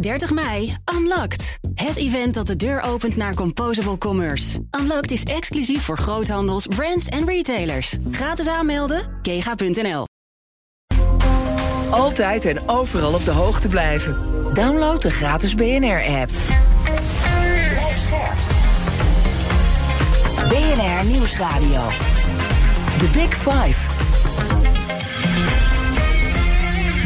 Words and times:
30 0.00 0.32
mei, 0.32 0.76
Unlocked. 0.94 1.58
Het 1.74 1.96
event 1.96 2.34
dat 2.34 2.46
de 2.46 2.56
deur 2.56 2.80
opent 2.80 3.16
naar 3.16 3.34
Composable 3.34 3.98
Commerce. 3.98 4.58
Unlocked 4.80 5.10
is 5.10 5.22
exclusief 5.22 5.82
voor 5.82 5.98
groothandels, 5.98 6.66
brands 6.66 7.06
en 7.06 7.26
retailers. 7.26 7.96
Gratis 8.10 8.46
aanmelden, 8.46 9.02
kega.nl. 9.22 10.04
Altijd 11.90 12.44
en 12.44 12.68
overal 12.68 13.14
op 13.14 13.24
de 13.24 13.30
hoogte 13.30 13.68
blijven. 13.68 14.16
Download 14.52 15.02
de 15.02 15.10
gratis 15.10 15.54
BNR-app. 15.54 16.30
BNR 20.48 21.06
Nieuwsradio. 21.06 21.88
The 22.98 23.08
Big 23.12 23.34
Five. 23.34 23.96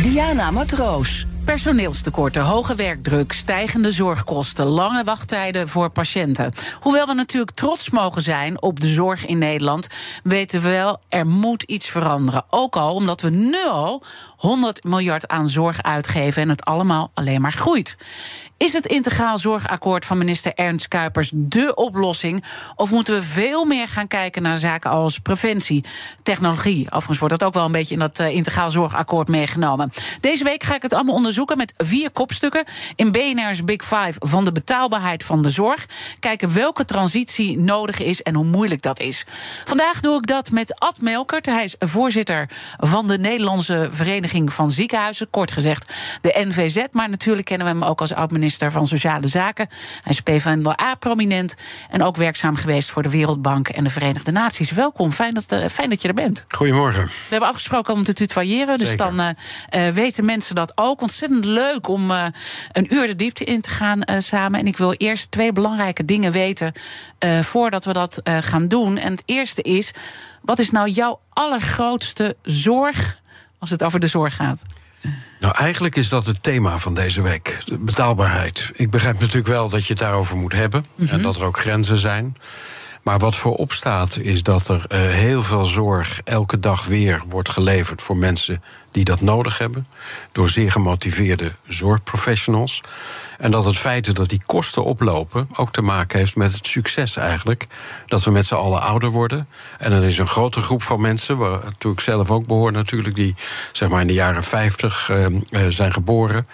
Diana 0.02 0.50
Matroos. 0.50 1.26
Personeelstekorten, 1.44 2.42
hoge 2.42 2.74
werkdruk, 2.74 3.32
stijgende 3.32 3.90
zorgkosten, 3.90 4.66
lange 4.66 5.04
wachttijden 5.04 5.68
voor 5.68 5.90
patiënten. 5.90 6.52
Hoewel 6.80 7.06
we 7.06 7.14
natuurlijk 7.14 7.56
trots 7.56 7.90
mogen 7.90 8.22
zijn 8.22 8.62
op 8.62 8.80
de 8.80 8.86
zorg 8.86 9.26
in 9.26 9.38
Nederland, 9.38 9.88
weten 10.22 10.62
we 10.62 10.68
wel, 10.68 11.00
er 11.08 11.26
moet 11.26 11.62
iets 11.62 11.88
veranderen. 11.88 12.44
Ook 12.50 12.76
al 12.76 12.94
omdat 12.94 13.20
we 13.20 13.30
nu 13.30 13.66
al 13.68 14.02
100 14.36 14.84
miljard 14.84 15.28
aan 15.28 15.48
zorg 15.48 15.82
uitgeven 15.82 16.42
en 16.42 16.48
het 16.48 16.64
allemaal 16.64 17.10
alleen 17.14 17.40
maar 17.40 17.52
groeit. 17.52 17.96
Is 18.62 18.72
het 18.72 18.86
integraal 18.86 19.38
zorgakkoord 19.38 20.04
van 20.04 20.18
minister 20.18 20.52
Ernst 20.54 20.88
Kuipers 20.88 21.30
de 21.34 21.74
oplossing? 21.74 22.44
Of 22.76 22.90
moeten 22.90 23.14
we 23.14 23.22
veel 23.22 23.64
meer 23.64 23.88
gaan 23.88 24.06
kijken 24.06 24.42
naar 24.42 24.58
zaken 24.58 24.90
als 24.90 25.18
preventie, 25.18 25.84
technologie? 26.22 26.86
Overigens 26.86 27.18
wordt 27.18 27.38
dat 27.38 27.48
ook 27.48 27.54
wel 27.54 27.64
een 27.64 27.72
beetje 27.72 27.94
in 27.94 28.00
dat 28.00 28.20
uh, 28.20 28.34
integraal 28.34 28.70
zorgakkoord 28.70 29.28
meegenomen. 29.28 29.90
Deze 30.20 30.44
week 30.44 30.62
ga 30.62 30.74
ik 30.74 30.82
het 30.82 30.92
allemaal 30.92 31.14
onderzoeken 31.14 31.56
met 31.56 31.74
vier 31.76 32.10
kopstukken 32.10 32.64
in 32.96 33.12
BNR's 33.12 33.64
Big 33.64 33.82
Five 33.82 34.14
van 34.18 34.44
de 34.44 34.52
betaalbaarheid 34.52 35.24
van 35.24 35.42
de 35.42 35.50
zorg. 35.50 35.86
Kijken 36.20 36.54
welke 36.54 36.84
transitie 36.84 37.58
nodig 37.58 37.98
is 37.98 38.22
en 38.22 38.34
hoe 38.34 38.44
moeilijk 38.44 38.82
dat 38.82 39.00
is. 39.00 39.24
Vandaag 39.64 40.00
doe 40.00 40.16
ik 40.16 40.26
dat 40.26 40.50
met 40.50 40.80
Ad 40.80 41.00
Melkert. 41.00 41.46
Hij 41.46 41.64
is 41.64 41.76
voorzitter 41.78 42.48
van 42.78 43.06
de 43.06 43.18
Nederlandse 43.18 43.88
Vereniging 43.92 44.52
van 44.52 44.70
Ziekenhuizen, 44.70 45.30
kort 45.30 45.50
gezegd 45.50 45.92
de 46.20 46.44
NVZ. 46.48 46.84
Maar 46.90 47.08
natuurlijk 47.08 47.46
kennen 47.46 47.66
we 47.66 47.72
hem 47.72 47.82
ook 47.84 48.00
als 48.00 48.12
oud-minister 48.14 48.50
van 48.58 48.86
Sociale 48.86 49.28
Zaken. 49.28 49.68
Hij 50.02 50.12
is 50.12 50.20
PvdA-prominent 50.20 51.54
en 51.90 52.02
ook 52.02 52.16
werkzaam 52.16 52.56
geweest 52.56 52.90
voor 52.90 53.02
de 53.02 53.10
Wereldbank 53.10 53.68
en 53.68 53.84
de 53.84 53.90
Verenigde 53.90 54.30
Naties. 54.30 54.70
Welkom, 54.70 55.12
fijn 55.12 55.34
dat, 55.34 55.52
uh, 55.52 55.66
fijn 55.68 55.90
dat 55.90 56.02
je 56.02 56.08
er 56.08 56.14
bent. 56.14 56.44
Goedemorgen. 56.48 57.04
We 57.04 57.12
hebben 57.28 57.48
afgesproken 57.48 57.94
om 57.94 58.04
te 58.04 58.12
tutoyeren, 58.12 58.78
dus 58.78 58.96
dan 58.96 59.20
uh, 59.20 59.28
uh, 59.70 59.88
weten 59.88 60.24
mensen 60.24 60.54
dat 60.54 60.72
ook. 60.74 61.00
Ontzettend 61.00 61.44
leuk 61.44 61.88
om 61.88 62.10
een 62.10 62.94
uur 62.94 63.06
de 63.06 63.16
diepte 63.16 63.44
in 63.44 63.60
te 63.60 63.70
gaan 63.70 64.02
samen. 64.18 64.60
En 64.60 64.66
ik 64.66 64.76
wil 64.76 64.92
eerst 64.92 65.30
twee 65.30 65.52
belangrijke 65.52 66.04
dingen 66.04 66.32
weten 66.32 66.72
voordat 67.40 67.84
we 67.84 67.92
dat 67.92 68.20
gaan 68.24 68.68
doen. 68.68 68.96
En 68.96 69.12
het 69.12 69.22
eerste 69.26 69.62
is, 69.62 69.92
wat 70.42 70.58
is 70.58 70.70
nou 70.70 70.88
jouw 70.88 71.20
allergrootste 71.28 72.36
zorg 72.42 73.20
als 73.58 73.70
het 73.70 73.82
over 73.82 74.00
de 74.00 74.06
zorg 74.06 74.36
gaat? 74.36 74.62
Nou, 75.40 75.54
eigenlijk 75.56 75.96
is 75.96 76.08
dat 76.08 76.26
het 76.26 76.42
thema 76.42 76.78
van 76.78 76.94
deze 76.94 77.22
week: 77.22 77.58
de 77.64 77.78
betaalbaarheid. 77.78 78.70
Ik 78.74 78.90
begrijp 78.90 79.20
natuurlijk 79.20 79.46
wel 79.46 79.68
dat 79.68 79.86
je 79.86 79.92
het 79.92 80.02
daarover 80.02 80.36
moet 80.36 80.52
hebben 80.52 80.84
mm 80.94 81.06
-hmm. 81.06 81.16
en 81.16 81.22
dat 81.22 81.36
er 81.36 81.44
ook 81.44 81.58
grenzen 81.58 81.98
zijn. 81.98 82.36
Maar 83.02 83.18
wat 83.18 83.36
voorop 83.36 83.72
staat 83.72 84.18
is 84.18 84.42
dat 84.42 84.68
er 84.68 84.84
uh, 84.88 84.98
heel 84.98 85.42
veel 85.42 85.64
zorg 85.64 86.20
elke 86.24 86.58
dag 86.58 86.84
weer 86.84 87.22
wordt 87.28 87.48
geleverd 87.48 88.02
voor 88.02 88.16
mensen 88.16 88.62
die 88.92 89.04
dat 89.04 89.20
nodig 89.20 89.58
hebben. 89.58 89.86
Door 90.32 90.48
zeer 90.48 90.70
gemotiveerde 90.70 91.52
zorgprofessionals. 91.68 92.80
En 93.38 93.50
dat 93.50 93.64
het 93.64 93.78
feit 93.78 94.16
dat 94.16 94.28
die 94.28 94.42
kosten 94.46 94.84
oplopen 94.84 95.48
ook 95.54 95.72
te 95.72 95.82
maken 95.82 96.18
heeft 96.18 96.36
met 96.36 96.52
het 96.54 96.66
succes 96.66 97.16
eigenlijk. 97.16 97.66
Dat 98.06 98.24
we 98.24 98.30
met 98.30 98.46
z'n 98.46 98.54
allen 98.54 98.80
ouder 98.80 99.10
worden. 99.10 99.48
En 99.78 99.92
er 99.92 100.04
is 100.04 100.18
een 100.18 100.26
grote 100.26 100.60
groep 100.60 100.82
van 100.82 101.00
mensen, 101.00 101.36
waartoe 101.36 101.92
ik 101.92 102.00
zelf 102.00 102.30
ook 102.30 102.46
behoor 102.46 102.72
natuurlijk, 102.72 103.14
die 103.14 103.34
zeg 103.72 103.88
maar 103.88 104.00
in 104.00 104.06
de 104.06 104.12
jaren 104.12 104.44
50 104.44 105.08
uh, 105.08 105.26
uh, 105.26 105.40
zijn 105.68 105.92
geboren. 105.92 106.48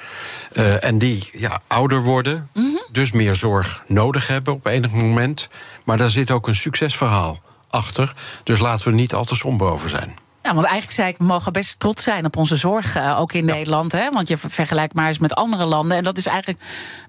Uh, 0.52 0.84
en 0.84 0.98
die 0.98 1.28
ja, 1.32 1.60
ouder 1.66 2.02
worden, 2.02 2.48
mm 2.54 2.64
-hmm. 2.64 2.86
dus 2.92 3.12
meer 3.12 3.34
zorg 3.34 3.82
nodig 3.86 4.26
hebben 4.26 4.54
op 4.54 4.66
enig 4.66 4.90
moment. 4.90 5.48
Maar 5.84 5.96
daar 5.96 6.10
zit 6.10 6.30
ook 6.30 6.48
een 6.48 6.56
succesverhaal 6.56 7.42
achter. 7.70 8.12
Dus 8.44 8.58
laten 8.58 8.84
we 8.84 8.90
er 8.90 8.96
niet 8.96 9.14
al 9.14 9.24
te 9.24 9.34
somber 9.34 9.70
over 9.70 9.88
zijn. 9.88 10.27
Ja, 10.48 10.54
want 10.54 10.66
eigenlijk 10.66 10.96
zei 10.96 11.08
ik, 11.08 11.18
we 11.18 11.24
mogen 11.24 11.52
best 11.52 11.78
trots 11.78 12.02
zijn 12.02 12.24
op 12.24 12.36
onze 12.36 12.56
zorg, 12.56 12.96
uh, 12.96 13.20
ook 13.20 13.32
in 13.32 13.46
ja. 13.46 13.52
Nederland. 13.52 13.92
Hè? 13.92 14.10
Want 14.10 14.28
je 14.28 14.36
vergelijkt 14.36 14.94
maar 14.94 15.06
eens 15.06 15.18
met 15.18 15.34
andere 15.34 15.64
landen. 15.64 15.96
En 15.96 16.04
dat 16.04 16.18
is 16.18 16.26
eigenlijk 16.26 16.60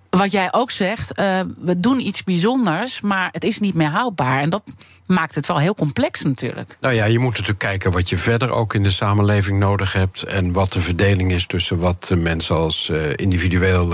wat 0.10 0.32
jij 0.32 0.54
ook 0.54 0.72
zegt. 0.72 1.20
Uh, 1.20 1.40
we 1.58 1.80
doen 1.80 2.00
iets 2.00 2.24
bijzonders, 2.24 3.02
maar 3.02 3.30
het 3.32 3.44
is 3.44 3.60
niet 3.60 3.74
meer 3.74 3.90
houdbaar. 3.90 4.42
En 4.42 4.50
dat 4.50 4.64
maakt 5.06 5.36
het 5.36 5.48
wel 5.48 5.58
heel 5.58 5.74
complex 5.74 6.24
natuurlijk. 6.24 6.78
Nou 6.80 6.94
ja, 6.94 7.06
je 7.06 7.20
moet 7.20 7.32
natuurlijk 7.32 7.60
kijken 7.60 7.92
wat 7.92 8.10
je 8.10 8.18
verder 8.18 8.52
ook 8.52 8.74
in 8.74 8.84
de 8.84 8.92
samenleving 8.92 9.60
nodig 9.60 9.94
hebt. 9.94 10.24
En 10.24 10.52
wat 10.52 10.72
de 10.72 10.82
verdeling 10.82 11.32
is 11.32 11.46
tussen 11.46 11.78
wat 11.78 12.12
mensen 12.16 12.56
als 12.56 12.90
uh, 12.90 13.10
individueel, 13.16 13.94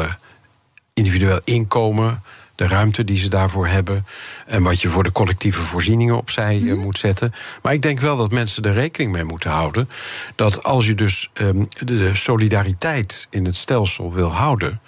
individueel 0.93 1.39
inkomen 1.43 2.21
de 2.55 2.67
ruimte 2.67 3.03
die 3.03 3.17
ze 3.17 3.29
daarvoor 3.29 3.67
hebben. 3.67 4.05
En 4.45 4.63
wat 4.63 4.81
je 4.81 4.89
voor 4.89 5.03
de 5.03 5.11
collectieve 5.11 5.61
voorzieningen 5.61 6.17
opzij 6.17 6.59
mm. 6.59 6.77
moet 6.77 6.97
zetten. 6.97 7.33
Maar 7.61 7.73
ik 7.73 7.81
denk 7.81 7.99
wel 7.99 8.17
dat 8.17 8.31
mensen 8.31 8.63
er 8.63 8.73
rekening 8.73 9.11
mee 9.11 9.23
moeten 9.23 9.49
houden. 9.49 9.89
Dat 10.35 10.63
als 10.63 10.87
je 10.87 10.95
dus 10.95 11.29
um, 11.33 11.67
de 11.85 12.15
solidariteit 12.15 13.27
in 13.29 13.45
het 13.45 13.55
stelsel 13.55 14.13
wil 14.13 14.33
houden. 14.33 14.79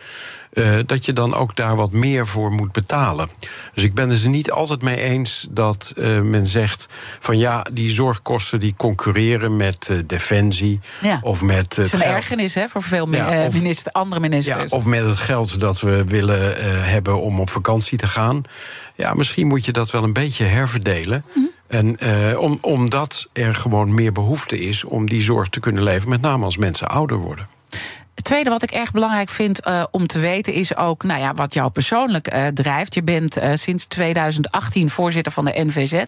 Uh, 0.54 0.80
dat 0.86 1.06
je 1.06 1.14
dan 1.14 1.34
ook 1.34 1.56
daar 1.56 1.76
wat 1.76 1.92
meer 1.92 2.28
voor 2.28 2.52
moet 2.52 2.72
betalen. 2.72 3.30
Dus 3.74 3.84
ik 3.84 3.94
ben 3.94 4.10
het 4.10 4.24
er 4.24 4.30
niet 4.30 4.52
altijd 4.52 4.82
mee 4.82 5.00
eens 5.02 5.48
dat 5.50 5.94
uh, 5.98 6.22
men 6.22 6.48
zegt 6.48 6.88
van 7.20 7.38
ja, 7.38 7.66
die 7.74 7.92
zorgkosten 7.92 8.60
die 8.60 8.74
concurreren 8.78 9.56
met 9.56 9.88
uh, 9.92 9.98
defensie 10.06 10.80
ja. 11.02 11.20
of 11.22 11.42
met. 11.42 11.76
Het 11.76 11.86
is 11.86 11.94
een 11.94 12.02
ergernis 12.02 12.56
hè, 12.56 12.68
voor 12.68 12.82
veel 12.82 13.14
ja, 13.14 13.46
of, 13.46 13.54
minister, 13.54 13.92
andere 13.92 14.22
ministers. 14.22 14.72
Ja, 14.72 14.78
of 14.78 14.86
met 14.86 15.06
het 15.06 15.18
geld 15.18 15.60
dat 15.60 15.80
we 15.80 16.04
willen 16.06 16.56
hebben 16.90 17.22
om 17.22 17.40
op 17.40 17.50
vakantie 17.50 17.98
te 17.98 18.08
gaan. 18.08 18.42
Ja, 18.96 19.14
misschien 19.14 19.48
moet 19.48 19.66
je 19.66 19.72
dat 19.72 19.92
wel 19.92 20.04
een 20.04 20.14
beetje 20.14 20.46
herverdelen. 20.46 21.24
Mm 21.28 21.34
-hmm. 21.34 21.56
En 21.68 21.98
uh, 22.04 22.40
om, 22.40 22.58
omdat 22.62 23.28
er 23.34 23.56
gewoon 23.56 23.94
meer 23.94 24.12
behoefte 24.12 24.60
is 24.60 24.84
om 24.84 25.10
die 25.10 25.22
zorg 25.22 25.50
te 25.50 25.60
kunnen 25.60 25.84
leveren, 25.84 26.10
met 26.10 26.22
name 26.22 26.46
als 26.46 26.58
mensen 26.58 26.88
ouder 26.88 27.18
worden. 27.18 27.48
Het 28.18 28.26
tweede 28.26 28.50
wat 28.50 28.64
ik 28.64 28.72
erg 28.72 28.92
belangrijk 28.92 29.30
vind 29.30 29.68
uh, 29.68 29.84
om 29.92 30.08
te 30.08 30.20
weten 30.20 30.54
is 30.54 30.76
ook 30.76 31.04
nou 31.04 31.20
ja, 31.20 31.34
wat 31.34 31.54
jou 31.54 31.70
persoonlijk 31.70 32.34
uh, 32.34 32.48
drijft. 32.48 32.94
Je 32.94 33.04
bent 33.04 33.38
uh, 33.38 33.50
sinds 33.54 33.86
2018 33.86 34.90
voorzitter 34.90 35.32
van 35.32 35.46
de 35.46 35.64
NVZ. 35.66 36.04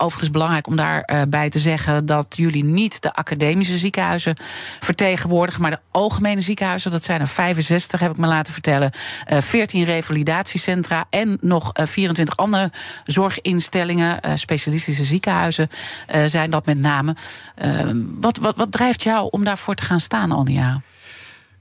Overigens 0.00 0.30
belangrijk 0.30 0.66
om 0.66 0.76
daarbij 0.76 1.44
uh, 1.44 1.50
te 1.50 1.58
zeggen 1.58 2.06
dat 2.06 2.34
jullie 2.36 2.64
niet 2.64 3.02
de 3.02 3.12
academische 3.12 3.78
ziekenhuizen 3.78 4.36
vertegenwoordigen, 4.80 5.62
maar 5.62 5.70
de 5.70 5.80
algemene 5.90 6.40
ziekenhuizen. 6.40 6.90
Dat 6.90 7.04
zijn 7.04 7.20
er 7.20 7.28
65, 7.28 8.00
heb 8.00 8.10
ik 8.10 8.16
me 8.16 8.26
laten 8.26 8.52
vertellen. 8.52 8.90
Uh, 9.32 9.40
14 9.40 9.84
revalidatiecentra 9.84 11.06
en 11.10 11.38
nog 11.40 11.78
uh, 11.78 11.86
24 11.86 12.36
andere 12.36 12.70
zorginstellingen, 13.04 14.38
specialistische 14.38 15.04
ziekenhuizen 15.04 15.68
zijn 16.26 16.50
dat 16.50 16.66
met 16.66 16.78
name. 16.78 17.16
wat, 18.18 18.36
wat, 18.36 18.56
wat 18.56 18.72
drijft 18.72 19.02
jou 19.02 19.28
om 19.30 19.44
daarvoor 19.44 19.74
te 19.74 19.84
gaan 19.84 20.00
staan 20.00 20.32
al 20.32 20.44
die 20.44 20.54
jaren? 20.54 20.82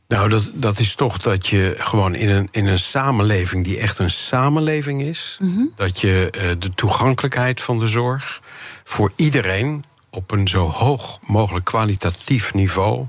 Nou, 0.08 0.30
dat, 0.30 0.52
dat 0.54 0.80
is 0.80 0.96
toch 0.96 1.18
dat 1.18 1.48
je 1.48 1.76
gewoon 1.78 2.16
in 2.16 2.30
een, 2.30 2.48
in 2.52 2.66
een 2.66 2.80
samenleving 2.80 3.64
die 3.64 3.80
echt 3.80 4.00
een 4.00 4.10
samenleving 4.10 5.02
is, 5.02 5.38
mm 5.42 5.54
-hmm. 5.54 5.72
dat 5.76 6.00
je 6.00 6.34
uh, 6.36 6.52
de 6.60 6.74
toegankelijkheid 6.76 7.62
van 7.62 7.80
de 7.80 7.88
zorg 7.88 8.42
voor 8.84 9.12
iedereen 9.16 9.84
op 10.10 10.32
een 10.32 10.48
zo 10.48 10.70
hoog 10.70 11.20
mogelijk 11.22 11.66
kwalitatief 11.66 12.54
niveau 12.54 13.06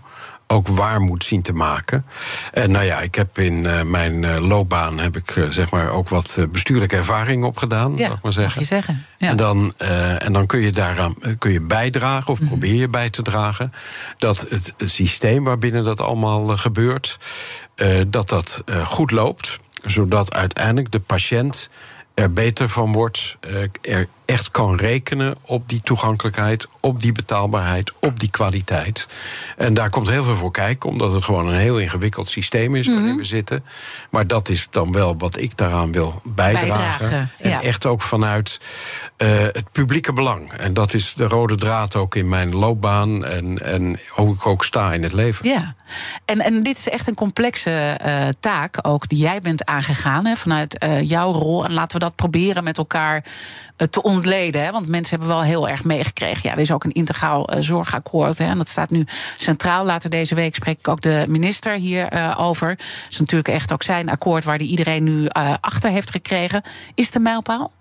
ook 0.51 0.69
waar 0.69 1.01
moet 1.01 1.25
zien 1.25 1.43
te 1.43 1.53
maken. 1.53 2.05
En 2.53 2.71
nou 2.71 2.85
ja, 2.85 3.01
ik 3.01 3.15
heb 3.15 3.39
in 3.39 3.65
uh, 3.65 3.83
mijn 3.83 4.23
uh, 4.23 4.49
loopbaan 4.49 4.99
heb 4.99 5.17
ik 5.17 5.37
uh, 5.37 5.51
zeg 5.51 5.71
maar 5.71 5.91
ook 5.91 6.09
wat 6.09 6.39
bestuurlijke 6.53 6.97
ervaring 6.97 7.45
opgedaan, 7.45 7.97
ja, 7.97 8.09
mag 8.09 8.23
maar 8.23 8.33
zeggen. 8.33 8.61
Mag 8.61 8.69
je 8.69 8.75
zeggen. 8.75 9.05
Ja. 9.17 9.29
En 9.29 9.37
dan, 9.37 9.77
en 10.19 10.33
dan 10.33 10.47
kun 10.47 10.61
je 10.61 10.71
daaraan 10.71 11.15
kun 11.39 11.53
je 11.53 11.61
bijdragen 11.61 12.29
of 12.29 12.41
mm 12.41 12.49
-hmm. 12.49 12.59
probeer 12.59 12.81
je 12.81 12.89
bij 12.89 13.11
te 13.11 13.23
dragen 13.23 13.73
dat 14.19 14.47
het, 14.49 14.75
het 14.77 14.91
systeem 14.91 15.45
waarbinnen 15.45 15.85
dat 15.85 16.01
allemaal 16.01 16.57
gebeurt, 16.57 17.19
dat 18.07 18.29
dat 18.29 18.63
goed 18.85 19.11
loopt, 19.11 19.59
zodat 19.85 20.35
uiteindelijk 20.35 20.91
de 20.91 21.01
patiënt 21.01 21.69
er 22.15 22.33
beter 22.33 22.69
van 22.69 22.93
wordt, 22.93 23.37
er 23.81 24.09
echt 24.29 24.51
kan 24.51 24.77
rekenen 24.77 25.37
op 25.45 25.69
die 25.69 25.81
toegankelijkheid, 25.83 26.69
op 26.81 27.03
die 27.03 27.13
betaalbaarheid, 27.13 27.93
op 28.01 28.21
die 28.21 28.31
kwaliteit. 28.31 29.09
En 29.57 29.75
daar 29.75 29.91
komt 29.91 30.09
heel 30.09 30.25
veel 30.25 30.35
voor 30.35 30.51
kijken, 30.51 30.91
omdat 30.91 31.13
het 31.13 31.25
gewoon 31.25 31.49
een 31.49 31.57
heel 31.57 31.79
ingewikkeld 31.79 32.29
systeem 32.29 32.75
is 32.75 32.87
waarin 32.87 33.05
mhm. 33.05 33.17
we 33.17 33.25
zitten. 33.25 33.65
Maar 34.11 34.27
dat 34.27 34.49
is 34.49 34.67
dan 34.71 34.93
wel 34.93 35.17
wat 35.19 35.41
ik 35.41 35.57
daaraan 35.57 35.93
wil 35.93 36.21
bijdragen. 36.25 37.31
en 37.39 37.61
echt 37.61 37.87
ook 37.87 38.03
vanuit 38.03 38.61
uh, 39.17 39.29
het 39.41 39.73
publieke 39.73 40.13
belang. 40.13 40.53
En 40.53 40.75
dat 40.75 40.95
is 40.95 41.15
de 41.15 41.27
rode 41.27 41.57
draad 41.57 41.97
ook 41.97 42.15
in 42.15 42.29
mijn 42.29 42.55
loopbaan 42.55 43.25
en, 43.25 43.65
en 43.65 43.99
hoe 44.09 44.35
ik 44.35 44.47
ook 44.47 44.65
sta 44.65 44.93
in 44.93 45.03
het 45.03 45.13
leven. 45.13 45.49
Ja, 45.49 45.75
en, 46.25 46.41
en 46.41 46.63
dit 46.63 46.79
is 46.79 46.89
echt 46.89 47.07
een 47.07 47.15
complexe 47.15 48.01
uh, 48.05 48.29
taak 48.41 48.79
ook 48.83 49.09
die 49.09 49.19
jij 49.19 49.41
bent 49.41 49.65
aangegaan 49.65 50.27
hè, 50.27 50.37
vanuit 50.37 50.85
uh, 50.85 51.09
jouw 51.09 51.33
rol. 51.33 51.65
En 51.65 51.73
laten 51.73 51.99
we 51.99 52.05
dat 52.05 52.17
proberen 52.17 52.65
met 52.65 52.79
elkaar 52.79 53.25
te 53.91 54.03
Hè, 54.25 54.71
want 54.71 54.89
mensen 54.89 55.19
hebben 55.19 55.37
wel 55.37 55.45
heel 55.45 55.69
erg 55.69 55.85
meegekregen. 55.85 56.41
Ja, 56.43 56.53
er 56.53 56.61
is 56.61 56.73
ook 56.73 56.85
een 56.85 56.93
integraal 56.93 57.51
zorgakkoord. 57.59 58.39
Hè, 58.39 58.45
en 58.45 58.59
dat 58.59 58.69
staat 58.69 58.91
nu 58.91 59.05
centraal. 59.37 59.85
Later 59.85 60.11
deze 60.11 60.35
week 60.35 60.55
spreek 60.55 60.79
ik 60.79 60.89
ook 60.89 61.01
de 61.01 61.25
minister 61.29 61.75
hierover. 61.75 62.37
over. 62.37 62.69
Het 62.69 63.07
is 63.11 63.19
natuurlijk 63.19 63.49
echt 63.49 63.73
ook 63.73 63.83
zijn 63.83 64.09
akkoord 64.09 64.45
waar 64.45 64.59
die 64.59 64.69
iedereen 64.69 65.05
nu 65.05 65.29
achter 65.61 65.91
heeft 65.91 66.11
gekregen. 66.11 66.63
Is 66.95 67.07
het 67.07 67.15
een 67.15 67.23
mijlpaal? 67.23 67.73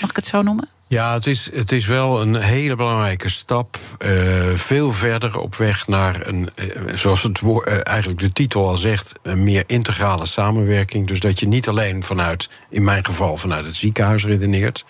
Mag 0.00 0.10
ik 0.10 0.16
het 0.16 0.26
zo 0.26 0.42
noemen? 0.42 0.68
Ja, 0.88 1.14
het 1.14 1.26
is, 1.26 1.50
het 1.52 1.72
is 1.72 1.86
wel 1.86 2.20
een 2.20 2.34
hele 2.34 2.76
belangrijke 2.76 3.28
stap. 3.28 3.78
Uh, 3.98 4.54
veel 4.54 4.92
verder 4.92 5.38
op 5.38 5.54
weg 5.54 5.86
naar 5.86 6.26
een, 6.26 6.50
uh, 6.56 6.94
zoals 6.94 7.22
het 7.22 7.40
woord, 7.40 7.68
uh, 7.68 7.74
eigenlijk 7.82 8.20
de 8.20 8.32
titel 8.32 8.68
al 8.68 8.74
zegt, 8.74 9.12
een 9.22 9.42
meer 9.42 9.64
integrale 9.66 10.26
samenwerking. 10.26 11.06
Dus 11.06 11.20
dat 11.20 11.40
je 11.40 11.48
niet 11.48 11.68
alleen 11.68 12.02
vanuit, 12.02 12.48
in 12.70 12.84
mijn 12.84 13.04
geval, 13.04 13.36
vanuit 13.36 13.66
het 13.66 13.76
ziekenhuis 13.76 14.24
redeneert. 14.24 14.84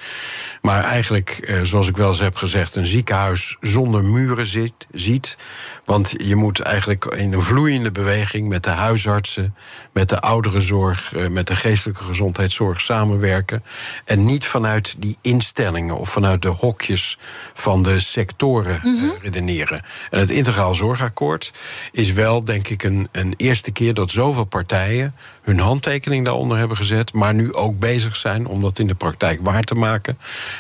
Maar 0.63 0.85
eigenlijk, 0.85 1.61
zoals 1.63 1.89
ik 1.89 1.97
wel 1.97 2.09
eens 2.09 2.19
heb 2.19 2.37
gezegd, 2.37 2.77
een 2.77 2.87
ziekenhuis 2.87 3.57
zonder 3.61 4.05
muren 4.05 4.47
zit, 4.47 4.87
ziet. 4.91 5.37
Want 5.85 6.15
je 6.17 6.37
moet 6.37 6.61
eigenlijk 6.61 7.05
in 7.05 7.33
een 7.33 7.43
vloeiende 7.43 7.91
beweging 7.91 8.49
met 8.49 8.65
de 8.65 8.71
huisartsen, 8.71 9.55
met 9.93 10.09
de 10.09 10.21
ouderenzorg, 10.21 11.13
met 11.31 11.47
de 11.47 11.57
geestelijke 11.57 12.05
gezondheidszorg 12.05 12.81
samenwerken. 12.81 13.65
En 14.05 14.25
niet 14.25 14.47
vanuit 14.47 14.95
die 14.99 15.17
instelling 15.23 15.86
of 15.95 16.11
vanuit 16.11 16.43
de 16.43 16.49
hokjes 16.49 17.19
van 17.55 17.83
de 17.83 18.01
sectoren 18.01 18.81
mm 18.83 19.15
redeneren. 19.23 19.85
En 20.11 20.19
het 20.19 20.31
integraal 20.31 20.75
zorgakkoord 20.75 21.53
is 21.93 22.13
wel, 22.13 22.45
denk 22.45 22.69
ik, 22.69 22.83
een, 22.83 23.09
een 23.13 23.35
eerste 23.37 23.71
keer 23.71 23.95
dat 23.95 24.11
zoveel 24.11 24.45
partijen 24.45 25.15
hun 25.43 25.59
handtekening 25.59 26.25
daaronder 26.25 26.59
hebben 26.59 26.77
gezet, 26.77 27.13
maar 27.13 27.35
nu 27.35 27.53
ook 27.53 27.79
bezig 27.79 28.17
zijn 28.17 28.47
om 28.47 28.61
dat 28.61 28.79
in 28.79 28.87
de 28.87 28.95
praktijk 28.95 29.41
waar 29.43 29.63
te 29.63 29.75
maken. 29.75 30.19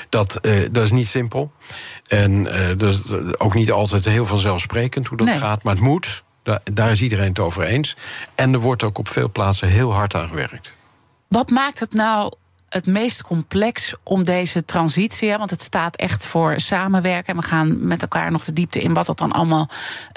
Dat, 0.09 0.39
uh, 0.43 0.67
dat 0.71 0.83
is 0.83 0.91
niet 0.91 1.07
simpel. 1.07 1.53
En 2.07 2.33
uh, 2.33 2.69
dat 2.77 2.93
is 2.95 3.03
ook 3.39 3.55
niet 3.55 3.71
altijd 3.71 4.05
heel 4.05 4.27
vanzelfsprekend 4.27 5.07
hoe 5.07 5.19
dat 5.19 5.29
gaat, 5.29 5.63
maar 5.63 5.75
het 5.75 5.83
moet. 5.83 6.25
Daar, 6.43 6.61
daar 6.73 6.91
is 6.91 7.03
iedereen 7.03 7.29
het 7.29 7.39
over 7.39 7.63
eens. 7.63 7.97
En 8.35 8.53
er 8.53 8.61
wordt 8.61 8.83
ook 8.83 8.99
op 8.99 9.09
veel 9.09 9.31
plaatsen 9.31 9.69
heel 9.69 9.93
hard 9.93 10.15
aan 10.15 10.29
gewerkt. 10.29 10.75
Wat 11.29 11.51
maakt 11.51 11.81
het 11.81 11.93
nou 11.93 12.33
het 12.77 12.87
meest 12.87 13.23
complex 13.23 13.95
om 14.03 14.25
deze 14.25 14.65
transitie. 14.65 15.37
Want 15.37 15.51
het 15.51 15.63
staat 15.63 15.97
echt 15.97 16.27
voor 16.27 16.61
samenwerken. 16.61 17.35
En 17.35 17.41
we 17.41 17.47
gaan 17.47 17.87
met 17.87 18.03
elkaar 18.03 18.31
nog 18.31 18.45
de 18.45 18.53
diepte 18.53 18.83
in 18.83 18.95
wat 18.95 19.07
dat 19.07 19.19
dan 19.19 19.33
allemaal 19.33 19.69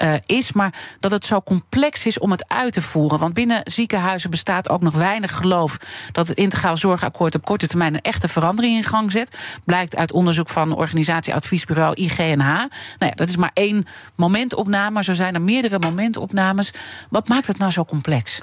uh, 0.02 0.14
is. 0.26 0.52
Maar 0.52 0.74
dat 1.00 1.10
het 1.10 1.24
zo 1.24 1.40
complex 1.40 2.06
is 2.06 2.18
om 2.18 2.30
het 2.30 2.48
uit 2.48 2.72
te 2.72 2.82
voeren. 2.82 3.18
Want 3.18 3.34
binnen 3.34 3.60
ziekenhuizen 3.64 4.30
bestaat 4.30 4.68
ook 4.68 4.82
nog 4.82 4.94
weinig 4.94 5.36
geloof 5.36 5.76
dat 6.12 6.28
het 6.28 6.36
integraal 6.36 6.76
zorgakkoord 6.76 7.34
op 7.34 7.44
korte 7.44 7.66
termijn 7.66 7.94
een 7.94 8.00
echte 8.00 8.28
verandering 8.28 8.76
in 8.76 8.84
gang 8.84 9.12
zet. 9.12 9.38
Blijkt 9.64 9.96
uit 9.96 10.12
onderzoek 10.12 10.48
van 10.48 10.76
organisatieadviesbureau 10.76 11.94
IGNH. 11.94 12.46
Nou 12.46 12.68
ja, 12.98 13.10
dat 13.14 13.28
is 13.28 13.36
maar 13.36 13.50
één 13.54 13.86
momentopname, 14.14 15.04
zo 15.04 15.12
zijn 15.12 15.34
er 15.34 15.42
meerdere 15.42 15.78
momentopnames. 15.78 16.72
Wat 17.10 17.28
maakt 17.28 17.46
het 17.46 17.58
nou 17.58 17.70
zo 17.70 17.84
complex? 17.84 18.40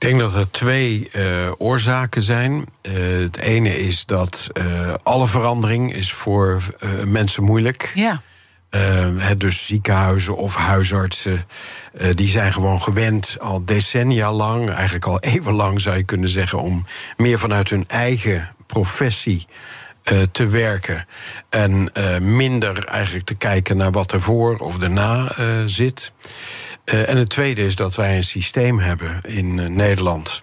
Ik 0.00 0.08
denk 0.08 0.20
dat 0.20 0.34
er 0.34 0.50
twee 0.50 1.08
uh, 1.12 1.52
oorzaken 1.58 2.22
zijn. 2.22 2.52
Uh, 2.82 2.92
het 3.22 3.36
ene 3.36 3.78
is 3.78 4.06
dat 4.06 4.48
uh, 4.52 4.94
alle 5.02 5.26
verandering 5.26 5.94
is 5.94 6.12
voor 6.12 6.62
mensen 7.06 7.42
moeilijk. 7.42 7.92
Ja. 7.94 8.20
dus 9.36 9.66
ziekenhuizen 9.66 10.36
of 10.36 10.54
huisartsen, 10.54 11.46
die 12.14 12.28
zijn 12.28 12.52
gewoon 12.52 12.82
gewend 12.82 13.36
al 13.40 13.64
decennia 13.64 14.32
lang, 14.32 14.70
eigenlijk 14.70 15.06
al 15.06 15.20
eeuwenlang 15.32 15.80
zou 15.80 15.96
je 15.96 16.04
kunnen 16.04 16.28
zeggen, 16.28 16.58
om 16.60 16.86
meer 17.16 17.38
vanuit 17.38 17.70
hun 17.70 17.84
eigen 17.88 18.54
professie 18.66 19.46
te 20.32 20.46
werken. 20.46 21.06
En 21.48 21.92
minder 22.20 22.84
eigenlijk 22.84 23.26
te 23.26 23.36
kijken 23.36 23.76
naar 23.76 23.92
wat 23.92 24.12
er 24.12 24.20
voor 24.20 24.56
of 24.56 24.82
erna 24.82 25.32
zit. 25.66 26.12
Uh, 26.92 27.08
en 27.08 27.16
het 27.16 27.28
tweede 27.28 27.64
is 27.64 27.74
dat 27.76 27.94
wij 27.94 28.16
een 28.16 28.24
systeem 28.24 28.78
hebben 28.78 29.20
in 29.22 29.58
uh, 29.58 29.66
Nederland. 29.66 30.42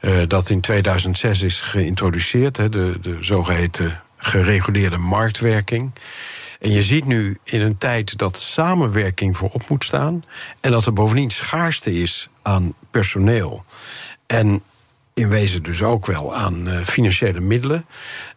Uh, 0.00 0.22
dat 0.28 0.50
in 0.50 0.60
2006 0.60 1.42
is 1.42 1.60
geïntroduceerd, 1.60 2.56
hè, 2.56 2.68
de, 2.68 2.98
de 3.00 3.16
zogeheten 3.20 4.00
gereguleerde 4.16 4.96
marktwerking. 4.96 5.92
En 6.60 6.70
je 6.70 6.82
ziet 6.82 7.04
nu 7.04 7.38
in 7.44 7.60
een 7.60 7.78
tijd 7.78 8.18
dat 8.18 8.36
samenwerking 8.36 9.36
voorop 9.36 9.68
moet 9.68 9.84
staan. 9.84 10.24
En 10.60 10.70
dat 10.70 10.86
er 10.86 10.92
bovendien 10.92 11.30
schaarste 11.30 12.00
is 12.00 12.28
aan 12.42 12.74
personeel. 12.90 13.64
En 14.26 14.62
in 15.16 15.28
wezen 15.28 15.62
dus 15.62 15.82
ook 15.82 16.06
wel 16.06 16.34
aan 16.34 16.68
uh, 16.68 16.84
financiële 16.84 17.40
middelen. 17.40 17.86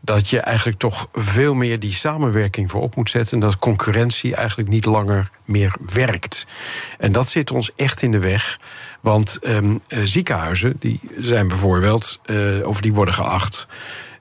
Dat 0.01 0.29
je 0.29 0.39
eigenlijk 0.39 0.77
toch 0.77 1.09
veel 1.13 1.53
meer 1.53 1.79
die 1.79 1.91
samenwerking 1.91 2.71
voorop 2.71 2.95
moet 2.95 3.09
zetten. 3.09 3.33
En 3.33 3.39
dat 3.39 3.57
concurrentie 3.57 4.35
eigenlijk 4.35 4.69
niet 4.69 4.85
langer 4.85 5.29
meer 5.45 5.75
werkt. 5.93 6.45
En 6.97 7.11
dat 7.11 7.27
zit 7.27 7.51
ons 7.51 7.71
echt 7.75 8.01
in 8.01 8.11
de 8.11 8.19
weg. 8.19 8.59
Want 8.99 9.39
um, 9.41 9.81
uh, 9.87 9.99
ziekenhuizen 10.03 10.75
die 10.79 10.99
zijn 11.17 11.47
bijvoorbeeld, 11.47 12.19
uh, 12.25 12.67
of 12.67 12.81
die 12.81 12.93
worden 12.93 13.13
geacht 13.13 13.67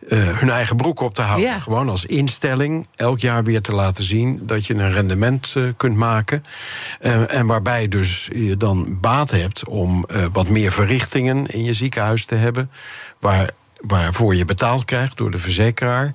uh, 0.09 0.39
hun 0.39 0.51
eigen 0.51 0.77
broek 0.77 1.01
op 1.01 1.15
te 1.15 1.23
houden. 1.23 1.61
Gewoon 1.61 1.89
als 1.89 2.05
instelling 2.05 2.87
elk 2.95 3.19
jaar 3.19 3.45
weer 3.45 3.61
te 3.61 3.75
laten 3.75 4.05
zien 4.05 4.41
dat 4.43 4.67
je 4.67 4.75
een 4.75 4.91
rendement 4.91 5.55
uh, 5.57 5.69
kunt 5.77 5.97
maken. 5.97 6.43
Uh, 7.01 7.35
en 7.35 7.47
waarbij 7.47 7.89
dus 7.89 8.29
je 8.33 8.57
dan 8.57 8.99
baat 9.01 9.31
hebt 9.31 9.67
om 9.67 10.05
wat 10.33 10.49
meer 10.49 10.73
verrichtingen 10.73 11.47
in 11.47 11.65
je 11.65 11.73
ziekenhuis 11.73 12.25
te 12.25 12.35
hebben. 12.35 12.71
Waar 13.19 13.51
waarvoor 13.81 14.35
je 14.35 14.45
betaald 14.45 14.85
krijgt 14.85 15.17
door 15.17 15.31
de 15.31 15.39
verzekeraar. 15.39 16.15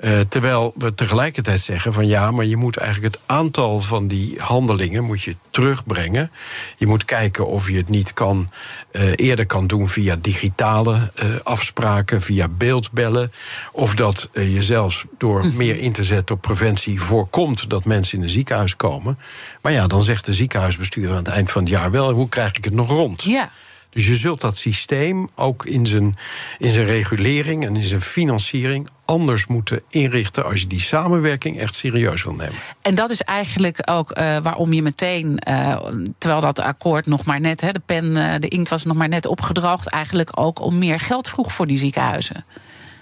Uh, 0.00 0.20
terwijl 0.28 0.72
we 0.76 0.94
tegelijkertijd 0.94 1.60
zeggen 1.60 1.92
van 1.92 2.06
ja, 2.06 2.30
maar 2.30 2.44
je 2.44 2.56
moet 2.56 2.76
eigenlijk 2.76 3.14
het 3.14 3.24
aantal 3.26 3.80
van 3.80 4.08
die 4.08 4.40
handelingen 4.40 5.04
moet 5.04 5.22
je 5.22 5.36
terugbrengen. 5.50 6.30
Je 6.76 6.86
moet 6.86 7.04
kijken 7.04 7.46
of 7.46 7.68
je 7.68 7.76
het 7.76 7.88
niet 7.88 8.12
kan, 8.12 8.50
uh, 8.92 9.12
eerder 9.16 9.46
kan 9.46 9.66
doen 9.66 9.88
via 9.88 10.16
digitale 10.20 11.12
uh, 11.22 11.34
afspraken, 11.42 12.22
via 12.22 12.48
beeldbellen. 12.48 13.32
Of 13.72 13.94
dat 13.94 14.28
je 14.32 14.62
zelfs 14.62 15.04
door 15.18 15.46
mhm. 15.46 15.56
meer 15.56 15.78
in 15.78 15.92
te 15.92 16.04
zetten 16.04 16.34
op 16.34 16.40
preventie 16.40 17.00
voorkomt 17.00 17.70
dat 17.70 17.84
mensen 17.84 18.18
in 18.18 18.24
een 18.24 18.30
ziekenhuis 18.30 18.76
komen. 18.76 19.18
Maar 19.62 19.72
ja, 19.72 19.86
dan 19.86 20.02
zegt 20.02 20.26
de 20.26 20.32
ziekenhuisbestuurder 20.32 21.10
aan 21.10 21.24
het 21.24 21.28
eind 21.28 21.50
van 21.50 21.62
het 21.62 21.70
jaar 21.70 21.90
wel, 21.90 22.12
hoe 22.12 22.28
krijg 22.28 22.56
ik 22.56 22.64
het 22.64 22.74
nog 22.74 22.88
rond? 22.88 23.22
Ja. 23.22 23.50
Dus 23.92 24.06
je 24.06 24.16
zult 24.16 24.40
dat 24.40 24.56
systeem 24.56 25.28
ook 25.34 25.66
in 25.66 25.86
zijn, 25.86 26.16
in 26.58 26.70
zijn 26.70 26.84
regulering 26.84 27.64
en 27.66 27.76
in 27.76 27.84
zijn 27.84 28.00
financiering 28.00 28.88
anders 29.04 29.46
moeten 29.46 29.82
inrichten 29.88 30.44
als 30.44 30.60
je 30.60 30.66
die 30.66 30.80
samenwerking 30.80 31.58
echt 31.58 31.74
serieus 31.74 32.24
wil 32.24 32.32
nemen. 32.32 32.54
En 32.82 32.94
dat 32.94 33.10
is 33.10 33.20
eigenlijk 33.20 33.90
ook 33.90 34.18
uh, 34.18 34.38
waarom 34.38 34.72
je 34.72 34.82
meteen, 34.82 35.42
uh, 35.48 35.78
terwijl 36.18 36.40
dat 36.40 36.60
akkoord 36.60 37.06
nog 37.06 37.24
maar 37.24 37.40
net, 37.40 37.60
hè, 37.60 37.72
de 37.72 37.82
pen, 37.86 38.16
uh, 38.16 38.34
de 38.38 38.48
inkt 38.48 38.68
was 38.68 38.84
nog 38.84 38.96
maar 38.96 39.08
net 39.08 39.26
opgedroogd, 39.26 39.88
eigenlijk 39.88 40.30
ook 40.34 40.60
om 40.60 40.78
meer 40.78 41.00
geld 41.00 41.28
vroeg 41.28 41.52
voor 41.52 41.66
die 41.66 41.78
ziekenhuizen. 41.78 42.44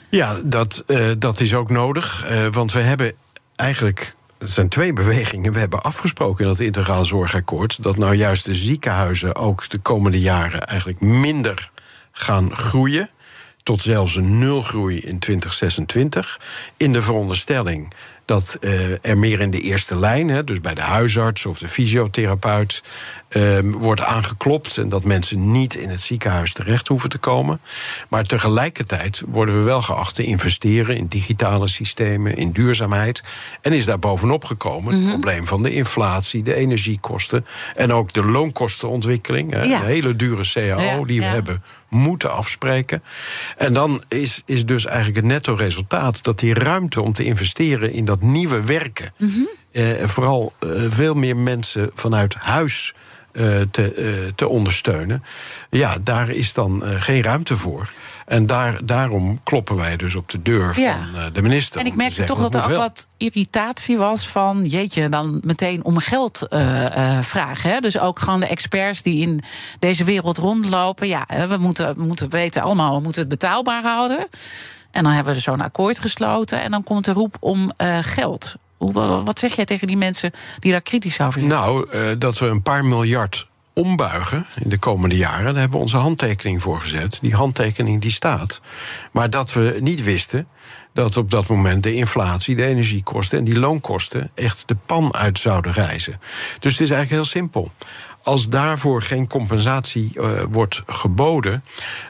Ja, 0.09 0.41
dat, 0.45 0.85
dat 1.19 1.41
is 1.41 1.55
ook 1.55 1.71
nodig. 1.71 2.29
want 2.53 2.73
we 2.73 2.81
hebben 2.81 3.13
eigenlijk 3.57 4.15
het 4.41 4.51
zijn 4.51 4.69
twee 4.69 4.93
bewegingen. 4.93 5.53
We 5.53 5.59
hebben 5.59 5.83
afgesproken 5.83 6.45
in 6.45 6.51
het 6.51 6.61
integraal 6.61 7.05
zorgakkoord 7.05 7.83
dat 7.83 7.97
nou 7.97 8.15
juist 8.15 8.45
de 8.45 8.55
ziekenhuizen 8.55 9.37
ook 9.37 9.69
de 9.69 9.79
komende 9.79 10.21
jaren 10.21 10.67
eigenlijk 10.67 11.01
minder 11.01 11.71
gaan 12.13 12.57
groeien. 12.57 13.11
Tot 13.63 13.81
zelfs 13.81 14.17
een 14.17 14.39
nulgroei 14.39 14.99
in 14.99 15.19
2026. 15.19 16.41
In 16.77 16.93
de 16.93 17.03
veronderstelling 17.03 17.95
dat 18.31 18.59
er 19.03 19.19
meer 19.19 19.41
in 19.41 19.51
de 19.51 19.61
eerste 19.61 19.99
lijn, 19.99 20.29
hè, 20.29 20.45
dus 20.45 20.61
bij 20.61 20.75
de 20.75 20.81
huisarts 20.81 21.47
of 21.47 21.59
de 21.59 21.69
fysiotherapeut, 21.69 22.83
Ehm, 23.31 23.71
wordt 23.71 24.01
aangeklopt 24.01 24.79
en 24.79 24.89
dat 24.89 25.05
mensen 25.05 25.51
niet 25.51 25.75
in 25.75 25.89
het 25.89 26.01
ziekenhuis 26.01 26.53
terecht 26.53 26.89
hoeven 26.89 27.09
te 27.09 27.19
komen. 27.19 27.61
Maar 28.09 28.25
tegelijkertijd 28.25 29.23
worden 29.27 29.59
we 29.59 29.65
wel 29.65 29.83
geacht 29.83 30.15
te 30.15 30.23
investeren 30.23 30.97
in 30.97 31.07
digitale 31.07 31.69
systemen, 31.69 32.37
in 32.37 32.51
duurzaamheid. 32.51 33.23
En 33.61 33.73
is 33.73 33.85
daar 33.85 33.99
bovenop 33.99 34.45
gekomen 34.45 34.93
het 34.93 35.03
mhm. 35.03 35.11
probleem 35.11 35.47
van 35.47 35.63
de 35.63 35.75
inflatie, 35.75 36.43
de 36.43 36.55
energiekosten 36.55 37.47
en 37.75 37.93
ook 37.93 38.13
de 38.13 38.25
loonkostenontwikkeling. 38.25 39.53
Ja. 39.53 39.63
Een 39.63 39.87
hele 39.87 40.17
dure 40.17 40.45
CAO 40.53 41.05
die 41.05 41.21
we 41.21 41.27
hebben 41.27 41.63
moeten 41.91 42.33
afspreken. 42.33 43.03
En 43.57 43.73
dan 43.73 44.03
is, 44.09 44.43
is 44.47 44.67
dus 44.67 44.87
eigenlijk 44.87 45.17
het 45.17 45.27
netto 45.27 45.55
resultaat 45.55 46.23
dat 46.23 46.39
die 46.39 46.55
ruimte 46.55 47.03
om 47.03 47.13
te 47.13 47.25
investeren 47.25 47.93
in 47.93 48.05
dat 48.05 48.20
nieuwe 48.23 48.65
werken. 48.65 49.13
Mm 49.17 49.49
vooral 50.03 50.53
eh, 50.59 50.71
veel 50.89 51.15
meer 51.15 51.37
mensen 51.37 51.91
vanuit 51.95 52.35
huis 52.35 52.95
eh, 53.33 53.61
te, 53.71 54.33
te 54.35 54.49
ondersteunen. 54.49 55.23
Ja, 55.71 55.97
daar 56.03 56.31
is 56.31 56.55
dan 56.55 56.83
geen 56.85 57.23
ruimte 57.23 57.57
voor. 57.57 57.91
En 58.27 58.47
daar, 58.47 58.81
daarom 58.85 59.41
kloppen 59.43 59.77
wij 59.77 59.97
dus 59.97 60.15
op 60.15 60.29
de 60.29 60.43
deur 60.43 60.75
van 60.75 61.33
de 61.33 61.43
minister. 61.43 61.81
En 61.81 61.87
ik 61.87 61.95
merkte 61.95 62.25
toch 62.25 62.41
dat 62.41 62.55
er 62.55 62.65
ook 62.65 62.77
wat 62.77 63.07
irritatie 63.17 63.97
was 63.97 64.29
van... 64.29 64.65
jeetje, 64.65 65.09
dan 65.09 65.41
meteen 65.45 65.85
om 65.85 65.99
geld 65.99 66.47
vragen. 67.21 67.71
Hè? 67.71 67.81
Dus 67.81 67.99
ook 67.99 68.19
gewoon 68.19 68.41
de 68.41 68.47
experts 68.47 69.03
die 69.03 69.21
in 69.21 69.43
deze 69.79 70.05
wereld 70.05 70.39
rondlopen. 70.39 71.09
Ja, 71.09 71.27
we 71.49 71.57
moeten, 71.57 71.95
we 71.95 72.03
moeten 72.03 72.31
weten 72.31 72.63
allemaal, 72.63 72.97
we 72.97 73.03
moeten 73.03 73.21
het 73.21 73.31
betaalbaar 73.31 73.83
houden. 73.83 74.29
En 74.91 75.03
dan 75.03 75.13
hebben 75.13 75.35
we 75.35 75.41
zo'n 75.41 75.61
akkoord 75.61 75.99
gesloten. 75.99 76.63
En 76.63 76.71
dan 76.71 76.83
komt 76.83 77.05
de 77.05 77.13
roep 77.13 77.37
om 77.41 77.73
geld. 78.01 78.55
Wat 79.25 79.39
zeg 79.39 79.57
jij 79.57 79.65
tegen 79.65 79.87
die 79.87 79.97
mensen 79.97 80.33
die 80.59 80.73
daar 80.73 80.81
kritisch 80.81 81.21
over 81.21 81.41
zijn? 81.41 81.53
Nou, 81.53 81.89
uh, 81.95 82.03
dat 82.19 82.39
we 82.39 82.47
een 82.47 82.63
paar 82.63 82.85
miljard 82.85 83.49
ombuigen 83.73 84.47
in 84.61 84.69
de 84.69 84.79
komende 84.79 85.17
jaren. 85.17 85.45
Daar 85.45 85.55
hebben 85.55 85.79
we 85.79 85.85
onze 85.85 85.97
handtekening 85.97 86.63
voor 86.63 86.81
gezet. 86.81 87.19
Die 87.23 87.35
handtekening 87.35 88.01
die 88.01 88.11
staat. 88.11 88.61
Maar 89.13 89.31
dat 89.31 89.53
we 89.53 89.77
niet 89.81 90.03
wisten 90.03 90.47
dat 90.93 91.17
op 91.17 91.31
dat 91.31 91.49
moment 91.49 91.83
de 91.83 91.95
inflatie, 91.95 92.57
de 92.57 92.65
energiekosten 92.65 93.39
en 93.39 93.45
die 93.45 93.59
loonkosten 93.59 94.31
echt 94.35 94.63
de 94.67 94.77
pan 94.87 95.15
uit 95.15 95.39
zouden 95.39 95.73
reizen. 95.73 96.21
Dus 96.61 96.73
het 96.73 96.81
is 96.81 96.91
eigenlijk 96.91 97.11
heel 97.11 97.25
simpel. 97.25 97.71
Als 98.23 98.49
daarvoor 98.49 99.03
geen 99.03 99.29
compensatie 99.29 100.11
uh, 100.15 100.29
wordt 100.51 100.83
geboden, 100.87 101.65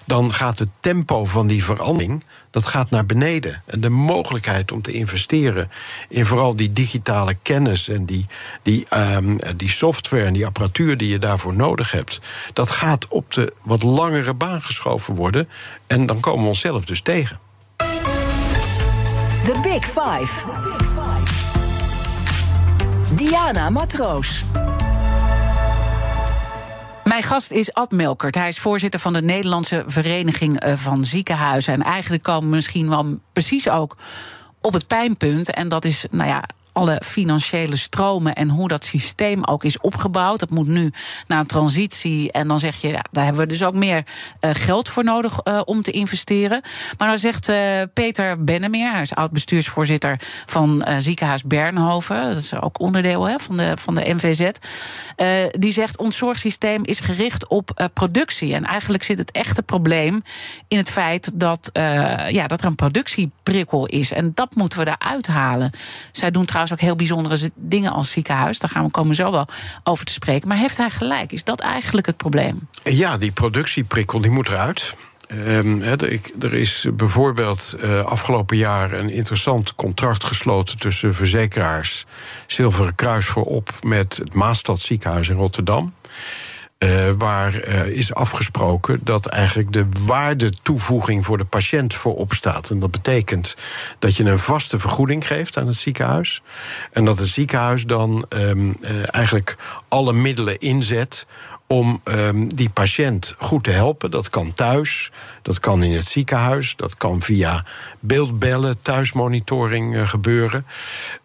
dan 0.05 0.33
gaat 0.33 0.59
het 0.59 0.69
tempo 0.81 1.25
van 1.25 1.47
die 1.47 1.64
verandering 1.64 2.25
dat 2.50 2.67
gaat 2.67 2.90
naar 2.90 3.07
beneden. 3.07 3.62
En 3.67 3.81
de 3.81 3.88
mogelijkheid 3.88 4.73
om 4.73 4.83
te 4.83 4.93
investeren 4.93 5.71
in 6.09 6.26
vooral 6.26 6.57
die 6.57 6.73
digitale 6.73 7.37
kennis 7.43 7.88
en 7.88 8.05
die, 8.05 8.26
die, 8.62 8.87
um, 9.17 9.38
die 9.57 9.69
software 9.69 10.25
en 10.25 10.33
die 10.33 10.47
apparatuur 10.47 10.97
die 10.97 11.09
je 11.09 11.19
daarvoor 11.19 11.55
nodig 11.55 11.93
hebt, 11.93 12.21
dat 12.52 12.71
gaat 12.71 13.09
op 13.09 13.35
de 13.35 13.52
wat 13.62 13.83
langere 13.83 14.35
baan 14.35 14.62
geschoven 14.62 15.14
worden. 15.14 15.49
En 15.87 16.07
dan 16.07 16.21
komen 16.21 16.43
we 16.43 16.49
onszelf 16.49 16.85
dus 16.85 17.00
tegen. 17.00 17.38
The 19.45 19.61
Big 19.62 19.85
Five. 19.85 20.45
Diana 23.14 23.71
Matroos. 23.71 24.45
Mijn 27.11 27.23
gast 27.23 27.50
is 27.50 27.75
Ad 27.75 27.90
Melkert. 27.90 28.35
Hij 28.35 28.49
is 28.49 28.59
voorzitter 28.59 29.00
van 29.00 29.12
de 29.12 29.23
Nederlandse 29.23 29.85
Vereniging 29.87 30.61
eh, 30.61 30.76
van 30.76 31.05
Ziekenhuizen. 31.05 31.75
En 31.75 31.83
eigenlijk 31.83 32.23
komen 32.23 32.49
we 32.49 32.55
misschien 32.55 32.88
wel 32.88 33.19
precies 33.33 33.69
ook 33.69 33.97
op 34.61 34.73
het 34.73 34.87
pijnpunt. 34.87 35.50
En 35.50 35.69
dat 35.69 35.85
is, 35.85 36.07
nou 36.11 36.29
ja, 36.29 36.45
alle 36.81 37.03
financiële 37.05 37.77
stromen 37.77 38.35
en 38.35 38.49
hoe 38.49 38.69
dat 38.69 38.85
systeem 38.85 39.45
ook 39.45 39.65
is 39.65 39.81
opgebouwd. 39.81 40.41
Dat 40.41 40.51
moet 40.51 40.67
nu 40.67 40.93
naar 41.27 41.39
een 41.39 41.47
transitie. 41.47 42.33
En 42.33 42.49
dan 42.49 42.59
zeg 42.59 42.77
je, 42.77 42.89
ja, 42.89 43.05
daar 43.11 43.25
hebben 43.25 43.43
we 43.43 43.49
dus 43.49 43.65
ook 43.65 43.75
meer 43.75 44.05
uh, 44.41 44.51
geld 44.53 44.89
voor 44.89 45.05
nodig 45.05 45.41
uh, 45.45 45.61
om 45.65 45.83
te 45.83 45.91
investeren. 45.91 46.63
Maar 46.99 47.09
dan 47.09 47.19
zegt 47.19 47.49
uh, 47.49 47.57
Peter 47.95 48.45
Bennemeer, 48.45 48.93
hij 48.93 49.01
is 49.01 49.15
oud-bestuursvoorzitter 49.15 50.19
van 50.47 50.85
ziekenhuis 50.99 51.45
Bernhoven. 51.45 52.23
Dat 52.23 52.37
is 52.37 52.55
ook 52.55 52.81
onderdeel 52.81 53.29
hè, 53.29 53.39
van, 53.39 53.57
de, 53.57 53.77
van 53.77 53.95
de 53.95 54.15
MVZ. 54.15 54.51
die 55.51 55.73
zegt, 55.73 55.99
ons 55.99 56.17
zorgsysteem 56.17 56.85
is 56.85 57.01
gericht 57.01 57.49
op 57.49 57.89
productie. 57.95 58.55
En 58.55 58.65
eigenlijk 58.65 59.03
zit 59.03 59.19
het 59.19 59.31
echte 59.31 59.63
probleem 59.63 60.23
in 60.69 60.79
het 60.79 60.91
feit 60.91 61.31
dat, 61.35 61.71
ja, 62.29 62.47
dat 62.47 62.61
er 62.61 62.67
een 62.67 62.75
productieprikkel 62.75 63.87
is. 63.87 64.13
En 64.13 64.31
dat 64.35 64.55
moeten 64.55 64.79
we 64.79 64.97
eruit 64.99 65.27
halen. 65.27 65.71
Zij 66.13 66.31
doen 66.31 66.45
trouwens 66.45 66.70
ook 66.73 66.81
heel 66.81 66.97
bijzondere 66.97 67.50
dingen 67.55 67.93
als 67.93 68.11
ziekenhuis. 68.11 68.59
Daar 68.59 68.71
gaan 68.71 68.85
we 68.85 68.91
komen 68.91 69.15
zo 69.15 69.31
wel 69.31 69.47
over 69.85 70.05
te 70.05 70.12
spreken. 70.12 70.49
Maar 70.49 70.57
heeft 70.57 70.77
hij 70.77 70.91
gelijk? 70.91 71.33
Is 71.33 71.45
dat 71.45 71.61
eigenlijk 71.61 72.07
het 72.07 72.17
probleem? 72.17 72.69
Ja, 72.83 73.19
die 73.19 73.33
productieprikkel 73.33 74.21
die 74.21 74.31
moet 74.31 74.49
eruit. 74.49 74.95
Um, 75.33 75.83
er 75.83 76.55
is 76.55 76.87
bijvoorbeeld 76.93 77.77
uh, 77.79 78.05
afgelopen 78.05 78.57
jaar 78.57 78.93
een 78.93 79.11
interessant 79.11 79.75
contract 79.75 80.25
gesloten 80.25 80.79
tussen 80.79 81.15
verzekeraars 81.15 82.07
Zilveren 82.47 82.95
Kruis 82.95 83.27
voorop 83.27 83.71
met 83.83 84.17
het 84.17 84.35
Maastad 84.35 84.81
ziekenhuis 84.81 85.29
in 85.29 85.37
Rotterdam. 85.37 85.95
Uh, 86.85 87.11
waar 87.19 87.69
uh, 87.69 87.87
is 87.87 88.15
afgesproken 88.15 89.01
dat 89.03 89.27
eigenlijk 89.27 89.73
de 89.73 89.87
waardetoevoeging 90.07 91.25
voor 91.25 91.39
de 91.39 91.45
patiënt 91.45 91.95
voorop 91.95 92.33
staat. 92.33 92.71
En 92.71 92.79
dat 92.79 92.91
betekent 92.91 93.57
dat 93.99 94.17
je 94.17 94.25
een 94.25 94.39
vaste 94.39 94.79
vergoeding 94.79 95.27
geeft 95.27 95.57
aan 95.57 95.67
het 95.67 95.77
ziekenhuis. 95.77 96.43
En 96.93 97.05
dat 97.05 97.19
het 97.19 97.29
ziekenhuis 97.29 97.85
dan 97.85 98.27
um, 98.29 98.77
uh, 98.81 98.91
eigenlijk 99.15 99.57
alle 99.89 100.13
middelen 100.13 100.59
inzet 100.59 101.27
om 101.73 102.00
um, 102.05 102.55
die 102.55 102.69
patiënt 102.69 103.35
goed 103.39 103.65
te 103.65 103.71
helpen. 103.71 104.11
Dat 104.11 104.31
kan 104.31 104.55
thuis, 104.55 105.11
dat 105.43 105.61
kan 105.61 105.83
in 105.83 105.93
het 105.93 106.05
ziekenhuis, 106.05 106.77
dat 106.77 106.95
kan 106.95 107.23
via 107.23 107.65
beeldbellen, 108.00 108.83
thuismonitoring 108.83 109.95
uh, 109.95 110.09
gebeuren. 110.09 110.67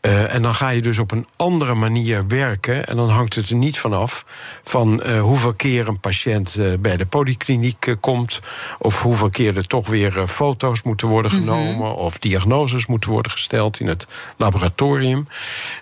Uh, 0.02 0.34
en 0.34 0.42
dan 0.42 0.56
ga 0.56 0.70
je 0.70 0.82
dus 0.82 1.00
op 1.00 1.12
een 1.12 1.28
andere 1.36 1.74
manier 1.74 2.28
werken. 2.28 2.88
En 2.88 2.96
dan 2.96 3.10
hangt 3.10 3.36
het 3.36 3.50
er 3.50 3.56
niet 3.56 3.80
vanaf 3.80 4.25
van 4.64 5.02
uh, 5.06 5.22
hoeveel 5.22 5.54
keer 5.54 5.88
een 5.88 6.00
patiënt 6.00 6.58
bij 6.80 6.98
de 6.98 7.06
polykliniek 7.06 7.96
komt, 8.00 8.40
of 8.80 9.02
hoeveel 9.02 9.30
keer 9.30 9.58
er 9.58 9.68
toch 9.68 9.88
weer 9.88 10.28
foto's 10.28 10.82
moeten 10.82 11.08
worden 11.08 11.32
mhm. 11.32 11.40
genomen, 11.40 11.74
mm 11.74 11.82
-hmm. 11.82 11.92
of 11.92 12.20
diagnoses 12.20 12.86
moeten 12.86 13.10
worden 13.10 13.32
gesteld 13.32 13.80
in 13.80 13.88
het 13.88 14.08
laboratorium. 14.38 15.28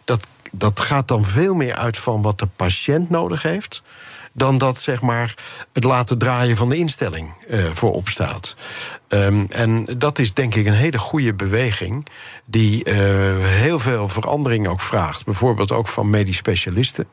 Dat, 0.04 0.28
dat 0.52 0.80
gaat 0.80 1.08
dan 1.08 1.26
veel 1.26 1.54
meer 1.54 1.76
uit 1.76 1.98
van 1.98 2.22
wat 2.22 2.40
de 2.40 2.48
patiënt 2.56 3.10
nodig 3.10 3.42
heeft 3.42 3.84
dan 4.34 4.58
dat 4.58 4.78
zeg 4.78 5.02
maar, 5.02 5.34
het 5.74 5.84
laten 5.84 6.18
draaien 6.18 6.58
van 6.58 6.70
de 6.70 6.78
instelling 6.78 7.34
uh, 7.50 7.66
voorop 7.74 8.08
staat. 8.08 8.56
Um, 9.08 9.46
en 9.50 9.86
dat 9.98 10.20
is 10.20 10.34
denk 10.34 10.56
ik 10.56 10.66
een 10.66 10.74
hele 10.74 10.98
goede 10.98 11.34
beweging, 11.34 12.08
die 12.46 12.90
uh, 12.90 12.96
heel 13.46 13.80
veel 13.80 14.10
verandering 14.10 14.68
ook 14.68 14.82
vraagt. 14.82 15.26
Bijvoorbeeld 15.26 15.72
ook 15.72 15.88
van 15.88 16.10
medisch 16.10 16.38
specialisten. 16.38 17.08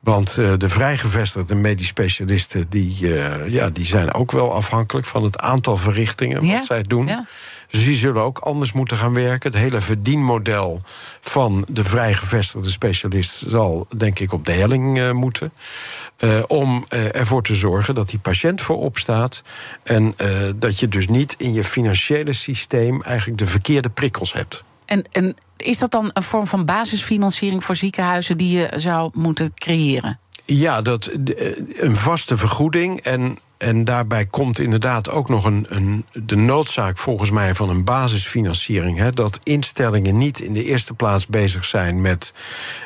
Want 0.00 0.36
uh, 0.38 0.52
de 0.56 0.68
vrijgevestigde 0.68 1.54
medisch 1.54 1.86
specialisten 1.86 2.66
die, 2.68 2.96
uh, 3.00 3.48
ja, 3.48 3.70
die 3.70 3.86
zijn 3.86 4.14
ook 4.14 4.32
wel 4.32 4.54
afhankelijk 4.54 5.06
van 5.06 5.22
het 5.24 5.38
aantal 5.38 5.76
verrichtingen 5.76 6.46
ja, 6.46 6.52
wat 6.52 6.64
zij 6.64 6.82
doen. 6.82 7.06
Ja. 7.06 7.26
Dus 7.70 7.84
die 7.84 7.94
zullen 7.94 8.22
ook 8.22 8.38
anders 8.38 8.72
moeten 8.72 8.96
gaan 8.96 9.14
werken. 9.14 9.50
Het 9.50 9.60
hele 9.60 9.80
verdienmodel 9.80 10.82
van 11.20 11.64
de 11.68 11.84
vrijgevestigde 11.84 12.70
specialist 12.70 13.44
zal, 13.46 13.86
denk 13.96 14.18
ik, 14.18 14.32
op 14.32 14.46
de 14.46 14.52
helling 14.52 14.98
uh, 14.98 15.10
moeten. 15.10 15.52
Uh, 16.24 16.42
om 16.46 16.84
uh, 16.94 17.14
ervoor 17.14 17.42
te 17.42 17.54
zorgen 17.54 17.94
dat 17.94 18.08
die 18.08 18.18
patiënt 18.18 18.60
voorop 18.60 18.98
staat. 18.98 19.42
En 19.82 20.14
dat 20.56 20.78
je 20.80 20.88
dus 20.88 21.08
niet 21.08 21.34
in 21.38 21.52
je 21.52 21.64
financiële 21.64 22.32
systeem 22.32 23.02
eigenlijk 23.02 23.38
de 23.38 23.46
verkeerde 23.46 23.88
prikkels 23.88 24.32
hebt. 24.32 24.62
En, 24.84 25.04
en 25.10 25.36
is 25.56 25.78
dat 25.78 25.90
dan 25.90 26.10
een 26.12 26.22
vorm 26.22 26.46
van 26.46 26.64
basisfinanciering 26.64 27.64
voor 27.64 27.76
ziekenhuizen 27.76 28.36
die 28.36 28.58
je 28.58 28.72
zou 28.76 29.10
moeten 29.14 29.52
creëren? 29.54 30.18
Ja, 30.44 30.82
dat, 30.82 31.10
een 31.76 31.96
vaste 31.96 32.36
vergoeding. 32.36 33.00
En, 33.00 33.38
en 33.56 33.84
daarbij 33.84 34.26
komt 34.26 34.58
inderdaad 34.58 35.10
ook 35.10 35.28
nog 35.28 35.44
een, 35.44 35.66
een, 35.68 36.04
de 36.12 36.36
noodzaak 36.36 36.98
volgens 36.98 37.30
mij 37.30 37.54
van 37.54 37.68
een 37.68 37.84
basisfinanciering. 37.84 38.98
Hè, 38.98 39.10
dat 39.12 39.40
instellingen 39.42 40.18
niet 40.18 40.40
in 40.40 40.52
de 40.52 40.64
eerste 40.64 40.94
plaats 40.94 41.26
bezig 41.26 41.64
zijn 41.64 42.00
met 42.00 42.34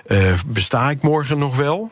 uh, 0.06 0.32
besta 0.46 0.90
ik 0.90 1.02
morgen 1.02 1.38
nog 1.38 1.56
wel. 1.56 1.90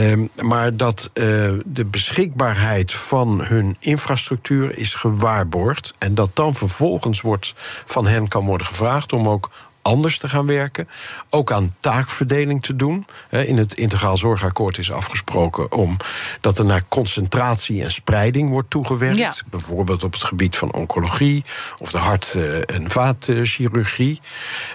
Um, 0.00 0.30
maar 0.42 0.76
dat 0.76 1.10
uh, 1.14 1.24
de 1.64 1.84
beschikbaarheid 1.84 2.92
van 2.92 3.44
hun 3.44 3.76
infrastructuur 3.78 4.78
is 4.78 4.94
gewaarborgd. 4.94 5.94
En 5.98 6.14
dat 6.14 6.30
dan 6.34 6.54
vervolgens 6.54 7.20
wordt 7.20 7.54
van 7.84 8.06
hen 8.06 8.28
kan 8.28 8.44
worden 8.44 8.66
gevraagd 8.66 9.12
om 9.12 9.28
ook 9.28 9.50
anders 9.88 10.18
te 10.18 10.28
gaan 10.28 10.46
werken. 10.46 10.88
Ook 11.30 11.52
aan 11.52 11.74
taakverdeling 11.80 12.62
te 12.62 12.76
doen. 12.76 13.06
In 13.30 13.56
het 13.56 13.74
Integraal 13.74 14.16
Zorgakkoord 14.16 14.78
is 14.78 14.92
afgesproken 14.92 15.72
om 15.72 15.96
dat 16.40 16.58
er 16.58 16.64
naar 16.64 16.82
concentratie 16.88 17.82
en 17.82 17.90
spreiding 17.90 18.50
wordt 18.50 18.70
toegewerkt. 18.70 19.44
Bijvoorbeeld 19.50 20.04
op 20.04 20.12
het 20.12 20.22
gebied 20.22 20.56
van 20.56 20.72
oncologie 20.72 21.44
of 21.78 21.90
de 21.90 21.98
hart- 21.98 22.34
eh, 22.34 22.74
en 22.76 22.90
vaatchirurgie. 22.90 24.20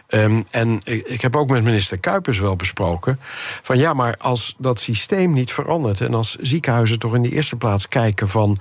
Ehm, 0.08 0.41
en 0.51 0.82
ik 0.86 1.22
heb 1.22 1.36
ook 1.36 1.50
met 1.50 1.63
minister 1.63 2.00
Kuipers 2.00 2.39
wel 2.39 2.55
besproken. 2.55 3.20
Van 3.62 3.77
ja, 3.77 3.93
maar 3.93 4.15
als 4.17 4.55
dat 4.58 4.79
systeem 4.79 5.34
niet 5.34 5.51
verandert 5.53 6.01
en 6.01 6.13
als 6.13 6.36
ziekenhuizen 6.41 7.00
toch 7.00 7.15
in 7.15 7.22
de 7.22 7.32
eerste 7.32 7.55
plaats 7.55 7.88
kijken 7.88 8.29
van 8.29 8.60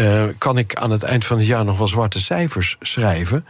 uh, 0.00 0.24
kan 0.38 0.58
ik 0.58 0.74
aan 0.74 0.90
het 0.90 1.02
eind 1.02 1.24
van 1.24 1.38
het 1.38 1.46
jaar 1.46 1.64
nog 1.64 1.78
wel 1.78 1.88
zwarte 1.88 2.20
cijfers 2.20 2.76
schrijven, 2.80 3.46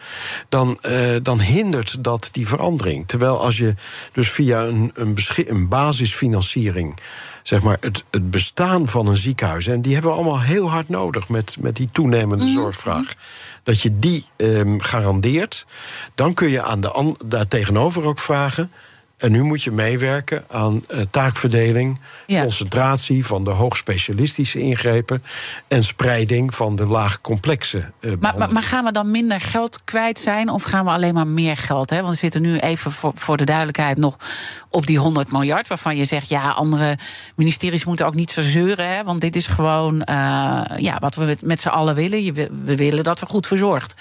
dan, 0.48 0.78
uh, 0.86 1.16
dan 1.22 1.40
hindert 1.40 2.04
dat 2.04 2.28
die 2.32 2.48
verandering. 2.48 3.08
Terwijl 3.08 3.40
als 3.40 3.56
je 3.56 3.74
dus 4.12 4.30
via 4.30 4.62
een, 4.62 4.92
een, 4.94 5.16
een 5.46 5.68
basisfinanciering 5.68 7.00
zeg 7.48 7.62
maar, 7.62 7.76
het, 7.80 8.04
het 8.10 8.30
bestaan 8.30 8.88
van 8.88 9.06
een 9.06 9.16
ziekenhuis. 9.16 9.66
En 9.66 9.82
die 9.82 9.92
hebben 9.92 10.10
we 10.10 10.16
allemaal 10.16 10.40
heel 10.40 10.70
hard 10.70 10.88
nodig 10.88 11.28
met, 11.28 11.56
met 11.60 11.76
die 11.76 11.88
toenemende 11.92 12.44
mm 12.44 12.50
zorgvraag. 12.50 13.14
Dat 13.62 13.80
je 13.80 13.98
die 13.98 14.26
um, 14.36 14.80
garandeert. 14.80 15.66
Dan 16.14 16.34
kun 16.34 16.48
je 16.48 16.62
aan 16.62 16.80
de, 16.80 17.14
daar 17.24 17.48
tegenover 17.48 18.04
ook 18.04 18.18
vragen. 18.18 18.70
En 19.18 19.32
nu 19.32 19.42
moet 19.42 19.62
je 19.62 19.70
meewerken 19.70 20.44
aan 20.48 20.84
uh, 20.90 21.00
taakverdeling, 21.10 22.00
concentratie 22.26 23.26
van 23.26 23.44
de 23.44 23.50
hoogspecialistische 23.50 24.60
ingrepen 24.60 25.22
en 25.68 25.82
spreiding 25.82 26.54
van 26.54 26.76
de 26.76 26.86
laagcomplexe. 26.86 27.90
Uh, 28.00 28.12
maar, 28.20 28.38
maar, 28.38 28.52
maar, 28.52 28.62
gaan 28.62 28.84
we 28.84 28.92
dan 28.92 29.10
minder 29.10 29.40
geld 29.40 29.84
kwijt 29.84 30.18
zijn 30.18 30.48
of 30.48 30.62
gaan 30.62 30.84
we 30.84 30.90
alleen 30.90 31.14
maar 31.14 31.26
meer 31.26 31.56
geld? 31.56 31.90
Hè? 31.90 31.96
Want 31.96 32.08
we 32.08 32.18
zitten 32.18 32.42
nu 32.42 32.58
even 32.58 32.92
voor, 32.92 33.12
voor 33.14 33.36
de 33.36 33.44
duidelijkheid 33.44 33.96
nog 33.96 34.16
op 34.70 34.86
die 34.86 34.98
100 34.98 35.32
miljard, 35.32 35.68
waarvan 35.68 35.96
je 35.96 36.04
zegt 36.04 36.28
ja, 36.28 36.50
andere 36.50 36.98
ministeries 37.34 37.84
moeten 37.84 38.06
ook 38.06 38.14
niet 38.14 38.30
zo 38.30 38.42
zeuren, 38.42 38.88
hè? 38.88 39.04
want 39.04 39.20
dit 39.20 39.36
is 39.36 39.46
gewoon 39.46 39.94
uh, 39.94 40.04
ja, 40.76 40.96
wat 41.00 41.14
we 41.14 41.24
met, 41.24 41.42
met 41.42 41.60
z'n 41.60 41.68
allen 41.68 41.94
willen. 41.94 42.24
Je, 42.24 42.32
we 42.64 42.76
willen 42.76 43.04
dat 43.04 43.20
we 43.20 43.26
goed 43.26 43.46
verzorgd 43.46 43.94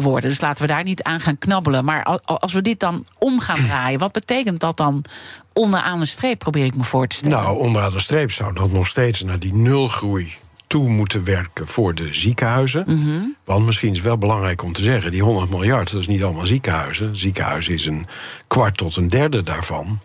worden. 0.00 0.30
Dus 0.30 0.40
laten 0.40 0.66
we 0.66 0.72
daar 0.72 0.84
niet 0.84 1.02
aan 1.02 1.20
gaan 1.20 1.38
knabbelen. 1.38 1.84
Maar 1.84 2.20
als 2.24 2.52
we 2.52 2.62
dit 2.62 2.80
dan 2.80 3.06
om 3.18 3.40
gaan 3.40 3.64
draaien, 3.66 3.98
wat 3.98 4.12
betekent 4.12 4.32
betekent 4.36 4.60
dat 4.60 4.76
dan 4.76 5.04
onderaan 5.52 5.98
de 5.98 6.06
streep, 6.06 6.38
probeer 6.38 6.64
ik 6.64 6.76
me 6.76 6.84
voor 6.84 7.06
te 7.06 7.16
stellen? 7.16 7.38
Nou, 7.38 7.58
onderaan 7.58 7.90
de 7.90 8.00
streep 8.00 8.32
zou 8.32 8.54
dat 8.54 8.72
nog 8.72 8.86
steeds 8.86 9.22
naar 9.22 9.38
die 9.38 9.54
nulgroei 9.54 10.32
toe 10.66 10.88
moeten 10.88 11.24
werken 11.24 11.66
voor 11.66 11.94
de 11.94 12.14
ziekenhuizen. 12.14 12.84
Mhm. 12.86 13.20
Want 13.44 13.66
misschien 13.66 13.90
is 13.90 13.96
het 13.96 14.06
wel 14.06 14.18
belangrijk 14.18 14.62
om 14.62 14.72
te 14.72 14.82
zeggen: 14.82 15.10
die 15.10 15.22
100 15.22 15.50
miljard, 15.50 15.92
dat 15.92 16.00
is 16.00 16.06
niet 16.06 16.22
allemaal 16.22 16.46
ziekenhuizen. 16.46 17.16
Ziekenhuizen 17.16 17.74
is 17.74 17.86
een 17.86 18.06
kwart 18.46 18.76
tot 18.76 18.96
een 18.96 19.08
derde 19.08 19.42
daarvan. 19.42 19.98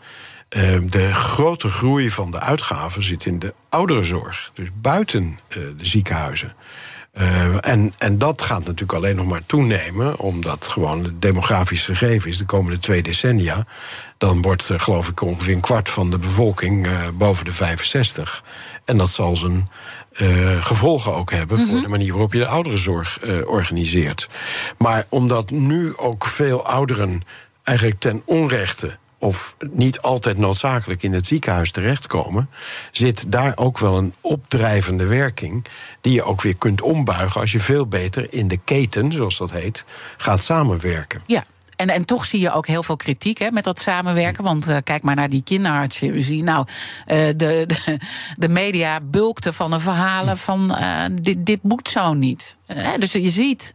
Ehm, 0.49 0.87
de 0.87 1.13
grote 1.13 1.67
groei 1.67 2.09
van 2.09 2.31
de 2.31 2.39
uitgaven 2.39 3.03
zit 3.03 3.25
in 3.25 3.39
de 3.39 3.53
ouderenzorg, 3.69 4.51
dus 4.53 4.67
buiten 4.81 5.39
eh, 5.47 5.57
de 5.77 5.85
ziekenhuizen. 5.85 6.55
Uh, 7.19 7.55
en, 7.61 7.93
en 7.97 8.17
dat 8.17 8.41
gaat 8.41 8.65
natuurlijk 8.65 8.93
alleen 8.93 9.15
nog 9.15 9.25
maar 9.25 9.45
toenemen, 9.45 10.19
omdat 10.19 10.67
gewoon 10.67 11.03
het 11.03 11.21
demografisch 11.21 11.85
gegeven 11.85 12.29
is 12.29 12.37
de 12.37 12.45
komende 12.45 12.79
twee 12.79 13.01
decennia. 13.01 13.65
Dan 14.17 14.41
wordt, 14.41 14.69
uh, 14.69 14.79
geloof 14.79 15.07
ik, 15.07 15.21
ongeveer 15.21 15.53
een 15.53 15.59
kwart 15.59 15.89
van 15.89 16.09
de 16.09 16.17
bevolking 16.17 16.85
uh, 16.85 17.07
boven 17.13 17.45
de 17.45 17.51
65. 17.51 18.43
En 18.85 18.97
dat 18.97 19.09
zal 19.09 19.35
zijn 19.35 19.69
gevolgen 20.59 21.13
ook 21.13 21.31
hebben 21.31 21.57
mm 21.57 21.63
-hmm. 21.63 21.71
voor 21.71 21.81
mhm. 21.81 21.91
de 21.91 21.97
manier 21.97 22.11
waarop 22.11 22.33
je 22.33 22.39
de 22.39 22.47
ouderenzorg 22.47 23.19
organiseert. 23.45 24.27
Maar 24.77 25.05
omdat 25.09 25.51
nu 25.51 25.97
ook 25.97 26.25
veel 26.25 26.65
ouderen 26.65 27.21
eigenlijk 27.63 27.99
ten 27.99 28.21
onrechte 28.25 28.97
of 29.19 29.55
niet 29.71 30.01
altijd 30.01 30.37
noodzakelijk 30.37 31.03
in 31.03 31.13
het 31.13 31.25
ziekenhuis 31.25 31.71
terechtkomen, 31.71 32.49
zit 32.91 33.31
daar 33.31 33.53
ook 33.55 33.79
wel 33.79 33.97
een 33.97 34.13
opdrijvende 34.21 35.05
werking 35.05 35.65
die 36.01 36.13
je 36.13 36.23
ook 36.23 36.41
weer 36.41 36.57
kunt 36.57 36.81
ombuigen 36.81 37.41
als 37.41 37.51
je 37.51 37.59
veel 37.59 37.87
beter 37.87 38.33
in 38.33 38.47
de 38.47 38.59
keten, 38.63 39.11
zoals 39.11 39.37
dat 39.37 39.51
heet, 39.51 39.85
gaat 40.17 40.43
samenwerken. 40.43 41.21
Ja. 41.25 41.45
En, 41.75 41.89
en 41.89 42.05
toch 42.05 42.25
zie 42.25 42.39
je 42.39 42.51
ook 42.51 42.67
heel 42.67 42.83
veel 42.83 42.95
kritiek 42.95 43.37
hè, 43.37 43.51
met 43.51 43.63
dat 43.63 43.79
samenwerken. 43.79 44.43
Want 44.43 44.69
uh, 44.69 44.77
kijk 44.83 45.03
maar 45.03 45.15
naar 45.15 45.29
die 45.29 45.43
kinderartschirurgie. 45.43 46.43
Nou, 46.43 46.67
uh, 46.67 47.27
de, 47.35 47.67
de, 48.37 48.49
media 48.49 48.99
bulkte 49.01 49.53
van 49.53 49.71
de 49.71 49.79
verhalen 49.79 50.37
van 50.37 50.77
uh, 50.79 51.05
dit, 51.21 51.45
dit 51.45 51.63
moet 51.63 51.87
zo 51.87 52.13
niet. 52.13 52.57
dus 52.99 53.11
je 53.11 53.29
ziet 53.29 53.73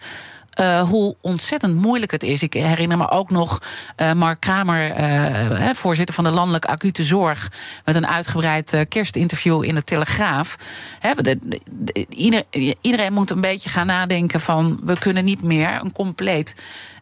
uh, 0.61 0.83
hoe 0.83 1.17
ontzettend 1.21 1.75
moeilijk 1.75 2.13
het 2.13 2.23
is. 2.23 2.43
Ik 2.43 2.53
herinner 2.53 2.97
me 2.97 3.11
ook 3.11 3.31
nog 3.31 3.63
uh, 3.97 4.13
Mark 4.13 4.41
Kramer, 4.41 5.01
uh, 5.01 5.71
voorzitter 5.75 6.15
van 6.15 6.25
de 6.25 6.31
Landelijke 6.31 6.69
Acute 6.69 7.05
Zorg, 7.05 7.51
met 7.85 7.95
een 7.95 8.07
uitgebreid 8.07 8.87
kerstinterview 8.89 9.65
in 9.65 9.75
de 9.75 9.85
Telegraaf. 9.85 10.57
He, 10.99 11.15
de, 11.15 11.39
de, 11.71 12.07
ieder, 12.09 12.43
iedereen 12.81 13.13
moet 13.13 13.31
een 13.31 13.41
beetje 13.41 13.71
gaan 13.71 13.87
nadenken 13.87 14.41
van 14.41 14.81
we 14.85 14.99
kunnen 14.99 15.25
niet 15.25 15.43
meer 15.43 15.81
een 15.83 15.93
compleet 15.93 16.55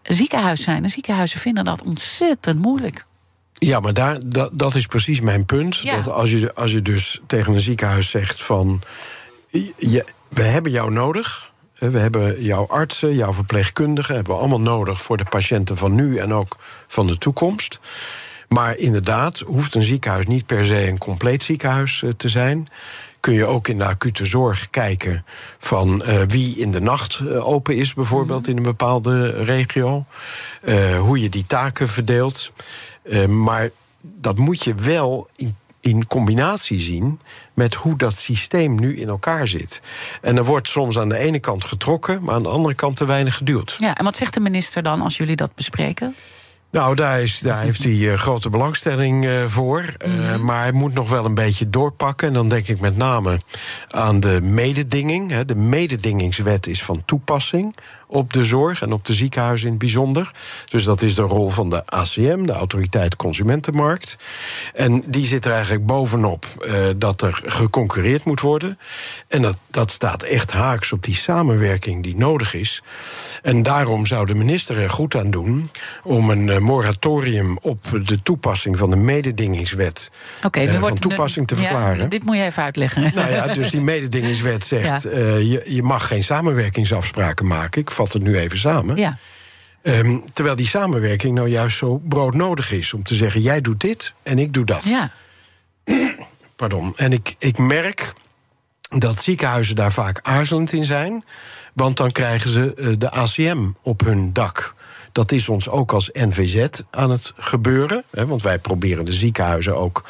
ziekenhuis 0.02 0.62
zijn. 0.62 0.82
En 0.84 0.90
ziekenhuizen 0.90 1.40
vinden 1.40 1.64
dat 1.64 1.82
ontzettend 1.82 2.58
moeilijk. 2.58 3.04
Ja, 3.52 3.80
maar 3.80 3.94
daar, 3.94 4.18
dat, 4.26 4.50
dat 4.52 4.74
is 4.74 4.86
precies 4.86 5.20
mijn 5.20 5.44
punt. 5.44 5.76
Ja. 5.76 5.96
Dat 5.96 6.08
als 6.08 6.30
je, 6.30 6.54
als 6.54 6.72
je 6.72 6.82
dus 6.82 7.20
tegen 7.26 7.54
een 7.54 7.60
ziekenhuis 7.60 8.10
zegt 8.10 8.42
van 8.42 8.82
je, 9.76 10.04
we 10.28 10.42
hebben 10.42 10.72
jou 10.72 10.92
nodig. 10.92 11.51
We 11.90 11.98
hebben 11.98 12.42
jouw 12.42 12.66
artsen, 12.66 13.14
jouw 13.14 13.32
verpleegkundigen, 13.32 14.14
hebben 14.14 14.34
we 14.34 14.38
allemaal 14.38 14.60
nodig 14.60 15.02
voor 15.02 15.16
de 15.16 15.24
patiënten 15.24 15.76
van 15.76 15.94
nu 15.94 16.16
en 16.16 16.34
ook 16.34 16.56
van 16.86 17.06
de 17.06 17.18
toekomst. 17.18 17.80
Maar 18.48 18.76
inderdaad, 18.76 19.38
hoeft 19.38 19.74
een 19.74 19.82
ziekenhuis 19.82 20.26
niet 20.26 20.46
per 20.46 20.66
se 20.66 20.88
een 20.88 20.98
compleet 20.98 21.42
ziekenhuis 21.42 22.02
eh, 22.02 22.10
te 22.10 22.28
zijn. 22.28 22.66
Kun 23.20 23.34
je 23.34 23.46
ook 23.46 23.68
in 23.68 23.78
de 23.78 23.84
acute 23.84 24.26
zorg 24.26 24.70
kijken 24.70 25.24
van 25.58 26.02
uh, 26.06 26.20
wie 26.26 26.56
in 26.56 26.70
de 26.70 26.80
nacht 26.80 27.28
open 27.28 27.76
is, 27.76 27.94
bijvoorbeeld 27.94 28.48
in 28.48 28.56
een 28.56 28.62
bepaalde 28.62 29.42
regio. 29.42 30.04
Uh, 30.62 30.98
hoe 30.98 31.20
je 31.20 31.28
die 31.28 31.46
taken 31.46 31.88
verdeelt. 31.88 32.52
maar 33.28 33.70
dat 34.00 34.38
moet 34.38 34.64
je 34.64 34.74
wel 34.74 35.28
in 35.34 35.56
in 35.82 36.06
combinatie 36.06 36.80
zien 36.80 37.20
met 37.54 37.74
hoe 37.74 37.96
dat 37.96 38.16
systeem 38.16 38.80
nu 38.80 38.98
in 38.98 39.08
elkaar 39.08 39.48
zit. 39.48 39.82
En 40.20 40.36
er 40.36 40.44
wordt 40.44 40.68
soms 40.68 40.98
aan 40.98 41.08
de 41.08 41.18
ene 41.18 41.38
kant 41.38 41.64
getrokken, 41.64 42.22
maar 42.22 42.34
aan 42.34 42.42
de 42.42 42.48
andere 42.48 42.74
kant 42.74 42.96
te 42.96 43.04
weinig 43.04 43.36
geduwd. 43.36 43.76
Ja, 43.78 43.94
en 43.94 44.04
wat 44.04 44.16
zegt 44.16 44.34
de 44.34 44.40
minister 44.40 44.82
dan 44.82 45.00
als 45.00 45.16
jullie 45.16 45.36
dat 45.36 45.54
bespreken? 45.54 46.14
Nou, 46.72 46.94
daar, 46.94 47.22
is, 47.22 47.38
daar 47.38 47.60
heeft 47.60 47.82
hij 47.82 47.92
uh, 47.92 48.14
grote 48.14 48.50
belangstelling 48.50 49.24
uh, 49.24 49.44
voor. 49.46 49.84
Uh, 50.06 50.38
maar 50.38 50.60
hij 50.60 50.72
moet 50.72 50.94
nog 50.94 51.08
wel 51.08 51.24
een 51.24 51.34
beetje 51.34 51.70
doorpakken. 51.70 52.28
En 52.28 52.34
dan 52.34 52.48
denk 52.48 52.68
ik 52.68 52.80
met 52.80 52.96
name 52.96 53.40
aan 53.90 54.20
de 54.20 54.40
mededinging. 54.42 55.30
Hè. 55.30 55.44
De 55.44 55.54
mededingingswet 55.54 56.66
is 56.66 56.82
van 56.82 57.02
toepassing 57.04 57.74
op 58.12 58.32
de 58.32 58.44
zorg 58.44 58.82
en 58.82 58.92
op 58.92 59.04
de 59.04 59.14
ziekenhuizen 59.14 59.66
in 59.66 59.72
het 59.72 59.82
bijzonder. 59.82 60.30
Dus 60.68 60.84
dat 60.84 61.02
is 61.02 61.14
de 61.14 61.22
rol 61.22 61.48
van 61.48 61.70
de 61.70 61.86
ACM, 61.86 62.44
de 62.44 62.52
Autoriteit 62.52 63.16
Consumentenmarkt. 63.16 64.16
En 64.74 65.02
die 65.06 65.26
zit 65.26 65.44
er 65.44 65.52
eigenlijk 65.52 65.86
bovenop 65.86 66.46
uh, 66.66 66.74
dat 66.96 67.22
er 67.22 67.40
geconcurreerd 67.44 68.24
moet 68.24 68.40
worden. 68.40 68.78
En 69.28 69.42
dat, 69.42 69.58
dat 69.70 69.90
staat 69.90 70.22
echt 70.22 70.52
haaks 70.52 70.92
op 70.92 71.04
die 71.04 71.14
samenwerking 71.14 72.02
die 72.02 72.16
nodig 72.16 72.54
is. 72.54 72.82
En 73.42 73.62
daarom 73.62 74.06
zou 74.06 74.26
de 74.26 74.34
minister 74.34 74.78
er 74.78 74.90
goed 74.90 75.16
aan 75.16 75.30
doen 75.30 75.70
om 76.02 76.30
een 76.30 76.46
uh, 76.46 76.58
moratorium 76.58 77.58
op 77.60 77.84
de 78.04 78.22
toepassing 78.22 78.78
van 78.78 78.90
de 78.90 78.96
mededingingswet 78.96 80.10
okay, 80.44 80.66
uh, 80.66 80.80
van 80.80 80.94
toepassing 80.94 81.46
te 81.48 81.56
verklaren. 81.56 82.02
Ja, 82.02 82.06
dit 82.06 82.24
moet 82.24 82.36
je 82.36 82.42
even 82.42 82.62
uitleggen. 82.62 83.12
Nou 83.14 83.30
ja, 83.30 83.54
dus 83.54 83.70
die 83.70 83.80
mededingingswet 83.94 84.64
zegt: 84.64 85.02
ja. 85.02 85.10
je, 85.36 85.62
je 85.66 85.82
mag 85.82 86.06
geen 86.06 86.22
samenwerkingsafspraken 86.22 87.46
maken. 87.46 87.80
Ik 87.80 87.90
vat 88.02 88.12
het 88.12 88.22
nu 88.22 88.38
even 88.38 88.58
samen. 88.58 88.96
Ja. 88.96 89.18
Um, 89.82 90.24
terwijl 90.32 90.56
die 90.56 90.66
samenwerking 90.66 91.34
nou 91.34 91.48
juist 91.48 91.76
zo 91.76 92.00
broodnodig 92.08 92.72
is. 92.72 92.94
Om 92.94 93.02
te 93.02 93.14
zeggen, 93.14 93.40
jij 93.40 93.60
doet 93.60 93.80
dit 93.80 94.12
en 94.22 94.38
ik 94.38 94.52
doe 94.52 94.64
dat. 94.64 94.84
Ja. 94.84 95.12
Pardon. 96.56 96.96
En 96.96 97.12
ik, 97.12 97.34
ik 97.38 97.58
merk 97.58 98.12
dat 98.88 99.22
ziekenhuizen 99.22 99.76
daar 99.76 99.92
vaak 99.92 100.18
aarzelend 100.22 100.72
in 100.72 100.84
zijn. 100.84 101.24
Want 101.72 101.96
dan 101.96 102.12
krijgen 102.12 102.50
ze 102.50 102.74
uh, 102.76 102.94
de 102.98 103.10
ACM 103.10 103.68
op 103.82 104.00
hun 104.00 104.32
dak. 104.32 104.74
Dat 105.12 105.32
is 105.32 105.48
ons 105.48 105.68
ook 105.68 105.92
als 105.92 106.10
NVZ 106.12 106.80
aan 106.90 107.10
het 107.10 107.32
gebeuren. 107.36 108.04
Hè, 108.10 108.26
want 108.26 108.42
wij 108.42 108.58
proberen 108.58 109.04
de 109.04 109.12
ziekenhuizen 109.12 109.76
ook 109.76 110.04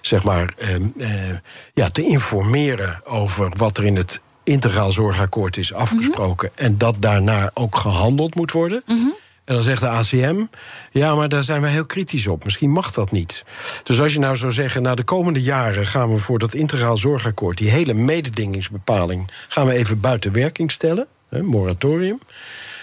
zeg 0.00 0.24
maar, 0.24 0.54
uh, 0.58 0.74
uh, 0.96 1.36
ja, 1.74 1.88
te 1.88 2.02
informeren 2.02 3.00
over 3.06 3.52
wat 3.56 3.78
er 3.78 3.84
in 3.84 3.96
het 3.96 4.20
integraal 4.48 4.92
zorgakkoord 4.92 5.56
is 5.56 5.74
afgesproken 5.74 6.50
mhm. 6.54 6.64
en 6.64 6.78
dat 6.78 6.94
daarna 6.98 7.50
ook 7.54 7.76
gehandeld 7.76 8.34
moet 8.34 8.52
worden. 8.52 8.82
Mhm. 8.86 9.06
En 9.44 9.54
dan 9.54 9.62
zegt 9.62 9.80
de 9.80 9.88
ACM, 9.88 10.44
ja, 10.90 11.14
maar 11.14 11.28
daar 11.28 11.44
zijn 11.44 11.62
we 11.62 11.68
heel 11.68 11.86
kritisch 11.86 12.26
op. 12.26 12.44
Misschien 12.44 12.70
mag 12.70 12.92
dat 12.92 13.10
niet. 13.10 13.44
Dus 13.82 14.00
als 14.00 14.12
je 14.12 14.18
nou 14.18 14.36
zou 14.36 14.52
zeggen, 14.52 14.82
na 14.82 14.94
de 14.94 15.02
komende 15.02 15.42
jaren 15.42 15.86
gaan 15.86 16.12
we 16.12 16.18
voor 16.18 16.38
dat 16.38 16.54
integraal 16.54 16.96
zorgakkoord, 16.96 17.58
die 17.58 17.70
hele 17.70 17.94
mededingingsbepaling, 17.94 19.30
gaan 19.48 19.66
we 19.66 19.72
even 19.72 20.00
buiten 20.00 20.32
werking 20.32 20.72
stellen, 20.72 21.06
hè, 21.28 21.42
moratorium. 21.42 22.20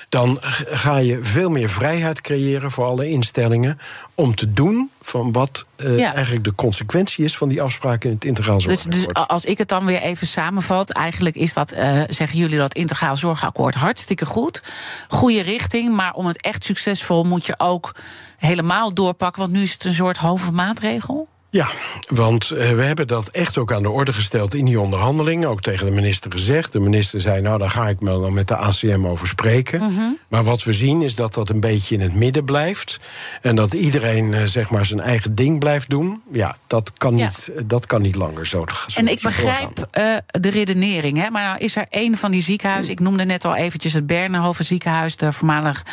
Dan 0.09 0.37
ga 0.41 0.97
je 0.97 1.19
veel 1.21 1.49
meer 1.49 1.69
vrijheid 1.69 2.21
creëren 2.21 2.71
voor 2.71 2.85
alle 2.85 3.09
instellingen 3.09 3.79
om 4.15 4.35
te 4.35 4.53
doen 4.53 4.89
van 5.01 5.31
wat 5.31 5.65
uh, 5.77 6.13
eigenlijk 6.13 6.43
de 6.43 6.55
consequentie 6.55 7.25
is 7.25 7.37
van 7.37 7.49
die 7.49 7.61
afspraken 7.61 8.09
in 8.09 8.15
het 8.15 8.25
integraal 8.25 8.61
zorgakkoord. 8.61 8.95
Dus, 8.95 9.13
dus 9.13 9.27
als 9.27 9.45
ik 9.45 9.57
het 9.57 9.67
dan 9.67 9.85
weer 9.85 10.01
even 10.01 10.27
samenvat, 10.27 10.89
eigenlijk 10.91 11.35
is 11.35 11.53
dat, 11.53 11.73
uh, 11.73 12.01
zeggen 12.07 12.39
jullie 12.39 12.57
dat 12.57 12.73
integraal 12.73 13.15
zorgakkoord 13.15 13.75
hartstikke 13.75 14.25
goed, 14.25 14.61
goede 15.07 15.41
richting, 15.41 15.95
maar 15.95 16.13
om 16.13 16.25
het 16.25 16.41
echt 16.41 16.63
succesvol 16.63 17.23
moet 17.23 17.45
je 17.45 17.59
ook 17.59 17.95
helemaal 18.37 18.93
doorpakken, 18.93 19.41
want 19.41 19.53
nu 19.53 19.61
is 19.61 19.73
het 19.73 19.83
een 19.83 19.93
soort 19.93 20.17
hoofdmaatregel. 20.17 21.27
Ja, 21.55 21.67
want 22.07 22.51
uh, 22.53 22.69
we 22.71 22.83
hebben 22.83 23.07
dat 23.07 23.27
echt 23.27 23.57
ook 23.57 23.73
aan 23.73 23.81
de 23.81 23.89
orde 23.89 24.13
gesteld 24.13 24.53
in 24.53 24.65
die 24.65 24.79
onderhandelingen. 24.79 25.49
Ook 25.49 25.61
tegen 25.61 25.85
de 25.85 25.91
minister 25.91 26.31
gezegd. 26.31 26.71
De 26.71 26.79
minister 26.79 27.21
zei, 27.21 27.41
nou, 27.41 27.57
daar 27.59 27.69
ga 27.69 27.87
ik 27.87 27.99
me 27.99 28.09
dan 28.09 28.33
met 28.33 28.47
de 28.47 28.55
ACM 28.55 29.05
over 29.05 29.27
spreken. 29.27 29.81
Mm 29.81 29.95
-hmm. 29.95 30.17
Maar 30.27 30.43
wat 30.43 30.63
we 30.63 30.73
zien 30.73 31.01
is 31.01 31.15
dat 31.15 31.33
dat 31.33 31.49
een 31.49 31.59
beetje 31.59 31.95
in 31.95 32.01
het 32.01 32.13
midden 32.15 32.45
blijft. 32.45 32.99
En 33.41 33.55
dat 33.55 33.73
iedereen 33.73 34.31
uh, 34.31 34.43
zeg 34.45 34.69
maar 34.69 34.85
zijn 34.85 34.99
eigen 34.99 35.35
ding 35.35 35.59
blijft 35.59 35.89
doen. 35.89 36.21
Ja, 36.31 36.57
dat 36.67 36.91
kan, 36.97 37.17
ja. 37.17 37.25
Niet, 37.25 37.51
dat 37.65 37.85
kan 37.85 38.01
niet 38.01 38.15
langer 38.15 38.47
zo, 38.47 38.65
zo 38.87 38.99
En 38.99 39.07
ik 39.07 39.19
zo 39.19 39.27
begrijp 39.27 39.77
uh, 39.77 40.15
de 40.25 40.49
redenering. 40.49 41.17
Hè? 41.17 41.29
Maar 41.29 41.43
nou 41.43 41.57
is 41.57 41.75
er 41.75 41.85
een 41.89 42.17
van 42.17 42.31
die 42.31 42.41
ziekenhuizen... 42.41 42.93
ik 42.93 42.99
noemde 42.99 43.25
net 43.25 43.45
al 43.45 43.55
eventjes 43.55 43.93
het 43.93 44.07
Bernhoven 44.07 44.65
ziekenhuis... 44.65 45.15
de 45.15 45.33
voormalig 45.33 45.85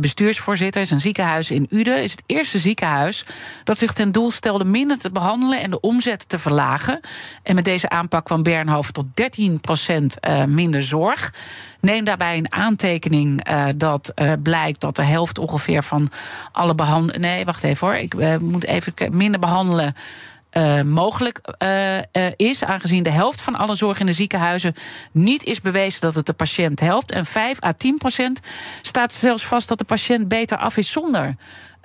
bestuursvoorzitter. 0.00 0.80
is 0.80 0.90
een 0.90 1.00
ziekenhuis 1.00 1.50
in 1.50 1.66
Uden. 1.70 2.02
is 2.02 2.10
het 2.10 2.22
eerste 2.26 2.58
ziekenhuis 2.58 3.26
dat 3.64 3.78
zich 3.78 3.92
ten 3.92 4.12
doel 4.12 4.30
stelde... 4.30 4.64
minder 4.64 4.98
te 4.98 5.05
behandelen 5.12 5.62
en 5.62 5.70
de 5.70 5.80
omzet 5.80 6.28
te 6.28 6.38
verlagen. 6.38 7.00
En 7.42 7.54
met 7.54 7.64
deze 7.64 7.88
aanpak 7.88 8.24
kwam 8.24 8.42
Bernhoven 8.42 8.92
tot 8.92 9.06
13% 9.06 10.04
uh, 10.28 10.44
minder 10.44 10.82
zorg. 10.82 11.34
Neem 11.80 12.04
daarbij 12.04 12.36
een 12.36 12.52
aantekening 12.52 13.48
uh, 13.50 13.66
dat 13.76 14.12
uh, 14.14 14.32
blijkt 14.42 14.80
dat 14.80 14.96
de 14.96 15.04
helft 15.04 15.38
ongeveer 15.38 15.82
van 15.82 16.10
alle 16.52 16.74
behandelingen. 16.74 17.20
Nee, 17.20 17.44
wacht 17.44 17.62
even 17.62 17.86
hoor. 17.86 17.96
Ik 17.96 18.40
moet 18.40 18.64
even 18.64 18.92
minder 19.10 19.40
behandelen. 19.40 19.94
Mogelijk 20.84 21.40
is, 22.36 22.64
aangezien 22.64 23.02
de 23.02 23.10
helft 23.10 23.40
van 23.40 23.54
alle 23.56 23.74
zorg 23.74 24.00
in 24.00 24.06
de 24.06 24.12
ziekenhuizen 24.12 24.74
niet 25.12 25.44
is 25.44 25.60
bewezen 25.60 26.00
dat 26.00 26.14
het 26.14 26.26
de 26.26 26.32
patiënt 26.32 26.80
helpt. 26.80 27.10
En 27.10 27.26
5 27.26 27.62
à 27.64 27.72
10 27.72 27.98
procent 27.98 28.40
staat 28.82 29.12
zelfs 29.12 29.46
vast 29.46 29.68
dat 29.68 29.78
de 29.78 29.84
patiënt 29.84 30.28
beter 30.28 30.56
af 30.56 30.76
is 30.76 30.92
zonder 30.92 31.36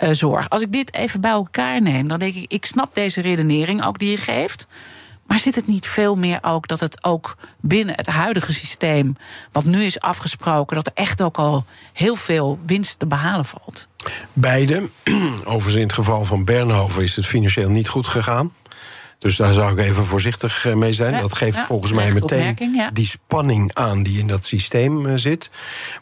uh, 0.04 0.10
zorg. 0.12 0.50
Als 0.50 0.62
ik 0.62 0.72
dit 0.72 0.94
even 0.94 1.22
bij 1.22 1.32
elkaar 1.32 1.82
neem, 1.82 2.08
dan 2.08 2.20
denk 2.20 2.36
ik, 2.36 2.52
ik 2.52 2.66
snap 2.66 2.96
deze 2.96 3.22
redenering 3.22 3.86
ook 3.86 4.00
die 4.00 4.12
je 4.12 4.18
geeft. 4.18 4.68
Maar 5.32 5.40
zit 5.40 5.56
het 5.56 5.68
niet 5.68 5.88
veel 5.88 6.16
meer 6.16 6.40
ook 6.42 6.68
dat 6.68 6.80
het 6.80 7.04
ook 7.04 7.38
binnen 7.60 7.96
het 7.96 8.08
huidige 8.08 8.54
systeem, 8.54 9.18
wat 9.52 9.66
nu 9.66 9.84
is 9.84 10.00
afgesproken, 10.00 10.76
dat 10.76 10.88
er 10.88 10.94
echt 11.04 11.22
ook 11.22 11.38
al 11.38 11.66
heel 11.94 12.16
veel 12.16 12.60
winst 12.66 13.00
te 13.00 13.08
behalen 13.08 13.46
valt? 13.46 13.88
Beide. 14.34 14.90
Overigens, 15.44 15.76
in 15.76 15.82
het 15.82 15.94
geval 15.94 16.26
van 16.26 16.46
Bernhoven 16.46 17.04
is 17.04 17.16
het 17.16 17.26
financieel 17.26 17.70
niet 17.70 17.88
goed 17.88 18.08
gegaan. 18.08 18.52
Dus 19.21 19.36
daar 19.36 19.53
zou 19.53 19.71
ik 19.71 19.77
even 19.77 20.05
voorzichtig 20.05 20.65
eh, 20.65 20.73
mee 20.73 20.93
zijn. 20.93 21.13
Ja, 21.13 21.21
dat 21.21 21.36
geeft 21.36 21.55
ja, 21.55 21.65
volgens 21.65 21.91
mij 21.91 22.12
meteen 22.12 22.73
ja. 22.73 22.89
die 22.93 23.05
spanning 23.05 23.73
aan 23.73 24.03
die 24.03 24.19
in 24.19 24.27
dat 24.27 24.43
systeem 24.43 25.05
uh, 25.05 25.13
zit. 25.15 25.51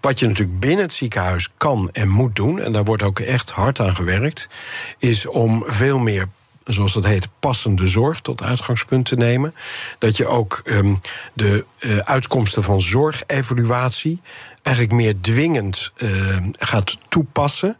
Wat 0.01 0.19
je 0.19 0.27
natuurlijk 0.27 0.59
binnen 0.59 0.81
het 0.81 0.93
ziekenhuis 0.93 1.49
kan 1.57 1.89
en 1.91 2.07
moet 2.07 2.35
doen, 2.35 2.59
en 2.59 2.71
daar 2.71 2.83
wordt 2.83 3.03
ook 3.03 3.19
echt 3.19 3.49
hard 3.49 3.79
aan 3.79 3.95
gewerkt, 3.95 4.49
is 4.97 5.25
om 5.25 5.63
veel 5.67 5.99
meer 5.99 6.27
zoals 6.63 6.93
dat 6.93 7.05
heet, 7.05 7.29
passende 7.39 7.87
zorg 7.87 8.19
tot 8.19 8.43
uitgangspunt 8.43 9.05
te 9.05 9.15
nemen. 9.15 9.53
Dat 9.97 10.17
je 10.17 10.27
ook 10.27 10.61
um, 10.65 10.99
de 11.33 11.65
uh, 11.79 11.97
uitkomsten 11.97 12.63
van 12.63 12.81
zorgevaluatie 12.81 14.21
eigenlijk 14.61 14.95
meer 14.95 15.15
dwingend 15.21 15.91
uh, 15.97 16.37
gaat 16.59 16.97
toepassen. 17.09 17.77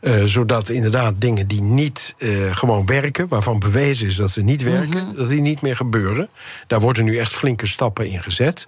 Uh, 0.00 0.24
zodat 0.24 0.68
inderdaad 0.68 1.14
dingen 1.18 1.46
die 1.46 1.62
niet 1.62 2.14
uh, 2.18 2.56
gewoon 2.56 2.86
werken, 2.86 3.28
waarvan 3.28 3.58
bewezen 3.58 4.06
is 4.06 4.16
dat 4.16 4.30
ze 4.30 4.42
niet 4.42 4.62
werken, 4.62 5.02
mm 5.02 5.08
-hmm. 5.08 5.16
dat 5.16 5.28
die 5.28 5.40
niet 5.40 5.60
meer 5.60 5.76
gebeuren. 5.76 6.28
Daar 6.66 6.80
worden 6.80 7.04
nu 7.04 7.16
echt 7.16 7.32
flinke 7.32 7.66
stappen 7.66 8.06
in 8.06 8.22
gezet. 8.22 8.66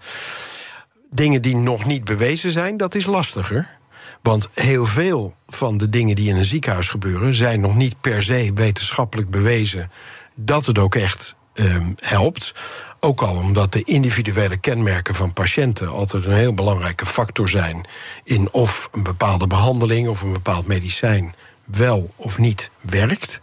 Dingen 1.10 1.42
die 1.42 1.56
nog 1.56 1.86
niet 1.86 2.04
bewezen 2.04 2.50
zijn, 2.50 2.76
dat 2.76 2.94
is 2.94 3.06
lastiger. 3.06 3.76
Want 4.22 4.48
heel 4.54 4.86
veel 4.86 5.34
van 5.48 5.78
de 5.78 5.88
dingen 5.88 6.16
die 6.16 6.28
in 6.28 6.36
een 6.36 6.44
ziekenhuis 6.44 6.88
gebeuren, 6.88 7.34
zijn 7.34 7.60
nog 7.60 7.76
niet 7.76 8.00
per 8.00 8.22
se 8.22 8.50
wetenschappelijk 8.54 9.30
bewezen 9.30 9.90
dat 10.34 10.66
het 10.66 10.78
ook 10.78 10.94
echt 10.94 11.34
um, 11.54 11.94
helpt. 12.00 12.54
Ook 13.00 13.22
al 13.22 13.36
omdat 13.36 13.72
de 13.72 13.82
individuele 13.82 14.56
kenmerken 14.56 15.14
van 15.14 15.32
patiënten 15.32 15.88
altijd 15.88 16.24
een 16.24 16.32
heel 16.32 16.54
belangrijke 16.54 17.06
factor 17.06 17.48
zijn 17.48 17.86
in 18.24 18.52
of 18.52 18.88
een 18.92 19.02
bepaalde 19.02 19.46
behandeling 19.46 20.08
of 20.08 20.20
een 20.22 20.32
bepaald 20.32 20.66
medicijn 20.66 21.34
wel 21.64 22.10
of 22.16 22.38
niet 22.38 22.70
werkt. 22.80 23.40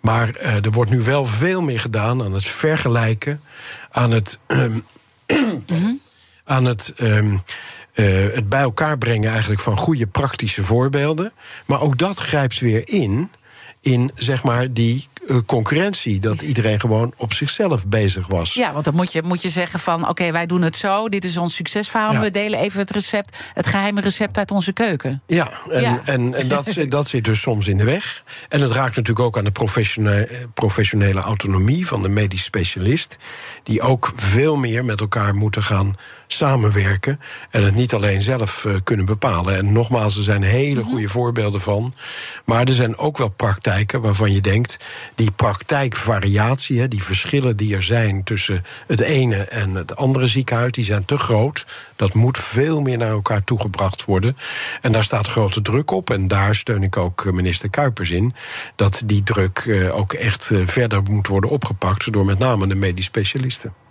Maar 0.00 0.28
uh, 0.28 0.64
er 0.64 0.70
wordt 0.70 0.90
nu 0.90 1.00
wel 1.00 1.26
veel 1.26 1.62
meer 1.62 1.80
gedaan 1.80 2.22
aan 2.22 2.32
het 2.32 2.46
vergelijken, 2.46 3.40
aan 3.90 4.10
het. 4.10 4.38
-hmm. 4.46 4.84
aan 6.44 6.64
het. 6.64 6.92
Um, 7.00 7.42
uh, 7.94 8.34
het 8.34 8.48
bij 8.48 8.60
elkaar 8.60 8.98
brengen 8.98 9.30
eigenlijk 9.30 9.60
van 9.60 9.78
goede 9.78 10.06
praktische 10.06 10.64
voorbeelden. 10.64 11.32
Maar 11.64 11.80
ook 11.80 11.98
dat 11.98 12.18
grijpt 12.18 12.60
weer 12.60 12.88
in 12.88 13.30
in 13.80 14.10
zeg 14.14 14.42
maar 14.42 14.72
die 14.72 15.08
uh, 15.26 15.36
concurrentie. 15.46 16.20
Dat 16.20 16.42
iedereen 16.42 16.80
gewoon 16.80 17.12
op 17.16 17.32
zichzelf 17.32 17.86
bezig 17.86 18.26
was. 18.26 18.54
Ja, 18.54 18.72
want 18.72 18.84
dan 18.84 18.94
moet 18.94 19.12
je, 19.12 19.22
moet 19.22 19.42
je 19.42 19.48
zeggen 19.48 19.80
van 19.80 20.00
oké, 20.00 20.10
okay, 20.10 20.32
wij 20.32 20.46
doen 20.46 20.62
het 20.62 20.76
zo. 20.76 21.08
Dit 21.08 21.24
is 21.24 21.36
ons 21.36 21.54
succesverhaal. 21.54 22.12
Ja. 22.12 22.20
We 22.20 22.30
delen 22.30 22.58
even 22.58 22.80
het 22.80 22.90
recept, 22.90 23.38
het 23.54 23.66
geheime 23.66 24.00
recept 24.00 24.38
uit 24.38 24.50
onze 24.50 24.72
keuken. 24.72 25.22
Ja, 25.26 25.50
en, 25.70 25.80
ja. 25.80 26.00
en, 26.04 26.34
en 26.34 26.48
dat, 26.48 26.76
dat 26.88 27.08
zit 27.08 27.24
dus 27.24 27.40
soms 27.40 27.68
in 27.68 27.78
de 27.78 27.84
weg. 27.84 28.22
En 28.48 28.60
het 28.60 28.70
raakt 28.70 28.96
natuurlijk 28.96 29.26
ook 29.26 29.38
aan 29.38 29.44
de 29.44 29.50
professionele, 29.50 30.28
professionele 30.54 31.20
autonomie 31.20 31.86
van 31.86 32.02
de 32.02 32.08
medisch 32.08 32.44
specialist. 32.44 33.18
Die 33.62 33.80
ook 33.80 34.12
veel 34.16 34.56
meer 34.56 34.84
met 34.84 35.00
elkaar 35.00 35.34
moeten 35.34 35.62
gaan 35.62 35.96
samenwerken 36.26 37.20
en 37.50 37.62
het 37.64 37.74
niet 37.74 37.94
alleen 37.94 38.22
zelf 38.22 38.64
uh, 38.64 38.74
kunnen 38.84 39.06
bepalen. 39.06 39.56
En 39.56 39.72
nogmaals, 39.72 40.16
er 40.16 40.22
zijn 40.22 40.42
hele 40.42 40.80
goede 40.80 40.94
mm 40.94 40.98
-hmm. 40.98 41.08
voorbeelden 41.08 41.60
van. 41.60 41.92
Maar 42.44 42.66
er 42.66 42.72
zijn 42.72 42.98
ook 42.98 43.18
wel 43.18 43.28
praktijken 43.28 43.67
waarvan 44.00 44.32
je 44.32 44.40
denkt, 44.40 44.76
die 45.14 45.30
praktijkvariatie, 45.30 46.88
die 46.88 47.02
verschillen 47.02 47.56
die 47.56 47.74
er 47.74 47.82
zijn 47.82 48.24
tussen 48.24 48.64
het 48.86 49.00
ene 49.00 49.36
en 49.36 49.74
het 49.74 49.96
andere 49.96 50.26
ziekenhuis, 50.26 50.72
die 50.72 50.84
zijn 50.84 51.04
te 51.04 51.18
groot. 51.18 51.66
Dat 51.96 52.14
moet 52.14 52.38
veel 52.38 52.80
meer 52.80 52.98
naar 52.98 53.10
elkaar 53.10 53.44
toegebracht 53.44 54.04
worden. 54.04 54.36
En 54.80 54.92
daar 54.92 55.04
staat 55.04 55.26
grote 55.26 55.62
druk 55.62 55.90
op. 55.90 56.10
En 56.10 56.28
daar 56.28 56.54
steun 56.54 56.82
ik 56.82 56.96
ook 56.96 57.32
minister 57.32 57.70
Kuipers 57.70 58.10
in. 58.10 58.34
Dat 58.76 59.02
die 59.06 59.22
druk 59.22 59.64
uh, 59.64 59.94
ook 59.94 60.12
echt 60.12 60.50
uh, 60.50 60.66
verder 60.66 61.02
moet 61.02 61.26
worden 61.26 61.50
opgepakt 61.50 62.12
door 62.12 62.24
met 62.24 62.38
name 62.38 62.66
de 62.66 62.74
medisch 62.74 63.04
specialisten. 63.04 63.87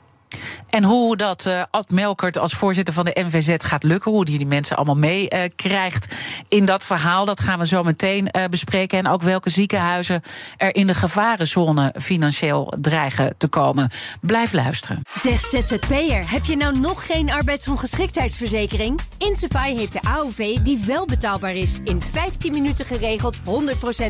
En 0.70 0.84
hoe 0.84 1.18
dat 1.18 1.46
uh, 1.46 1.64
Ad 1.72 1.90
Melkert 1.90 2.38
als 2.38 2.54
voorzitter 2.54 2.94
van 2.94 3.06
de 3.06 3.18
NVZ 3.26 3.56
gaat 3.58 3.84
lukken, 3.84 4.12
hoe 4.12 4.26
die 4.26 4.38
die 4.38 4.48
mensen 4.48 4.76
allemaal 4.76 4.98
meekrijgt 4.98 6.12
uh, 6.12 6.18
in 6.48 6.66
dat 6.66 6.86
verhaal, 6.86 7.26
dat 7.26 7.40
gaan 7.40 7.60
we 7.60 7.68
zo 7.68 7.84
meteen 7.84 8.30
uh, 8.32 8.44
bespreken. 8.50 8.98
En 8.98 9.08
ook 9.08 9.22
welke 9.22 9.50
ziekenhuizen 9.50 10.22
er 10.58 10.76
in 10.76 10.88
de 10.88 10.94
gevarenzone 10.94 11.94
financieel 12.02 12.74
dreigen 12.82 13.36
te 13.38 13.48
komen. 13.48 13.90
Blijf 14.22 14.54
luisteren. 14.54 15.02
Zeg 15.14 15.42
ZZP'er, 15.42 16.32
heb 16.32 16.46
je 16.46 16.56
nou 16.56 16.80
nog 16.80 17.06
geen 17.06 17.32
arbeidsongeschiktheidsverzekering? 17.32 19.00
Insafai 19.18 19.78
heeft 19.78 19.94
de 19.94 20.02
AOV 20.02 20.58
die 20.58 20.84
wel 20.86 21.06
betaalbaar 21.06 21.56
is. 21.56 21.78
In 21.84 22.02
15 22.02 22.52
minuten 22.52 22.86
geregeld, 22.86 23.38
100% 23.38 23.42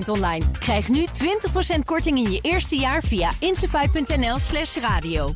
online. 0.06 0.45
Krijg 0.60 0.89
nu 0.89 1.06
20% 1.75 1.80
korting 1.86 2.17
in 2.17 2.32
je 2.32 2.39
eerste 2.41 2.75
jaar 2.75 3.03
via 3.03 3.32
insafai.nl/slash 3.39 4.75
radio. 4.75 5.36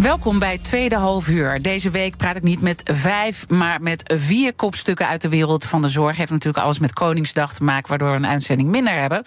Welkom 0.00 0.38
bij 0.38 0.58
tweede 0.58 0.96
halfuur. 0.96 1.62
Deze 1.62 1.90
week 1.90 2.16
praat 2.16 2.36
ik 2.36 2.42
niet 2.42 2.60
met 2.60 2.82
vijf, 2.84 3.48
maar 3.48 3.82
met 3.82 4.14
vier 4.16 4.54
kopstukken 4.54 5.08
uit 5.08 5.22
de 5.22 5.28
wereld 5.28 5.64
van 5.64 5.82
de 5.82 5.88
zorg. 5.88 6.16
Heeft 6.16 6.30
natuurlijk 6.30 6.64
alles 6.64 6.78
met 6.78 6.92
Koningsdag 6.92 7.54
te 7.54 7.64
maken, 7.64 7.88
waardoor 7.88 8.10
we 8.10 8.16
een 8.16 8.26
uitzending 8.26 8.68
minder 8.68 8.94
hebben. 8.94 9.22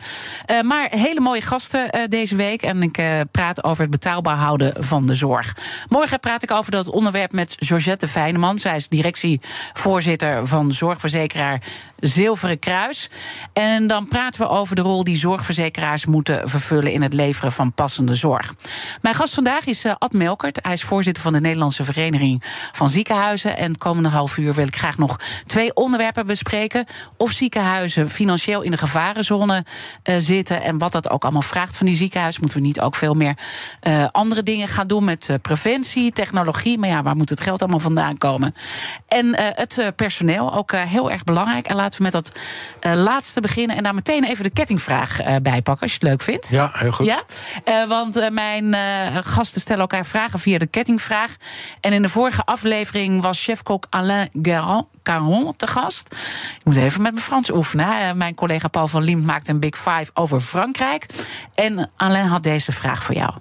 Uh, 0.51 0.61
maar 0.61 0.87
hele 0.91 1.19
mooie 1.19 1.41
gasten 1.41 1.95
uh, 1.95 2.01
deze 2.09 2.35
week. 2.35 2.61
En 2.61 2.83
ik 2.83 2.97
uh, 2.97 3.19
praat 3.31 3.63
over 3.63 3.81
het 3.81 3.91
betaalbaar 3.91 4.35
houden 4.35 4.73
van 4.83 5.05
de 5.05 5.13
zorg. 5.13 5.55
Morgen 5.89 6.19
praat 6.19 6.43
ik 6.43 6.51
over 6.51 6.71
dat 6.71 6.89
onderwerp 6.89 7.31
met 7.31 7.55
Georgette 7.59 8.07
Fijneman. 8.07 8.59
Zij 8.59 8.75
is 8.75 8.87
directievoorzitter 8.87 10.47
van 10.47 10.71
zorgverzekeraar 10.71 11.61
Zilveren 12.03 12.59
Kruis. 12.59 13.09
En 13.53 13.87
dan 13.87 14.07
praten 14.07 14.41
we 14.41 14.47
over 14.47 14.75
de 14.75 14.81
rol 14.81 15.03
die 15.03 15.17
zorgverzekeraars 15.17 16.05
moeten 16.05 16.49
vervullen 16.49 16.91
in 16.91 17.01
het 17.01 17.13
leveren 17.13 17.51
van 17.51 17.73
passende 17.73 18.15
zorg. 18.15 18.55
Mijn 19.01 19.15
gast 19.15 19.33
vandaag 19.33 19.65
is 19.65 19.85
uh, 19.85 19.93
Ad 19.97 20.13
Melkert. 20.13 20.59
Hij 20.61 20.73
is 20.73 20.83
voorzitter 20.83 21.23
van 21.23 21.33
de 21.33 21.39
Nederlandse 21.39 21.83
Vereniging 21.83 22.43
van 22.71 22.89
Ziekenhuizen. 22.89 23.57
En 23.57 23.77
komende 23.77 24.09
half 24.09 24.37
uur 24.37 24.53
wil 24.53 24.67
ik 24.67 24.75
graag 24.75 24.97
nog 24.97 25.19
twee 25.45 25.73
onderwerpen 25.73 26.27
bespreken. 26.27 26.85
Of 27.17 27.31
ziekenhuizen 27.31 28.09
financieel 28.09 28.61
in 28.61 28.71
de 28.71 28.77
gevarenzone 28.77 29.65
uh, 30.03 30.15
zitten. 30.17 30.61
En 30.61 30.77
wat 30.77 30.91
dat 30.91 31.09
ook 31.09 31.23
allemaal 31.23 31.41
vraagt 31.41 31.77
van 31.77 31.85
die 31.85 31.95
ziekenhuizen. 31.95 32.41
Moeten 32.41 32.59
we 32.59 32.65
niet 32.67 32.79
ook 32.79 32.95
veel 32.95 33.13
meer 33.13 33.37
uh, 33.87 34.07
andere 34.11 34.43
dingen 34.43 34.67
gaan 34.67 34.87
doen 34.87 35.03
met 35.03 35.37
preventie, 35.41 36.11
technologie. 36.11 36.77
Maar 36.77 36.89
ja, 36.89 37.03
waar 37.03 37.15
moet 37.15 37.29
het 37.29 37.41
geld 37.41 37.61
allemaal 37.61 37.79
vandaan 37.79 38.17
komen? 38.17 38.55
En 39.07 39.35
het 39.37 39.91
personeel, 39.95 40.53
ook 40.53 40.71
heel 40.71 41.11
erg 41.11 41.23
belangrijk. 41.23 41.67
En 41.67 41.75
laten 41.75 41.92
we 41.97 42.03
met 42.03 42.11
dat 42.11 42.31
laatste 42.81 43.41
beginnen. 43.41 43.75
En 43.75 43.83
daar 43.83 43.93
meteen 43.93 44.23
even 44.23 44.43
de 44.43 44.49
kettingvraag 44.49 45.17
bij 45.41 45.61
pakken, 45.61 45.81
als 45.81 45.91
je 45.91 45.97
het 45.99 46.07
leuk 46.07 46.21
vindt. 46.21 46.49
Ja, 46.49 46.71
heel 46.73 46.91
goed. 46.91 47.05
Ja? 47.05 47.23
want 47.87 48.29
mijn 48.31 48.75
gasten 49.23 49.61
stellen 49.61 49.81
elkaar 49.81 50.05
vragen 50.05 50.39
via 50.39 50.57
de 50.57 50.67
kettingvraag. 50.67 51.35
En 51.79 51.93
in 51.93 52.01
de 52.01 52.09
vorige 52.09 52.43
aflevering 52.43 53.21
was 53.21 53.43
chefkok 53.43 53.85
Alain 53.89 54.29
Caron 55.03 55.55
te 55.55 55.67
gast. 55.67 56.15
Ik 56.57 56.63
moet 56.63 56.75
even 56.75 57.01
met 57.01 57.11
mijn 57.11 57.25
Frans 57.25 57.51
oefenen. 57.51 58.17
Mijn 58.17 58.35
collega 58.35 58.67
Paul 58.67 58.87
van 58.87 59.03
Liemt 59.03 59.25
maakt 59.25 59.47
een 59.47 59.59
Big 59.59 59.77
Five 59.77 60.09
over 60.13 60.41
Frankrijk. 60.41 61.05
En 61.53 61.91
Alain 61.95 62.27
had 62.27 62.43
deze 62.43 62.71
vraag 62.71 63.03
voor 63.03 63.15
jou. 63.15 63.33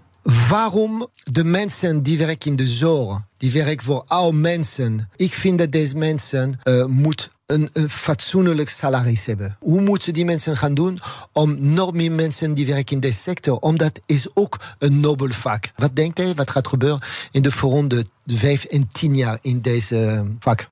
Waarom 0.48 1.06
de 1.24 1.44
mensen 1.44 2.02
die 2.02 2.18
werken 2.18 2.50
in 2.50 2.56
de 2.56 2.66
zorg, 2.66 3.20
die 3.36 3.52
werken 3.52 3.84
voor 3.84 4.04
oude 4.06 4.36
mensen, 4.36 5.10
ik 5.16 5.32
vind 5.32 5.58
dat 5.58 5.72
deze 5.72 5.96
mensen 5.96 6.60
uh, 6.64 6.84
moet 6.84 7.30
een, 7.52 7.88
fatsoenlijk 7.88 8.68
salaris 8.68 9.26
hebben. 9.26 9.56
Hoe 9.60 9.80
moeten 9.80 10.12
die 10.12 10.24
mensen 10.24 10.56
gaan 10.56 10.74
doen 10.74 10.98
om 11.32 11.72
nog 11.72 11.92
meer 11.92 12.12
mensen 12.12 12.54
die 12.54 12.66
werken 12.66 12.94
in 12.94 13.00
deze 13.00 13.18
sector? 13.18 13.58
Omdat 13.58 14.00
is 14.06 14.26
ook 14.34 14.60
een 14.78 15.00
nobel 15.00 15.30
vak. 15.30 15.70
Wat 15.74 15.96
denkt 15.96 16.18
hij? 16.18 16.34
Wat 16.34 16.50
gaat 16.50 16.68
gebeuren 16.68 17.02
in 17.30 17.42
de 17.42 17.52
volgende 17.52 18.06
vijf 18.26 18.64
en 18.64 18.88
tien 18.92 19.16
jaar 19.16 19.38
in 19.42 19.60
deze 19.60 20.26
vak? 20.38 20.71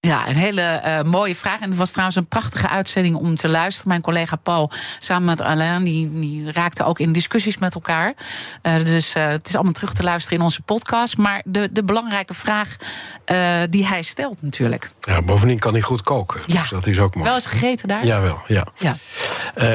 Ja, 0.00 0.28
een 0.28 0.36
hele 0.36 0.82
uh, 0.84 1.10
mooie 1.10 1.34
vraag. 1.34 1.60
En 1.60 1.68
het 1.68 1.78
was 1.78 1.90
trouwens 1.90 2.16
een 2.16 2.26
prachtige 2.26 2.68
uitzending 2.68 3.16
om 3.16 3.36
te 3.36 3.48
luisteren. 3.48 3.88
Mijn 3.88 4.00
collega 4.00 4.36
Paul 4.36 4.70
samen 4.98 5.24
met 5.24 5.40
Alain, 5.40 5.84
die, 5.84 6.20
die 6.20 6.52
raakte 6.52 6.84
ook 6.84 6.98
in 6.98 7.12
discussies 7.12 7.58
met 7.58 7.74
elkaar. 7.74 8.14
Uh, 8.62 8.84
dus 8.84 9.16
uh, 9.16 9.28
het 9.28 9.48
is 9.48 9.54
allemaal 9.54 9.72
terug 9.72 9.92
te 9.92 10.02
luisteren 10.02 10.38
in 10.38 10.44
onze 10.44 10.62
podcast. 10.62 11.16
Maar 11.16 11.42
de, 11.44 11.68
de 11.72 11.84
belangrijke 11.84 12.34
vraag 12.34 12.76
die 13.70 13.86
hij 13.86 14.02
stelt 14.02 14.42
natuurlijk. 14.42 14.90
Ja, 15.00 15.22
bovendien 15.22 15.58
kan 15.58 15.72
hij 15.72 15.82
goed 15.82 16.02
koken. 16.02 16.40
Ja. 16.46 16.60
Dus 16.60 16.70
dat 16.70 16.86
is 16.86 16.98
ook 16.98 17.14
mooi. 17.14 17.26
Wel 17.26 17.34
eens 17.34 17.46
gegeten 17.46 17.88
daar? 17.88 18.06
Jawel, 18.06 18.40
ja. 18.46 18.66
ja. 18.76 18.96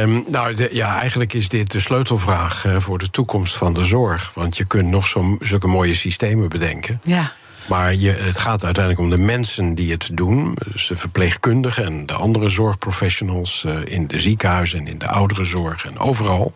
Um, 0.02 0.24
nou, 0.28 0.54
de, 0.54 0.70
ja, 0.72 1.00
eigenlijk 1.00 1.34
is 1.34 1.50
dit 1.50 1.72
de 1.72 1.80
sleutelvraag 1.80 2.66
voor 2.78 2.98
de 2.98 3.10
toekomst 3.10 3.56
van 3.56 3.74
de 3.74 3.84
zorg. 3.84 4.32
Want 4.34 4.58
je 4.58 4.66
kunt 4.66 4.90
nog 4.90 5.08
zo, 5.08 5.38
zulke 5.40 5.68
mooie 5.68 5.94
systemen 5.94 6.50
bedenken. 6.50 7.00
Ja. 7.04 7.32
Maar 7.68 7.96
je, 7.96 8.12
het 8.12 8.38
gaat 8.38 8.64
uiteindelijk 8.64 9.04
om 9.04 9.10
de 9.10 9.24
mensen 9.24 9.76
die 9.76 9.92
het 9.92 10.10
doen. 10.14 10.58
Dus 10.72 10.88
de 10.88 10.96
verpleegkundigen 10.96 11.86
en 11.86 12.06
de 12.06 12.14
andere 12.14 12.50
zorgprofessionals 12.50 13.64
uh, 13.68 13.86
in 13.86 14.08
de 14.08 14.20
ziekenhuizen 14.20 14.80
en 14.80 14.88
in 14.88 14.98
de 14.98 15.08
ouderenzorg 15.08 15.86
en 15.86 16.00
overal. 16.00 16.54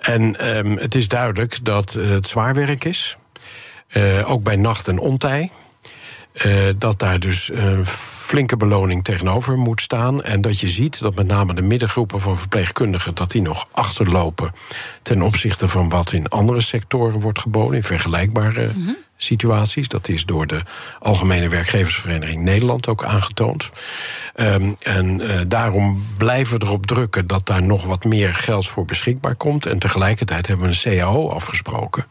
En 0.00 0.56
um, 0.56 0.76
het 0.76 0.94
is 0.94 1.08
duidelijk 1.08 1.64
dat 1.64 1.96
uh, 1.98 2.10
het 2.10 2.26
zwaar 2.26 2.54
werk 2.54 2.84
is. 2.84 3.16
Uh, 3.92 4.30
ook 4.30 4.42
bij 4.42 4.56
nacht 4.56 4.88
en 4.88 4.98
ontij. 4.98 5.50
Dat 6.78 6.98
daar 6.98 7.20
dus 7.20 7.50
een 7.52 7.86
flinke 7.86 8.56
beloning 8.56 9.04
tegenover 9.04 9.58
moet 9.58 9.80
staan. 9.80 10.22
En 10.22 10.40
dat 10.40 10.60
je 10.60 10.68
ziet 10.68 11.00
dat 11.00 11.14
met 11.14 11.26
name 11.26 11.54
de 11.54 11.62
middengroepen 11.62 12.20
van 12.20 12.38
verpleegkundigen... 12.38 13.14
dat 13.14 13.30
die 13.30 13.42
nog 13.42 13.68
achterlopen 13.72 14.54
ten 15.02 15.22
opzichte 15.22 15.68
van 15.68 15.88
wat 15.88 16.12
in 16.12 16.28
andere 16.28 16.60
sectoren 16.60 17.20
wordt 17.20 17.38
geboden... 17.38 17.76
in 17.76 17.82
vergelijkbare 17.82 18.66
-hmm 18.66 18.96
situaties. 19.22 19.88
Dat 19.88 20.08
is 20.08 20.24
door 20.24 20.46
de 20.46 20.62
Algemene 20.98 21.48
Werkgeversvereniging 21.48 22.42
Nederland 22.42 22.88
ook 22.88 23.04
aangetoond. 23.04 23.70
Um, 24.34 24.74
en 24.82 25.20
uh, 25.20 25.40
daarom 25.46 26.04
blijven 26.18 26.58
we 26.58 26.66
erop 26.66 26.86
drukken 26.86 27.26
dat 27.26 27.46
daar 27.46 27.62
nog 27.62 27.84
wat 27.84 28.04
meer 28.04 28.34
geld 28.34 28.68
voor 28.68 28.84
beschikbaar 28.84 29.34
komt. 29.34 29.66
En 29.66 29.78
tegelijkertijd 29.78 30.46
hebben 30.46 30.68
we 30.68 30.88
een 30.88 30.98
CAO 30.98 31.30
afgesproken. 31.30 32.04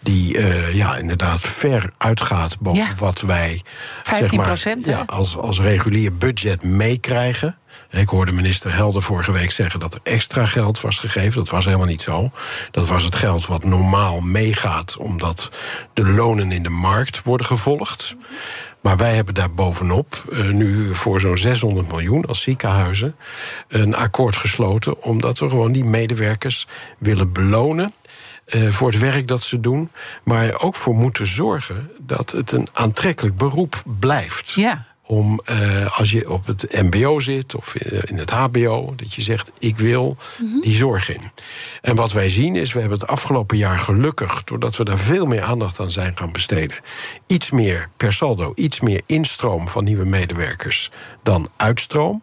Die 0.00 0.36
uh, 0.36 0.74
ja, 0.74 0.96
inderdaad 0.96 1.40
ver 1.40 1.92
uitgaat 1.98 2.58
boven 2.60 2.78
ja. 2.78 2.94
wat 2.96 3.20
wij 3.20 3.62
15 4.02 4.28
zeg 4.28 4.84
maar, 4.84 4.98
ja, 4.98 5.02
als, 5.06 5.36
als 5.36 5.60
regulier 5.60 6.16
budget 6.16 6.62
meekrijgen. 6.62 7.57
Ik 7.90 8.08
hoorde 8.08 8.32
minister 8.32 8.74
Helder 8.74 9.02
vorige 9.02 9.32
week 9.32 9.50
zeggen 9.50 9.80
dat 9.80 9.94
er 9.94 10.00
extra 10.02 10.44
geld 10.44 10.80
was 10.80 10.98
gegeven. 10.98 11.34
Dat 11.34 11.48
was 11.48 11.64
helemaal 11.64 11.86
niet 11.86 12.02
zo. 12.02 12.30
Dat 12.70 12.86
was 12.86 13.04
het 13.04 13.16
geld 13.16 13.46
wat 13.46 13.64
normaal 13.64 14.20
meegaat, 14.20 14.96
omdat 14.96 15.50
de 15.92 16.06
lonen 16.06 16.52
in 16.52 16.62
de 16.62 16.68
markt 16.68 17.22
worden 17.22 17.46
gevolgd. 17.46 18.16
Maar 18.80 18.96
wij 18.96 19.14
hebben 19.14 19.34
daar 19.34 19.50
bovenop 19.50 20.24
uh, 20.30 20.48
nu 20.48 20.94
voor 20.94 21.20
zo'n 21.20 21.38
600 21.38 21.88
miljoen 21.88 22.24
als 22.24 22.42
ziekenhuizen 22.42 23.16
een 23.68 23.94
akkoord 23.94 24.36
gesloten, 24.36 25.02
omdat 25.02 25.38
we 25.38 25.48
gewoon 25.48 25.72
die 25.72 25.84
medewerkers 25.84 26.66
willen 26.98 27.32
belonen. 27.32 27.92
Uh, 28.46 28.72
voor 28.72 28.90
het 28.90 29.00
werk 29.00 29.28
dat 29.28 29.42
ze 29.42 29.60
doen, 29.60 29.90
maar 30.22 30.60
ook 30.60 30.76
voor 30.76 30.94
moeten 30.94 31.26
zorgen 31.26 31.90
dat 31.98 32.30
het 32.30 32.52
een 32.52 32.68
aantrekkelijk 32.72 33.36
beroep 33.36 33.82
blijft. 33.98 34.50
Ja 34.50 34.87
om 35.08 35.40
uh, 35.50 35.98
als 35.98 36.10
je 36.10 36.30
op 36.30 36.46
het 36.46 36.82
MBO 36.82 37.20
zit 37.20 37.54
of 37.54 37.74
in 37.74 38.18
het 38.18 38.30
HBO, 38.30 38.92
dat 38.96 39.14
je 39.14 39.22
zegt: 39.22 39.52
ik 39.58 39.78
wil 39.78 40.16
mm 40.38 40.50
-hmm. 40.50 40.60
die 40.60 40.74
zorg 40.74 41.14
in. 41.14 41.22
En 41.80 41.94
wat 41.94 42.12
wij 42.12 42.30
zien 42.30 42.56
is, 42.56 42.72
we 42.72 42.80
hebben 42.80 42.98
het 42.98 43.08
afgelopen 43.08 43.56
jaar 43.56 43.78
gelukkig, 43.78 44.44
doordat 44.44 44.76
we 44.76 44.84
daar 44.84 44.98
veel 44.98 45.26
meer 45.26 45.42
aandacht 45.42 45.80
aan 45.80 45.90
zijn 45.90 46.16
gaan 46.16 46.32
besteden, 46.32 46.76
iets 47.26 47.50
meer 47.50 47.88
per 47.96 48.12
saldo, 48.12 48.52
iets 48.54 48.80
meer 48.80 49.00
instroom 49.06 49.68
van 49.68 49.84
nieuwe 49.84 50.04
medewerkers 50.04 50.90
dan 51.22 51.48
uitstroom. 51.56 52.22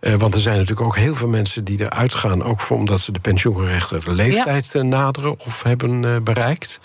Uh, 0.00 0.14
want 0.14 0.34
er 0.34 0.40
zijn 0.40 0.54
natuurlijk 0.54 0.86
ook 0.86 0.96
heel 0.96 1.14
veel 1.14 1.28
mensen 1.28 1.64
die 1.64 1.80
eruit 1.80 2.14
gaan, 2.14 2.42
ook 2.42 2.70
omdat 2.70 3.00
ze 3.00 3.12
de 3.12 3.20
pensioengerechtigde 3.20 4.12
leeftijd 4.12 4.70
ja. 4.72 4.82
naderen 4.82 5.38
of 5.38 5.62
hebben 5.62 6.02
uh, 6.02 6.16
bereikt. 6.22 6.80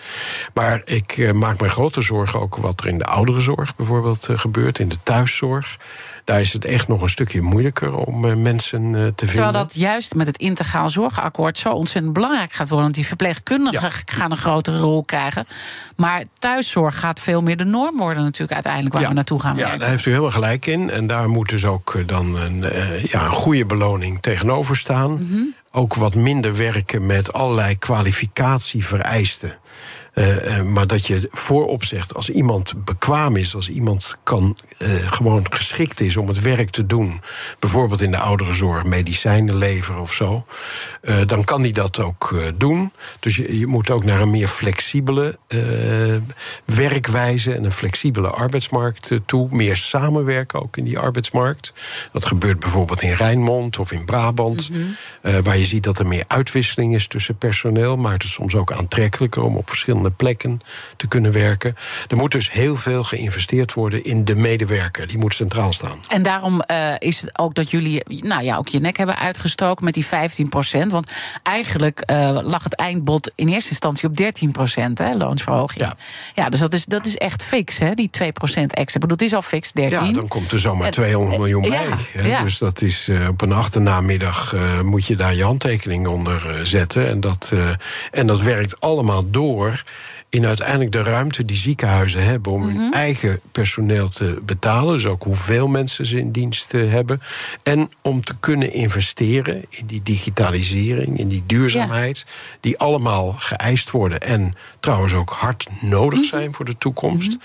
Maar 0.54 0.82
ik 0.86 1.34
maak 1.34 1.62
me 1.62 1.70
grote 1.70 2.02
zorgen 2.02 2.40
ook 2.40 2.56
wat 2.56 2.82
er 2.82 2.88
in 2.88 2.98
de 2.98 3.06
ouderenzorg 3.06 3.76
bijvoorbeeld 3.76 4.30
gebeurt, 4.32 4.80
in 4.80 4.90
de 4.90 4.98
thuiszorg. 5.04 5.78
Daar 6.26 6.42
is 6.42 6.54
het 6.54 6.66
echt 6.66 6.88
nog 6.88 7.02
een 7.02 7.10
stukje 7.10 7.42
moeilijker 7.42 7.96
om 7.96 8.26
uh, 8.26 8.36
mensen 8.36 8.82
uh, 8.82 8.92
te 8.92 8.92
Terwijl 8.92 9.14
vinden. 9.16 9.28
Terwijl 9.28 9.52
dat 9.52 9.76
juist 9.76 10.16
met 10.16 10.28
het 10.28 10.38
integraal 10.38 10.90
zorgakkoord 10.90 11.58
zo 11.58 11.70
ontzettend 11.70 12.14
belangrijk 12.14 12.54
gaat 12.54 12.68
worden. 12.68 12.84
Want 12.84 12.96
die 12.96 13.08
verpleegkundigen 13.08 13.90
ja. 13.90 14.02
gaan 14.06 14.32
een 14.32 14.38
grotere 14.38 14.78
rol 14.78 15.04
krijgen. 15.04 15.48
Maar 15.96 16.24
thuiszorg 16.40 17.00
gaat 17.00 17.20
veel 17.20 17.42
meer 17.42 17.58
de 17.58 17.64
norm 17.64 17.98
worden, 17.98 18.24
natuurlijk 18.24 18.54
uiteindelijk 18.54 18.94
waar 18.94 19.04
ja. 19.04 19.10
we 19.10 19.14
naartoe 19.14 19.40
gaan. 19.40 19.56
Ja, 19.56 19.62
werken. 19.62 19.80
daar 19.80 19.90
heeft 19.90 20.06
u 20.06 20.10
helemaal 20.10 20.32
gelijk 20.32 20.66
in. 20.66 20.90
En 20.90 21.08
daar 21.08 21.30
moet 21.30 21.50
dus 21.50 21.66
ook 21.66 21.98
dan 22.06 22.36
een, 22.36 22.66
ja, 23.04 23.26
een 23.26 23.32
goede 23.32 23.66
beloning 23.66 24.22
tegenover 24.22 24.78
staan. 24.78 25.12
Mm 25.12 25.28
-hmm. 25.30 25.56
Ook 25.72 25.94
wat 25.94 26.16
minder 26.16 26.56
werken 26.56 27.06
met 27.06 27.34
allerlei 27.34 27.78
kwalificatievereisten. 27.78 29.58
Uh, 30.16 30.62
maar 30.62 30.88
dat 30.88 31.08
je 31.08 31.28
voorop 31.32 31.84
zegt, 31.84 32.14
als 32.14 32.30
iemand 32.30 32.86
bekwaam 32.86 33.36
is, 33.36 33.56
als 33.56 33.70
iemand 33.70 34.18
kan, 34.24 34.58
uh, 34.80 34.90
gewoon 35.12 35.46
geschikt 35.50 36.02
is 36.02 36.18
om 36.18 36.28
het 36.28 36.42
werk 36.42 36.70
te 36.70 36.86
doen, 36.86 37.22
bijvoorbeeld 37.60 38.02
in 38.02 38.12
de 38.12 38.18
ouderenzorg, 38.18 38.84
medicijnen 38.84 39.56
leveren 39.56 40.02
of 40.02 40.14
zo, 40.14 40.46
uh, 41.02 41.18
dan 41.26 41.44
kan 41.44 41.62
hij 41.62 41.72
dat 41.72 42.00
ook 42.00 42.36
doen. 42.56 42.92
Dus 43.20 43.36
je, 43.36 43.60
je, 43.60 43.68
moet 43.68 43.90
ook 43.90 44.04
naar 44.04 44.22
een 44.22 44.30
meer 44.30 44.48
flexibele 44.48 45.38
werkwijze 46.66 47.54
en 47.54 47.64
een 47.64 47.72
flexibele 47.72 48.30
arbeidsmarkt 48.30 49.12
toe. 49.26 49.48
Meer 49.52 49.76
samenwerken 49.76 50.62
ook 50.62 50.78
in 50.78 50.84
die 50.84 51.00
arbeidsmarkt. 51.00 51.74
Dat 52.12 52.26
gebeurt 52.26 52.60
bijvoorbeeld 52.60 53.02
in 53.02 53.14
Rijnmond 53.14 53.80
of 53.80 53.92
in 53.92 54.06
Brabant, 54.06 54.70
mm 54.70 54.76
-hmm. 55.22 55.44
waar 55.44 55.58
je 55.58 55.66
ziet 55.66 55.84
dat 55.84 56.00
er 56.00 56.08
meer 56.08 56.24
uitwisseling 56.28 56.96
is 56.96 57.08
tussen 57.08 57.38
personeel, 57.38 57.98
maar 57.98 58.14
het 58.14 58.24
is 58.24 58.34
soms 58.34 58.56
ook 58.56 58.72
aantrekkelijker 58.72 59.44
om 59.44 59.58
op 59.58 59.70
verschillende 59.70 60.04
plekken 60.12 60.62
te 60.98 61.08
kunnen 61.08 61.32
werken. 61.32 61.76
Er 62.08 62.18
moet 62.18 62.32
dus 62.32 62.52
heel 62.52 62.76
veel 62.76 63.04
geïnvesteerd 63.04 63.74
worden 63.74 64.04
in 64.04 64.26
de 64.26 64.36
medewerker. 64.36 65.08
Die 65.08 65.18
moet 65.18 65.34
centraal 65.34 65.74
staan. 65.74 66.00
En 66.08 66.24
daarom 66.24 66.64
uh, 66.72 66.94
is 67.00 67.22
het 67.22 67.40
ook 67.40 67.56
dat 67.56 67.72
jullie 67.72 68.04
nou 68.08 68.44
ja, 68.44 68.58
ook 68.58 68.68
je 68.68 68.80
nek 68.80 68.98
hebben 68.98 69.18
uitgestoken 69.18 69.86
met 69.86 69.94
die 69.94 70.06
15 70.06 70.50
procent. 70.50 70.92
Want 70.92 71.12
eigenlijk 71.44 72.04
uh, 72.06 72.40
lag 72.44 72.64
het 72.64 72.76
eindbod 72.76 73.32
in 73.36 73.48
eerste 73.48 73.70
instantie 73.70 74.10
op 74.10 74.18
13 74.18 74.52
procent, 74.52 75.00
loonsverhoging. 75.18 75.84
Ja. 75.84 75.96
ja, 76.34 76.50
dus 76.50 76.60
dat 76.60 76.74
is, 76.74 76.86
dat 76.86 77.06
is 77.06 77.18
echt 77.18 77.44
fix, 77.44 77.78
hè, 77.78 77.94
die 77.94 78.10
2 78.10 78.32
procent 78.32 78.74
extra. 78.74 78.96
Ik 78.96 79.08
bedoel, 79.08 79.18
het 79.18 79.26
is 79.28 79.34
al 79.34 79.42
fix 79.42 79.72
13. 79.72 80.06
Ja, 80.06 80.14
dan 80.14 80.28
komt 80.28 80.52
er 80.52 80.60
zomaar 80.60 80.92
200 80.92 81.38
miljoen 81.38 81.62
bij. 81.62 81.70
Ja, 81.72 81.96
hè? 82.22 82.28
ja. 82.28 82.42
Dus 82.42 82.58
dat 82.58 82.82
is 82.82 83.10
uh, 83.10 83.28
op 83.28 83.42
een 83.42 83.52
achternamiddag 83.52 84.56
moet 84.84 85.06
je 85.06 85.16
daar 85.16 85.36
je 85.36 85.44
handtekening 85.44 86.08
onder 86.08 86.68
zetten. 86.68 87.08
En 87.08 87.20
dat, 87.20 87.54
en 88.12 88.28
dat 88.28 88.42
werkt 88.42 88.82
allemaal 88.82 89.30
door 89.30 89.84
in 90.36 90.46
uiteindelijk 90.46 90.92
de 90.92 91.04
ruimte 91.04 91.46
die 91.46 91.58
ziekenhuizen 91.58 92.24
hebben 92.24 92.52
om 92.52 92.64
hun 92.64 92.94
eigen 92.94 93.40
personeel 93.52 94.10
te 94.10 94.40
betalen. 94.44 94.94
Dus 94.94 95.06
ook 95.06 95.24
hoeveel 95.24 95.68
mensen 95.68 96.06
ze 96.06 96.20
in 96.20 96.32
dienst 96.32 96.74
eh, 96.74 96.90
hebben. 96.90 97.22
En 97.64 97.90
om 98.02 98.24
te 98.24 98.36
kunnen 98.40 98.74
investeren 98.74 99.66
in 99.70 99.86
die 99.86 100.04
digitalisering, 100.04 101.18
in 101.20 101.28
die 101.28 101.44
duurzaamheid, 101.46 102.26
die 102.60 102.78
allemaal 102.78 103.36
geëist 103.38 103.92
worden 103.92 104.22
en 104.22 104.56
trouwens 104.80 105.14
ook 105.14 105.30
hard 105.30 105.68
nodig 105.82 106.26
zijn 106.26 106.54
voor 106.54 106.66
de 106.66 106.78
toekomst. 106.78 107.38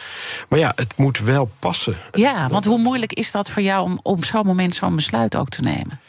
Maar 0.48 0.58
ja, 0.58 0.72
het 0.76 0.96
moet 0.96 1.18
wel 1.18 1.50
passen. 1.58 1.96
Ja, 2.12 2.48
want 2.48 2.64
hoe 2.64 2.78
moeilijk 2.78 3.12
is 3.12 3.30
dat 3.30 3.50
voor 3.50 3.62
jou 3.62 3.84
om 3.84 4.00
op 4.02 4.24
zo'n 4.24 4.46
moment 4.46 4.74
zo'n 4.74 4.96
besluit 4.96 5.36
ook 5.36 5.48
te 5.48 5.60
nemen? 5.60 6.00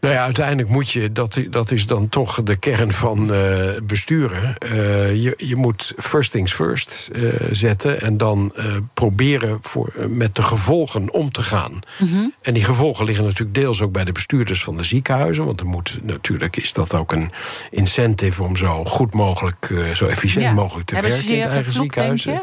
Nou 0.00 0.14
ja, 0.14 0.24
uiteindelijk 0.24 0.68
moet 0.68 0.90
je, 0.90 1.12
dat, 1.12 1.42
dat 1.50 1.70
is 1.70 1.86
dan 1.86 2.08
toch 2.08 2.42
de 2.42 2.56
kern 2.56 2.92
van 2.92 3.34
uh, 3.34 3.70
besturen. 3.82 4.56
Uh, 4.64 5.22
je, 5.22 5.34
je 5.36 5.56
moet 5.56 5.94
first 5.96 6.30
things 6.30 6.52
first 6.52 7.10
uh, 7.12 7.48
zetten 7.50 8.00
en 8.00 8.16
dan 8.16 8.52
proberen 8.94 9.58
voor, 9.60 9.92
met 10.08 10.36
de 10.36 10.42
gevolgen 10.42 11.12
om 11.12 11.32
te 11.32 11.42
gaan. 11.42 11.80
Mm 11.98 12.08
-hmm. 12.08 12.34
En 12.42 12.54
die 12.54 12.64
gevolgen 12.64 13.04
liggen 13.04 13.24
natuurlijk 13.24 13.54
deels 13.54 13.80
ook 13.80 13.92
bij 13.92 14.04
de 14.04 14.12
bestuurders 14.12 14.64
van 14.64 14.76
de 14.76 14.84
ziekenhuizen. 14.84 15.44
Want 15.44 15.60
er 15.60 15.66
moet 15.66 15.98
natuurlijk 16.02 16.56
is 16.56 16.72
dat 16.72 16.94
ook 16.94 17.12
een 17.12 17.30
incentive 17.70 18.42
om 18.42 18.56
zo 18.56 18.84
goed 18.84 19.14
mogelijk, 19.14 19.74
zo 19.94 20.06
efficiënt 20.06 20.44
ja. 20.44 20.52
mogelijk 20.52 20.86
te 20.86 20.94
Hebben 20.94 21.12
werken 21.12 21.34
in 21.34 21.40
het 21.40 21.50
eigen 21.50 21.72
ziekenhuizen. 21.72 22.42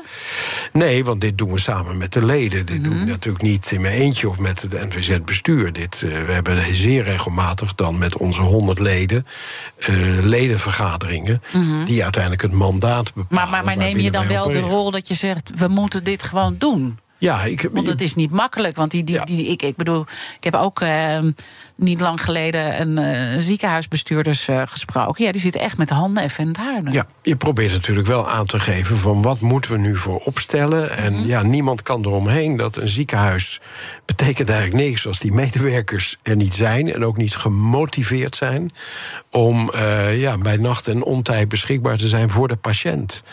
Nee, 0.73 1.03
want 1.03 1.21
dit 1.21 1.37
doen 1.37 1.51
we 1.51 1.59
samen 1.59 1.97
met 1.97 2.13
de 2.13 2.25
leden. 2.25 2.65
Dit 2.65 2.77
mm 2.77 2.83
-hmm. 2.83 2.91
doen 2.91 2.99
we 2.99 3.05
natuurlijk 3.05 3.43
niet 3.43 3.71
in 3.71 3.81
mijn 3.81 3.93
eentje 3.93 4.29
of 4.29 4.39
met 4.39 4.61
het 4.61 4.71
NVZ-bestuur. 4.71 5.73
Dit 5.73 5.99
we 5.99 6.31
hebben 6.31 6.75
zeer 6.75 7.03
regelmatig 7.03 7.44
dan 7.75 7.97
met 7.97 8.17
onze 8.17 8.41
100 8.41 8.79
leden 8.79 9.25
uh, 9.89 10.23
ledenvergaderingen. 10.23 11.41
Mm 11.51 11.61
-hmm. 11.61 11.85
die 11.85 12.03
uiteindelijk 12.03 12.41
het 12.41 12.51
mandaat 12.51 13.13
bepalen. 13.13 13.27
Maar, 13.29 13.49
maar, 13.49 13.63
maar 13.63 13.77
neem 13.77 13.99
je 13.99 14.11
dan 14.11 14.27
wel 14.27 14.51
de 14.51 14.59
rol 14.59 14.91
dat 14.91 15.07
je 15.07 15.13
zegt: 15.13 15.51
we 15.55 15.67
moeten 15.67 16.03
dit 16.03 16.23
gewoon 16.23 16.55
doen? 16.57 16.99
Ja, 17.17 17.43
ik, 17.43 17.69
want 17.71 17.87
het 17.87 18.01
is 18.01 18.15
niet 18.15 18.31
makkelijk. 18.31 18.75
Want 18.75 18.91
die, 18.91 19.03
die, 19.03 19.15
ja. 19.15 19.23
die, 19.23 19.45
ik, 19.47 19.61
ik 19.61 19.75
bedoel, 19.75 20.01
ik 20.37 20.43
heb 20.43 20.55
ook 20.55 20.81
uh, 20.81 21.19
niet 21.75 22.01
lang 22.01 22.21
geleden 22.21 22.81
een 22.81 22.99
uh, 22.99 23.41
ziekenhuisbestuurders 23.41 24.47
uh, 24.47 24.61
gesproken. 24.65 25.25
Ja, 25.25 25.31
die 25.31 25.41
zitten 25.41 25.61
echt 25.61 25.77
met 25.77 25.87
de 25.87 25.93
handen 25.93 26.23
even 26.23 26.43
in 26.43 26.47
het 26.47 26.57
haar. 26.57 26.83
Nu. 26.83 26.91
Ja, 26.91 27.07
je 27.21 27.35
probeert 27.35 27.71
natuurlijk 27.71 28.07
wel 28.07 28.29
aan 28.29 28.45
te 28.45 28.59
geven 28.59 28.97
van 28.97 29.21
wat 29.21 29.39
moeten 29.39 29.71
we 29.71 29.77
nu 29.77 29.95
voor 29.95 30.17
opstellen. 30.17 30.97
En 30.97 31.13
mm 31.13 31.19
-hmm. 31.19 31.27
ja, 31.27 31.41
niemand 31.41 31.81
kan 31.81 32.05
eromheen 32.05 32.57
dat 32.57 32.75
een 32.75 32.89
ziekenhuis 32.89 33.61
betekent 34.05 34.49
eigenlijk 34.49 34.83
niks 34.83 35.07
als 35.07 35.19
die 35.19 35.33
medewerkers 35.33 36.17
er 36.23 36.35
niet 36.35 36.55
zijn 36.55 36.93
en 36.93 37.05
ook 37.05 37.17
niet 37.17 37.35
gemotiveerd 37.35 38.35
zijn 38.35 38.71
om 39.31 39.71
ja, 40.11 40.37
bij 40.37 40.57
nacht 40.57 40.87
en 40.87 41.03
ontijd 41.03 41.49
beschikbaar 41.49 41.97
te 41.97 42.07
zijn 42.07 42.29
voor 42.29 42.47
de 42.47 42.55
patiënt. 42.55 43.23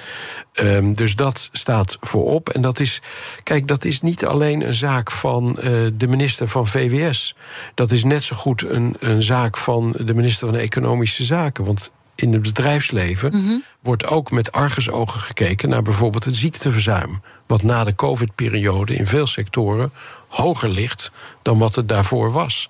Um, 0.55 0.95
dus 0.95 1.17
dat 1.17 1.49
staat 1.53 1.97
voorop. 2.01 2.49
En 2.49 2.63
dat 2.63 2.81
is, 2.81 3.01
kijk, 3.43 3.69
dat 3.69 3.85
is 3.85 4.01
niet 4.01 4.27
alleen 4.27 4.67
een 4.67 4.75
zaak 4.75 5.11
van 5.11 5.57
uh, 5.59 5.65
de 5.95 6.09
minister 6.09 6.49
van 6.49 6.67
VWS. 6.67 7.35
Dat 7.75 7.91
is 7.91 8.05
net 8.05 8.23
zo 8.23 8.32
goed 8.35 8.63
een, 8.63 8.97
een 8.99 9.23
zaak 9.23 9.57
van 9.57 9.95
de 10.05 10.15
minister 10.15 10.49
van 10.49 10.57
Economische 10.57 11.25
Zaken. 11.25 11.65
Want 11.65 11.93
in 12.15 12.33
het 12.33 12.43
bedrijfsleven 12.43 13.31
mm 13.35 13.47
-hmm. 13.47 13.65
wordt 13.81 14.07
ook 14.07 14.31
met 14.31 14.53
argusogen 14.53 15.21
gekeken 15.21 15.69
naar 15.69 15.83
bijvoorbeeld 15.83 16.25
het 16.25 16.37
ziekteverzuim. 16.37 17.21
Wat 17.47 17.63
na 17.63 17.85
de 17.85 17.95
COVID-periode 17.95 18.95
in 18.95 19.07
veel 19.07 19.27
sectoren 19.27 19.93
hoger 20.29 20.69
ligt 20.69 21.11
dan 21.43 21.59
wat 21.59 21.75
het 21.75 21.89
daarvoor 21.89 22.33
was. 22.33 22.69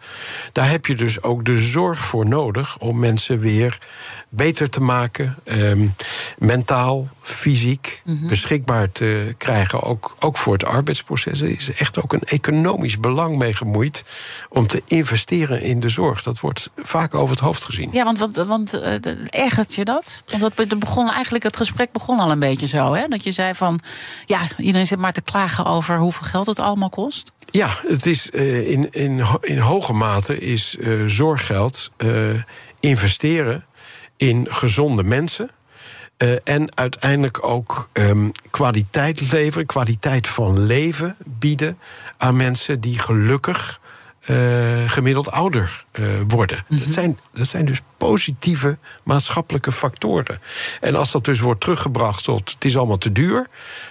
Daar 0.52 0.70
heb 0.70 0.86
je 0.86 0.94
dus 0.94 1.22
ook 1.22 1.44
de 1.44 1.58
zorg 1.58 1.98
voor 1.98 2.26
nodig 2.26 2.78
om 2.78 2.98
mensen 2.98 3.38
weer 3.38 3.78
beter 4.34 4.70
te 4.70 4.80
maken, 4.80 5.36
um, 5.44 5.94
mentaal, 6.38 7.08
fysiek, 7.20 8.02
mm 8.04 8.18
-hmm. 8.18 8.28
beschikbaar 8.28 8.92
te 8.92 9.34
krijgen. 9.38 9.82
Ook, 9.82 10.16
ook 10.20 10.38
voor 10.38 10.52
het 10.52 10.64
arbeidsproces. 10.64 11.40
Er 11.40 11.48
is 11.48 11.72
echt 11.72 12.02
ook 12.02 12.12
een 12.12 12.22
economisch 12.22 13.00
belang 13.00 13.36
mee 13.38 13.54
gemoeid 13.54 14.04
om 14.48 14.66
te 14.66 14.82
investeren 14.86 15.62
in 15.62 15.80
de 15.80 15.88
zorg. 15.88 16.22
Dat 16.22 16.40
wordt 16.40 16.70
vaak 16.76 17.14
over 17.14 17.34
het 17.34 17.44
hoofd 17.44 17.64
gezien. 17.64 17.88
Ja, 17.92 18.04
want, 18.04 18.18
want, 18.18 18.36
want 18.36 18.74
uh, 18.74 18.94
ergert 19.30 19.74
je 19.74 19.84
dat? 19.84 20.22
Want 20.38 20.56
dat 20.56 20.78
begon 20.78 21.10
eigenlijk, 21.10 21.44
het 21.44 21.56
gesprek 21.56 21.92
begon 21.92 22.18
al 22.18 22.30
een 22.30 22.38
beetje 22.38 22.66
zo, 22.66 22.94
hè? 22.94 23.08
Dat 23.08 23.24
je 23.24 23.32
zei 23.32 23.54
van, 23.54 23.80
ja, 24.26 24.40
iedereen 24.58 24.86
zit 24.86 24.98
maar 24.98 25.12
te 25.12 25.22
klagen 25.22 25.64
over 25.64 25.98
hoeveel 25.98 26.26
geld 26.26 26.46
het 26.46 26.60
allemaal 26.60 26.90
kost. 26.90 27.32
Ja, 27.50 27.70
het 27.86 28.06
is 28.06 28.30
uh, 28.32 28.70
in, 28.70 28.90
in, 28.90 29.26
in 29.40 29.58
hoge 29.58 29.92
mate 29.92 30.38
is 30.38 30.76
uh, 30.78 31.06
zorggeld 31.06 31.90
investeren 32.80 33.64
in 34.16 34.46
gezonde 34.50 35.02
mensen. 35.02 35.50
Uh, 36.18 36.34
en 36.44 36.76
uiteindelijk 36.76 37.46
ook 37.46 37.90
um, 37.92 38.32
kwaliteit 38.50 39.32
leveren, 39.32 39.66
kwaliteit 39.66 40.28
van 40.28 40.66
leven 40.66 41.16
bieden 41.24 41.78
aan 42.16 42.36
mensen 42.36 42.80
die 42.80 42.98
gelukkig 42.98 43.80
uh, 44.30 44.36
gemiddeld 44.86 45.30
ouder 45.30 45.84
uh, 45.98 46.06
worden. 46.28 46.56
Mm 46.56 46.64
-hmm. 46.68 46.78
dat, 46.78 46.94
zijn, 46.94 47.18
dat 47.32 47.48
zijn 47.48 47.64
dus 47.64 47.80
positieve 47.96 48.76
maatschappelijke 49.02 49.72
factoren. 49.72 50.40
En 50.80 50.94
als 50.94 51.12
dat 51.12 51.24
dus 51.24 51.40
wordt 51.40 51.60
teruggebracht 51.60 52.24
tot 52.24 52.50
het 52.50 52.64
is 52.64 52.76
allemaal 52.76 52.98
te 52.98 53.12
duur, 53.12 53.46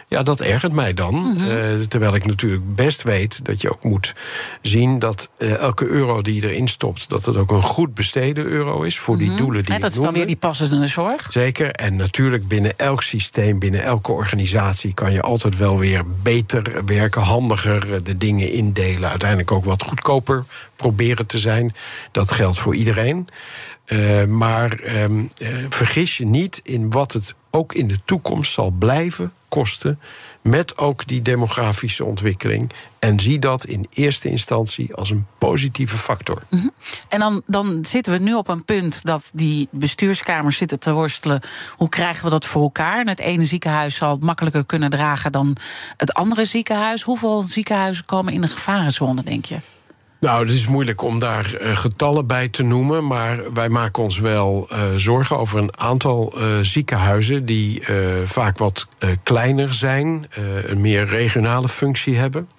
ja, 0.07 0.23
dat 0.23 0.41
ergert 0.41 0.71
mij 0.71 0.93
dan. 0.93 1.15
Mm 1.15 1.35
-hmm. 1.35 1.47
uh, 1.47 1.79
terwijl 1.87 2.15
ik 2.15 2.25
natuurlijk 2.25 2.75
best 2.75 3.03
weet 3.03 3.45
dat 3.45 3.61
je 3.61 3.71
ook 3.71 3.83
moet 3.83 4.13
zien 4.61 4.99
dat 4.99 5.29
elke 5.37 5.85
euro 5.85 6.21
die 6.21 6.41
je 6.41 6.49
erin 6.49 6.67
stopt, 6.67 7.09
dat 7.09 7.25
het 7.25 7.37
ook 7.37 7.51
een 7.51 7.61
goed 7.61 7.93
besteden 7.93 8.45
euro 8.45 8.81
is 8.81 8.99
voor 8.99 9.15
mm 9.15 9.21
-hmm. 9.21 9.29
die 9.29 9.37
doelen 9.37 9.63
die 9.63 9.73
ja, 9.73 9.79
dat 9.79 9.91
is 9.91 9.99
dan 9.99 10.13
weer 10.13 10.27
die 10.27 10.35
passende 10.35 10.87
zorg. 10.87 11.27
Zeker. 11.31 11.71
En 11.71 11.95
natuurlijk 11.95 12.47
binnen 12.47 12.77
elk 12.77 13.03
systeem, 13.03 13.59
binnen 13.59 13.83
elke 13.83 14.11
organisatie 14.11 14.93
kan 14.93 15.11
je 15.11 15.21
altijd 15.21 15.57
wel 15.57 15.77
weer 15.77 16.03
beter 16.23 16.85
werken, 16.85 17.21
handiger 17.21 18.03
de 18.03 18.17
dingen 18.17 18.51
indelen. 18.51 19.09
Uiteindelijk 19.09 19.51
ook 19.51 19.65
wat 19.65 19.83
goedkoper 19.83 20.45
proberen 20.75 21.25
te 21.25 21.37
zijn. 21.37 21.75
Dat 22.11 22.31
geldt 22.31 22.59
voor 22.59 22.75
iedereen. 22.75 23.27
Uh, 23.85 24.25
maar 24.25 24.79
um, 25.03 25.29
uh, 25.41 25.47
vergis 25.69 26.17
je 26.17 26.25
niet 26.25 26.59
in 26.63 26.89
wat 26.89 27.11
het 27.13 27.35
ook 27.49 27.73
in 27.73 27.87
de 27.87 27.97
toekomst 28.05 28.53
zal 28.53 28.69
blijven 28.69 29.33
kosten. 29.47 29.99
Met 30.41 30.77
ook 30.77 31.07
die 31.07 31.21
demografische 31.21 32.05
ontwikkeling. 32.05 32.71
En 32.99 33.19
zie 33.19 33.39
dat 33.39 33.65
in 33.65 33.87
eerste 33.89 34.29
instantie 34.29 34.95
als 34.95 35.09
een 35.09 35.25
positieve 35.37 35.97
factor. 35.97 36.41
-hmm. 36.49 36.71
En 37.07 37.19
dan, 37.19 37.41
dan 37.45 37.85
zitten 37.85 38.13
we 38.13 38.19
nu 38.19 38.33
op 38.33 38.47
een 38.47 38.65
punt 38.65 39.05
dat 39.05 39.31
die 39.33 39.67
bestuurskamers 39.71 40.57
zitten 40.57 40.79
te 40.79 40.93
worstelen. 40.93 41.41
Hoe 41.75 41.89
krijgen 41.89 42.23
we 42.23 42.29
dat 42.29 42.45
voor 42.45 42.61
elkaar? 42.61 43.05
Het 43.05 43.19
ene 43.19 43.45
ziekenhuis 43.45 43.95
zal 43.95 44.11
het 44.11 44.23
makkelijker 44.23 44.65
kunnen 44.65 44.89
dragen 44.89 45.31
dan 45.31 45.57
het 45.97 46.13
andere 46.13 46.45
ziekenhuis. 46.45 47.01
Hoeveel 47.01 47.41
ziekenhuizen 47.41 48.05
komen 48.05 48.33
in 48.33 48.41
de 48.41 48.47
gevarenzone, 48.47 49.23
denk 49.23 49.45
je? 49.45 49.57
Nou, 50.21 50.45
het 50.45 50.53
is 50.53 50.67
moeilijk 50.67 51.01
om 51.01 51.19
daar 51.19 51.53
uh, 51.61 51.75
getallen 51.75 52.27
bij 52.27 52.49
te 52.49 52.63
noemen. 52.63 53.07
Maar 53.07 53.53
wij 53.53 53.69
maken 53.69 54.03
ons 54.03 54.19
wel 54.19 54.67
uh, 54.71 54.79
zorgen 54.95 55.37
over 55.37 55.59
een 55.59 55.77
aantal 55.77 56.33
uh, 56.35 56.59
ziekenhuizen. 56.61 57.45
die 57.45 57.83
vaak 58.25 58.57
wat 58.57 58.87
kleiner 59.23 59.73
zijn, 59.73 60.27
een 60.65 60.81
meer 60.81 61.05
regionale 61.05 61.69
functie 61.69 62.17
hebben. 62.17 62.49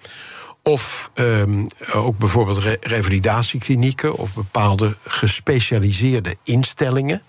Of 0.63 1.11
um, 1.15 1.65
ook 1.93 2.17
bijvoorbeeld 2.17 2.57
re 2.57 2.77
revalidatieklinieken 2.81 4.15
of 4.15 4.33
bepaalde 4.33 4.95
gespecialiseerde 5.07 6.35
instellingen 6.43 7.21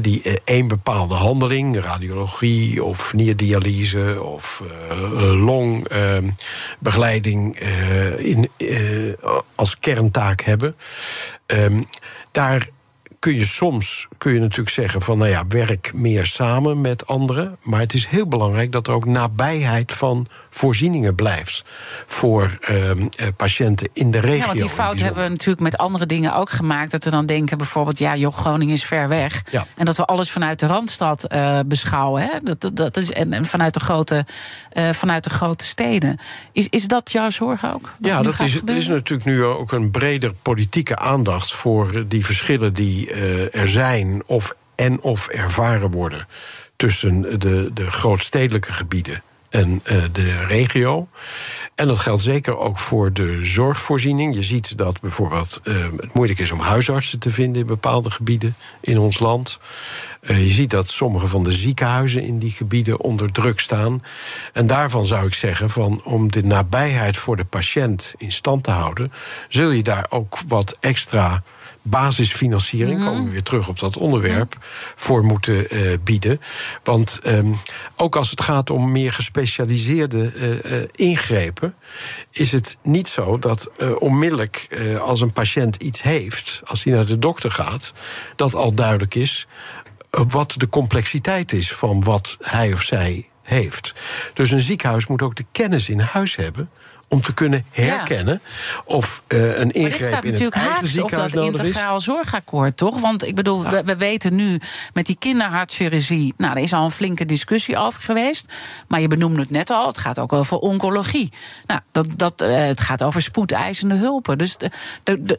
die 0.00 0.40
één 0.44 0.68
bepaalde 0.68 1.14
handeling, 1.14 1.80
radiologie 1.80 2.84
of 2.84 3.12
nierdialyse 3.12 4.22
of 4.22 4.62
uh, 4.62 4.68
longbegeleiding 5.44 7.62
uh, 7.62 8.24
in, 8.24 8.50
als 9.54 9.78
kerntaak 9.78 10.40
hebben. 10.40 10.76
Um, 11.46 11.86
daar 12.30 12.68
kun 13.20 13.34
je 13.34 13.44
soms 13.44 14.08
kun 14.18 14.32
je 14.32 14.40
natuurlijk 14.40 14.70
zeggen 14.70 15.02
van 15.02 15.18
nou 15.18 15.30
ja, 15.30 15.46
werk 15.48 15.92
meer 15.94 16.26
samen 16.26 16.80
met 16.80 17.06
anderen. 17.06 17.56
Maar 17.62 17.80
het 17.80 17.94
is 17.94 18.06
heel 18.06 18.26
belangrijk 18.26 18.72
dat 18.72 18.86
er 18.86 18.94
ook 18.94 19.04
nabijheid 19.04 19.92
van 19.92 20.26
voorzieningen 20.50 21.14
blijft 21.14 21.64
voor 22.06 22.58
uh, 22.70 22.90
patiënten 23.36 23.88
in 23.92 24.10
de 24.10 24.20
regio. 24.20 24.38
Ja, 24.38 24.46
want 24.46 24.58
die 24.58 24.68
fout 24.68 25.00
hebben 25.00 25.22
we 25.22 25.28
natuurlijk 25.28 25.60
met 25.60 25.78
andere 25.78 26.06
dingen 26.06 26.34
ook 26.34 26.50
gemaakt. 26.50 26.90
Dat 26.90 27.04
we 27.04 27.10
dan 27.10 27.26
denken 27.26 27.58
bijvoorbeeld, 27.58 27.98
ja, 27.98 28.16
joh, 28.16 28.34
Groningen 28.34 28.74
is 28.74 28.84
ver 28.84 29.08
weg. 29.08 29.42
Ja. 29.50 29.66
En 29.76 29.84
dat 29.84 29.96
we 29.96 30.04
alles 30.04 30.30
vanuit 30.30 30.58
de 30.58 30.66
randstad 30.66 31.32
uh, 31.32 31.58
beschouwen. 31.66 32.22
Hè? 32.22 32.38
Dat, 32.42 32.60
dat, 32.60 32.76
dat, 32.76 32.96
is, 32.96 33.12
en, 33.12 33.32
en 33.32 33.44
vanuit, 33.44 33.74
de 33.74 33.80
grote, 33.80 34.26
uh, 34.72 34.90
vanuit 34.90 35.24
de 35.24 35.30
grote 35.30 35.64
steden. 35.64 36.18
Is, 36.52 36.66
is 36.70 36.86
dat 36.86 37.12
jouw 37.12 37.30
zorg 37.30 37.72
ook? 37.72 37.92
Ja, 37.98 38.22
dat 38.22 38.40
is, 38.40 38.60
er 38.66 38.76
is 38.76 38.86
natuurlijk 38.86 39.28
nu 39.28 39.44
ook 39.44 39.72
een 39.72 39.90
breder 39.90 40.32
politieke 40.42 40.96
aandacht 40.96 41.52
voor 41.52 42.08
die 42.08 42.24
verschillen 42.24 42.72
die 42.72 43.09
uh, 43.10 43.54
er 43.54 43.68
zijn 43.68 44.22
of 44.26 44.54
en 44.74 45.00
of 45.00 45.28
ervaren 45.28 45.90
worden 45.90 46.26
tussen 46.76 47.38
de, 47.38 47.70
de 47.74 47.90
grootstedelijke 47.90 48.72
gebieden 48.72 49.22
en 49.50 49.82
uh, 49.84 50.02
de 50.12 50.46
regio. 50.46 51.08
En 51.74 51.86
dat 51.86 51.98
geldt 51.98 52.22
zeker 52.22 52.58
ook 52.58 52.78
voor 52.78 53.12
de 53.12 53.44
zorgvoorziening. 53.44 54.34
Je 54.34 54.42
ziet 54.42 54.76
dat 54.78 55.00
bijvoorbeeld 55.00 55.60
uh, 55.64 55.74
het 55.96 56.14
moeilijk 56.14 56.38
is 56.38 56.52
om 56.52 56.60
huisartsen 56.60 57.18
te 57.18 57.30
vinden 57.30 57.60
in 57.60 57.66
bepaalde 57.66 58.10
gebieden 58.10 58.54
in 58.80 58.98
ons 58.98 59.18
land. 59.18 59.58
Je 60.20 60.50
ziet 60.50 60.70
dat 60.70 60.88
sommige 60.88 61.26
van 61.26 61.44
de 61.44 61.52
ziekenhuizen 61.52 62.22
in 62.22 62.38
die 62.38 62.50
gebieden 62.50 63.00
onder 63.00 63.32
druk 63.32 63.60
staan. 63.60 64.02
En 64.52 64.66
daarvan 64.66 65.06
zou 65.06 65.26
ik 65.26 65.34
zeggen: 65.34 65.70
van 65.70 66.00
om 66.04 66.30
de 66.30 66.42
nabijheid 66.42 67.16
voor 67.16 67.36
de 67.36 67.44
patiënt 67.44 68.14
in 68.18 68.32
stand 68.32 68.64
te 68.64 68.70
houden, 68.70 69.12
zul 69.48 69.70
je 69.70 69.82
daar 69.82 70.06
ook 70.08 70.38
wat 70.48 70.76
extra 70.80 71.42
basisfinanciering, 71.82 72.98
mm 72.98 73.02
-hmm. 73.02 73.10
komen 73.10 73.24
we 73.24 73.30
weer 73.30 73.42
terug 73.42 73.68
op 73.68 73.78
dat 73.78 73.96
onderwerp, 73.96 74.56
voor 74.96 75.24
moeten 75.24 75.76
uh, 75.76 75.98
bieden. 76.04 76.40
Want 76.84 77.20
um, 77.26 77.56
ook 77.96 78.16
als 78.16 78.30
het 78.30 78.42
gaat 78.42 78.70
om 78.70 78.92
meer 78.92 79.12
gespecialiseerde 79.12 80.32
uh, 80.34 80.48
uh, 80.48 80.84
ingrepen, 80.92 81.74
is 82.30 82.52
het 82.52 82.78
niet 82.82 83.08
zo 83.08 83.38
dat 83.38 83.70
onmiddellijk 83.98 84.68
als 85.02 85.20
een 85.20 85.32
patiënt 85.32 85.76
iets 85.76 86.02
heeft, 86.02 86.62
als 86.64 86.84
hij 86.84 86.92
naar 86.92 87.06
de 87.06 87.18
dokter 87.18 87.50
gaat, 87.50 87.92
dat 88.36 88.54
al 88.54 88.74
duidelijk 88.74 89.14
is 89.14 89.46
wat 90.10 90.54
de 90.56 90.68
complexiteit 90.68 91.52
is 91.52 91.72
van 91.72 92.04
wat 92.04 92.36
hij 92.40 92.72
of 92.72 92.82
zij 92.82 93.28
heeft. 93.42 93.94
Dus 94.34 94.50
een 94.50 94.60
ziekenhuis 94.60 95.06
moet 95.06 95.22
ook 95.22 95.36
de 95.36 95.46
kennis 95.52 95.88
in 95.88 96.00
huis 96.00 96.36
hebben 96.36 96.70
om 97.10 97.22
te 97.22 97.34
kunnen 97.34 97.64
herkennen 97.70 98.40
of 98.84 99.22
uh, 99.28 99.58
een 99.58 99.70
ingreep 99.70 100.24
in 100.24 100.44
het 100.44 100.54
eigen 100.54 100.86
ziekenhuis 100.86 100.98
op 100.98 101.32
dat 101.32 101.44
integraal 101.44 102.00
zorgakkoord, 102.00 102.76
toch? 102.76 103.00
Want 103.00 103.26
ik 103.26 103.34
bedoel, 103.34 103.68
we, 103.68 103.82
we, 103.84 103.96
weten 103.96 104.34
nu 104.34 104.60
met 104.92 105.06
die 105.06 105.16
kinderhartchirurgie... 105.18 106.34
nou, 106.36 106.56
er 106.56 106.62
is 106.62 106.72
al 106.72 106.84
een 106.84 106.90
flinke 106.90 107.26
discussie 107.26 107.76
over 107.76 108.02
geweest. 108.02 108.52
Maar 108.88 109.00
je 109.00 109.08
benoemde 109.08 109.40
het 109.40 109.50
net 109.50 109.70
al, 109.70 109.86
het 109.86 109.98
gaat 109.98 110.18
ook 110.18 110.32
over 110.32 110.58
oncologie. 110.58 111.32
Nou, 111.66 111.80
dat, 111.92 112.18
dat, 112.18 112.42
uh, 112.42 112.56
het 112.56 112.80
gaat 112.80 113.02
over 113.02 113.22
spoedeisende 113.22 113.94
hulpen. 113.94 114.38
Dus 114.38 114.56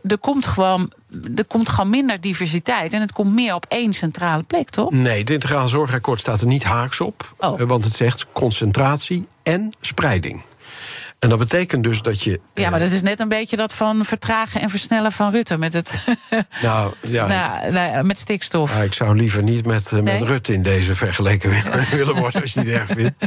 er 0.03 0.17
komt 0.19 0.45
gewoon 0.45 0.91
er 1.35 1.45
komt 1.45 1.69
gewoon 1.69 1.89
minder 1.89 2.21
diversiteit 2.21 2.93
en 2.93 3.01
het 3.01 3.11
komt 3.11 3.33
meer 3.33 3.53
op 3.53 3.65
één 3.69 3.93
centrale 3.93 4.43
plek, 4.43 4.69
toch? 4.69 4.91
Nee, 4.91 5.19
het 5.19 5.29
integraal 5.29 5.67
zorgakkoord 5.67 6.19
staat 6.19 6.41
er 6.41 6.47
niet 6.47 6.63
haaks 6.63 7.01
op. 7.01 7.33
Oh. 7.37 7.59
Want 7.59 7.83
het 7.83 7.93
zegt 7.93 8.25
concentratie 8.31 9.27
en 9.43 9.71
spreiding. 9.81 10.41
En 11.21 11.29
dat 11.29 11.39
betekent 11.39 11.83
dus 11.83 12.01
dat 12.01 12.23
je. 12.23 12.39
Ja, 12.53 12.69
maar 12.69 12.79
dat 12.79 12.91
is 12.91 13.01
net 13.01 13.19
een 13.19 13.27
beetje 13.29 13.55
dat 13.55 13.73
van 13.73 14.05
vertragen 14.05 14.61
en 14.61 14.69
versnellen 14.69 15.11
van 15.11 15.31
Rutte 15.31 15.57
met 15.57 15.73
het. 15.73 16.05
nou, 16.61 16.93
ja. 17.01 17.27
nou, 17.27 17.71
nou, 17.71 18.05
met 18.05 18.17
stikstof. 18.17 18.75
Ja, 18.75 18.81
ik 18.81 18.93
zou 18.93 19.15
liever 19.15 19.43
niet 19.43 19.65
met, 19.65 19.91
nee? 19.91 20.01
met 20.01 20.21
Rutte 20.21 20.53
in 20.53 20.63
deze 20.63 20.95
vergeleken 20.95 21.49
willen 21.91 22.15
worden, 22.15 22.41
als 22.41 22.53
je 22.53 22.59
het 22.59 22.69
erg 22.69 22.89
vindt. 22.89 23.25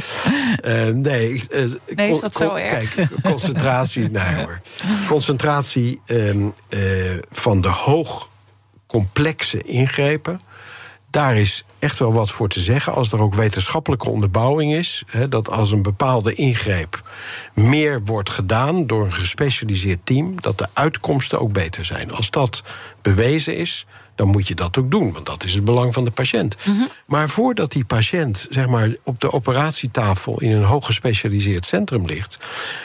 Uh, 0.63 0.87
nee, 1.11 1.43
uh, 1.51 1.71
nee, 1.95 2.09
is 2.09 2.19
dat 2.19 2.35
zo 2.35 2.53
erg? 2.53 2.93
Kijk, 2.93 3.07
concentratie. 3.23 4.09
nee 4.09 4.35
hoor. 4.35 4.61
Concentratie 5.07 6.01
um, 6.05 6.53
uh, 6.69 6.79
van 7.31 7.61
de 7.61 7.67
hoog 7.67 8.29
complexe 8.87 9.61
ingrepen 9.61 10.39
daar 11.15 11.37
is 11.37 11.63
echt 11.79 11.99
wel 11.99 12.13
wat 12.13 12.31
voor 12.31 12.49
te 12.49 12.59
zeggen. 12.59 12.93
Als 12.93 13.11
er 13.11 13.19
ook 13.19 13.33
wetenschappelijke 13.33 14.09
onderbouwing 14.09 14.73
is, 14.73 15.03
hè, 15.07 15.29
dat 15.29 15.49
als 15.49 15.71
een 15.71 15.81
bepaalde 15.81 16.33
ingreep 16.33 17.03
meer 17.53 18.01
wordt 18.03 18.29
gedaan 18.29 18.87
door 18.87 19.05
een 19.05 19.13
gespecialiseerd 19.13 19.99
team, 20.03 20.41
dat 20.41 20.57
de 20.57 20.67
uitkomsten 20.73 21.39
ook 21.39 21.51
beter 21.53 21.85
zijn. 21.85 22.11
Als 22.11 22.29
dat 22.29 22.63
bewezen 23.01 23.57
is, 23.57 23.85
dan 24.15 24.27
moet 24.27 24.47
je 24.47 24.55
dat 24.55 24.77
ook 24.77 24.91
doen, 24.91 25.13
want 25.13 25.25
dat 25.25 25.43
is 25.43 25.53
het 25.53 25.65
belang 25.65 25.93
van 25.93 26.05
de 26.05 26.11
patiënt. 26.11 26.55
Mm 26.63 26.77
-hmm. 26.77 26.87
Maar 27.05 27.29
voordat 27.29 27.71
die 27.71 27.85
patiënt 27.85 28.47
zeg 28.49 28.67
maar, 28.67 28.89
op 29.03 29.21
de 29.21 29.31
operatietafel 29.31 30.41
in 30.41 30.51
een 30.51 30.63
hooggespecialiseerd 30.63 31.65
centrum 31.65 32.05
ligt, 32.05 32.39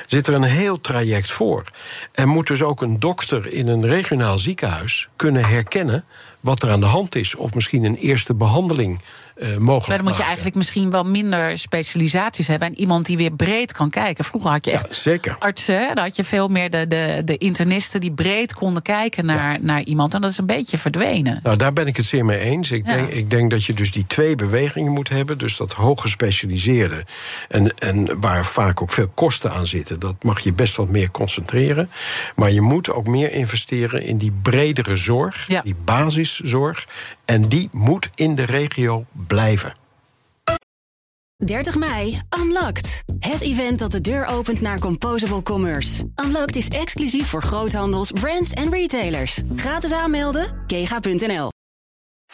zit 0.06 0.26
er 0.26 0.34
een 0.34 0.42
heel 0.42 0.80
traject 0.80 1.30
voor. 1.30 1.64
En 2.12 2.28
moet 2.28 2.46
dus 2.46 2.62
ook 2.62 2.82
een 2.82 2.98
dokter 2.98 3.52
in 3.52 3.68
een 3.68 3.86
regionaal 3.86 4.38
ziekenhuis 4.38 5.08
kunnen 5.16 5.44
herkennen 5.44 6.04
wat 6.40 6.62
er 6.62 6.70
aan 6.70 6.80
de 6.80 6.86
hand 6.86 7.14
is. 7.14 7.34
Of 7.34 7.54
misschien 7.54 7.84
een 7.84 7.96
eerste 7.96 8.34
behandeling 8.34 9.00
mogelijk 9.40 9.86
Maar 9.88 9.96
dan 9.96 10.06
moet 10.06 10.16
je 10.16 10.22
eigenlijk 10.22 10.56
misschien 10.56 10.90
wel 10.90 11.04
minder 11.04 11.58
specialisaties 11.58 12.46
hebben... 12.46 12.68
en 12.68 12.78
iemand 12.78 13.06
die 13.06 13.16
weer 13.16 13.32
breed 13.32 13.72
kan 13.72 13.90
kijken. 13.90 14.24
Vroeger 14.24 14.50
had 14.50 14.64
je 14.64 14.70
echt 14.70 14.86
ja, 14.88 14.94
zeker. 14.94 15.36
artsen, 15.38 15.94
dan 15.94 16.04
had 16.04 16.16
je 16.16 16.24
veel 16.24 16.48
meer 16.48 16.70
de, 16.70 16.86
de, 16.86 17.22
de 17.24 17.38
internisten... 17.38 18.00
die 18.00 18.12
breed 18.12 18.54
konden 18.54 18.82
kijken 18.82 19.26
naar, 19.26 19.52
ja. 19.52 19.58
naar 19.60 19.82
iemand. 19.82 20.14
En 20.14 20.20
dat 20.20 20.30
is 20.30 20.38
een 20.38 20.46
beetje 20.46 20.78
verdwenen. 20.78 21.38
Nou, 21.42 21.56
daar 21.56 21.72
ben 21.72 21.86
ik 21.86 21.96
het 21.96 22.06
zeer 22.06 22.24
mee 22.24 22.38
eens. 22.38 22.70
Ik, 22.70 22.86
ja. 22.86 22.96
denk, 22.96 23.08
ik 23.08 23.30
denk 23.30 23.50
dat 23.50 23.64
je 23.64 23.74
dus 23.74 23.92
die 23.92 24.06
twee 24.06 24.34
bewegingen 24.34 24.92
moet 24.92 25.08
hebben. 25.08 25.38
Dus 25.38 25.56
dat 25.56 25.72
hooggespecialiseerde... 25.72 27.04
En, 27.48 27.78
en 27.78 28.20
waar 28.20 28.46
vaak 28.46 28.82
ook 28.82 28.92
veel 28.92 29.08
kosten 29.14 29.52
aan 29.52 29.66
zitten... 29.66 30.00
dat 30.00 30.22
mag 30.22 30.40
je 30.40 30.52
best 30.52 30.76
wat 30.76 30.88
meer 30.88 31.10
concentreren. 31.10 31.90
Maar 32.36 32.50
je 32.50 32.60
moet 32.60 32.90
ook 32.90 33.06
meer 33.06 33.32
investeren 33.32 34.02
in 34.02 34.16
die 34.16 34.32
bredere 34.42 34.96
zorg... 34.96 35.46
die 35.62 35.76
basiszorg. 35.84 36.86
En 37.24 37.48
die 37.48 37.68
moet 37.72 38.10
in 38.14 38.34
de 38.34 38.44
regio 38.44 39.04
blijven. 39.30 39.74
30 41.44 41.76
mei, 41.76 42.20
Unlocked. 42.38 43.02
Het 43.18 43.40
event 43.40 43.78
dat 43.78 43.90
de 43.90 44.00
deur 44.00 44.26
opent 44.26 44.60
naar 44.60 44.78
Composable 44.78 45.42
Commerce. 45.42 46.04
Unlocked 46.24 46.56
is 46.56 46.68
exclusief 46.68 47.28
voor 47.28 47.42
groothandels, 47.42 48.10
brands 48.10 48.52
en 48.52 48.70
retailers. 48.70 49.40
Gratis 49.56 49.92
aanmelden, 49.92 50.64
kega.nl. 50.66 51.48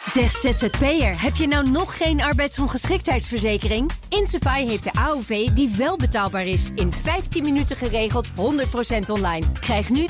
Zeg 0.05 0.31
ZZP'er, 0.31 1.21
heb 1.21 1.35
je 1.35 1.47
nou 1.47 1.69
nog 1.69 1.97
geen 1.97 2.21
arbeidsongeschiktheidsverzekering? 2.21 3.91
Insafai 4.09 4.67
heeft 4.67 4.83
de 4.83 4.93
AOV 4.93 5.47
die 5.47 5.73
wel 5.77 5.97
betaalbaar 5.97 6.45
is. 6.45 6.69
In 6.75 6.93
15 6.93 7.43
minuten 7.43 7.75
geregeld, 7.75 8.27
100% 8.29 8.31
online. 9.07 9.45
Krijg 9.59 9.89
nu 9.89 10.05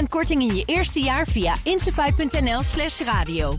20% 0.00 0.02
korting 0.08 0.42
in 0.42 0.54
je 0.54 0.62
eerste 0.64 1.00
jaar 1.00 1.26
via 1.26 1.54
insafai.nl 1.62 2.62
slash 2.62 3.00
radio. 3.00 3.58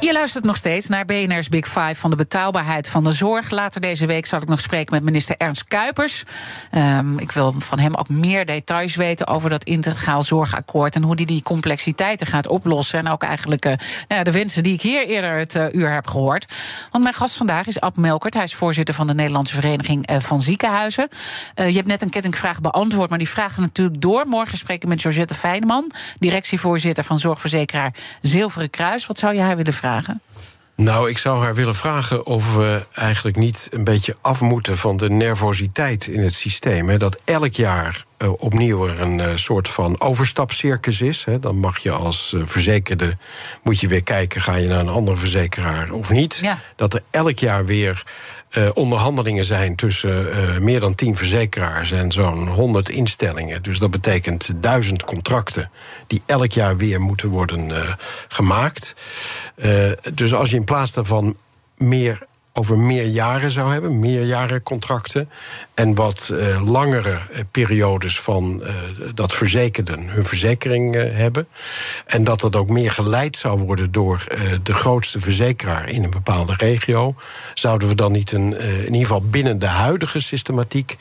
Je 0.00 0.12
luistert 0.12 0.44
nog 0.44 0.56
steeds 0.56 0.88
naar 0.88 1.04
BNR's 1.04 1.48
Big 1.48 1.66
Five 1.66 1.94
van 1.94 2.10
de 2.10 2.16
betaalbaarheid 2.16 2.88
van 2.88 3.04
de 3.04 3.12
zorg. 3.12 3.50
Later 3.50 3.80
deze 3.80 4.06
week 4.06 4.26
zal 4.26 4.42
ik 4.42 4.48
nog 4.48 4.60
spreken 4.60 4.94
met 4.94 5.02
minister 5.02 5.36
Ernst 5.38 5.64
Kuipers. 5.64 6.24
Um, 6.74 7.18
ik 7.18 7.32
wil 7.32 7.54
van 7.58 7.78
hem 7.78 7.94
ook 7.94 8.08
meer 8.08 8.46
details 8.46 8.96
weten 8.96 9.26
over 9.26 9.50
dat 9.50 9.64
integraal 9.64 10.22
zorgakkoord 10.22 10.94
en 10.94 11.02
hoe 11.02 11.16
die 11.16 11.26
die 11.26 11.42
complexiteiten 11.42 12.26
gaat 12.26 12.48
oplossen. 12.48 12.98
En 12.98 13.08
ook 13.08 13.22
eigenlijk 13.22 13.64
uh, 13.66 13.72
nou, 14.08 14.24
de 14.24 14.30
wensen 14.30 14.62
die 14.62 14.74
ik 14.74 14.82
hier 14.82 15.06
eerder 15.06 15.38
het 15.38 15.56
uh, 15.56 15.64
uur 15.72 15.92
heb 15.92 16.06
gehoord. 16.06 16.54
Want 16.90 17.04
mijn 17.04 17.16
gast 17.16 17.36
vandaag 17.36 17.66
is 17.66 17.80
Ab 17.80 17.96
Melkert. 17.96 18.34
Hij 18.34 18.42
is 18.42 18.54
voorzitter 18.54 18.94
van 18.94 19.06
de 19.06 19.14
Nederlandse 19.14 19.54
Vereniging 19.54 20.10
uh, 20.10 20.20
van 20.20 20.40
Ziekenhuizen. 20.40 21.08
je 21.54 21.62
hebt 21.62 21.86
net 21.86 22.02
een 22.02 22.10
kettingvraag 22.10 22.60
beantwoord, 22.60 23.08
maar 23.08 23.18
die 23.18 23.28
vragen 23.28 23.62
natuurlijk 23.62 24.00
door. 24.00 24.26
Morgen 24.26 24.58
spreken 24.58 24.88
met 24.88 25.00
Georgette 25.00 25.34
Fijneman, 25.34 25.92
directievoorzitter 26.18 27.04
van 27.04 27.18
zorgverzekeraar 27.18 27.94
Zilveren 28.20 28.70
Kruis. 28.70 29.06
Wat 29.06 29.18
zou 29.18 29.34
je 29.34 29.40
haar 29.40 29.56
willen 29.56 29.72
vragen? 29.72 29.89
Vragen? 29.90 30.20
Nou, 30.76 31.08
ik 31.08 31.18
zou 31.18 31.42
haar 31.42 31.54
willen 31.54 31.74
vragen 31.74 32.26
of 32.26 32.54
we 32.54 32.82
eigenlijk 32.94 33.36
niet 33.36 33.68
een 33.70 33.84
beetje 33.84 34.14
af 34.20 34.40
moeten 34.40 34.76
van 34.76 34.96
de 34.96 35.10
nervositeit 35.10 36.06
in 36.06 36.22
het 36.22 36.32
systeem. 36.32 36.88
Hè? 36.88 36.96
Dat 36.96 37.20
elk 37.24 37.52
jaar 37.52 38.04
uh, 38.18 38.32
opnieuw 38.36 38.88
er 38.88 39.00
een 39.00 39.18
uh, 39.18 39.36
soort 39.36 39.68
van 39.68 40.00
overstapcircus 40.00 41.00
is. 41.00 41.24
Hè? 41.24 41.38
Dan 41.38 41.56
mag 41.56 41.78
je 41.78 41.90
als 41.90 42.32
uh, 42.32 42.42
verzekerde 42.44 43.16
moet 43.62 43.80
je 43.80 43.88
weer 43.88 44.02
kijken, 44.02 44.40
ga 44.40 44.54
je 44.54 44.68
naar 44.68 44.80
een 44.80 44.88
andere 44.88 45.16
verzekeraar 45.16 45.90
of 45.90 46.10
niet. 46.10 46.38
Ja. 46.42 46.58
Dat 46.76 46.94
er 46.94 47.02
elk 47.10 47.38
jaar 47.38 47.64
weer 47.64 48.02
uh, 48.50 48.68
onderhandelingen 48.74 49.44
zijn 49.44 49.76
tussen 49.76 50.28
uh, 50.28 50.58
meer 50.58 50.80
dan 50.80 50.94
tien 50.94 51.16
verzekeraars 51.16 51.92
en 51.92 52.12
zo'n 52.12 52.48
honderd 52.48 52.88
instellingen. 52.88 53.62
Dus 53.62 53.78
dat 53.78 53.90
betekent 53.90 54.52
duizend 54.56 55.04
contracten 55.04 55.70
die 56.06 56.22
elk 56.26 56.52
jaar 56.52 56.76
weer 56.76 57.00
moeten 57.00 57.28
worden 57.28 57.68
uh, 57.68 57.94
gemaakt. 58.28 58.94
dus 60.14 60.34
als 60.34 60.50
je 60.50 60.56
in 60.56 60.64
plaats 60.64 60.92
daarvan 60.92 61.36
meer 61.76 62.28
over 62.60 62.78
meer 62.78 63.04
jaren 63.04 63.50
zou 63.50 63.72
hebben, 63.72 63.98
meerjarencontracten. 63.98 65.28
En 65.74 65.94
wat 65.94 66.30
uh, 66.32 66.70
langere 66.70 67.18
periodes 67.50 68.20
van 68.20 68.60
uh, 68.62 68.74
dat 69.14 69.32
verzekerden 69.32 70.08
hun 70.08 70.24
verzekering 70.24 70.94
hebben. 70.94 71.46
En 72.06 72.24
dat 72.24 72.40
dat 72.40 72.56
ook 72.56 72.68
meer 72.68 72.92
geleid 72.92 73.36
zou 73.36 73.58
worden 73.58 73.92
door 73.92 74.24
de 74.62 74.74
grootste 74.74 75.20
verzekeraar 75.20 75.88
in 75.88 76.04
een 76.04 76.10
bepaalde 76.10 76.54
regio. 76.56 77.14
Zouden 77.54 77.88
we 77.88 77.94
dan 77.94 78.12
niet 78.12 78.32
een, 78.32 78.60
in 78.60 78.84
ieder 78.84 79.00
geval 79.00 79.22
binnen 79.22 79.58
de 79.58 79.66
huidige 79.66 80.20
systematiek 80.20 80.96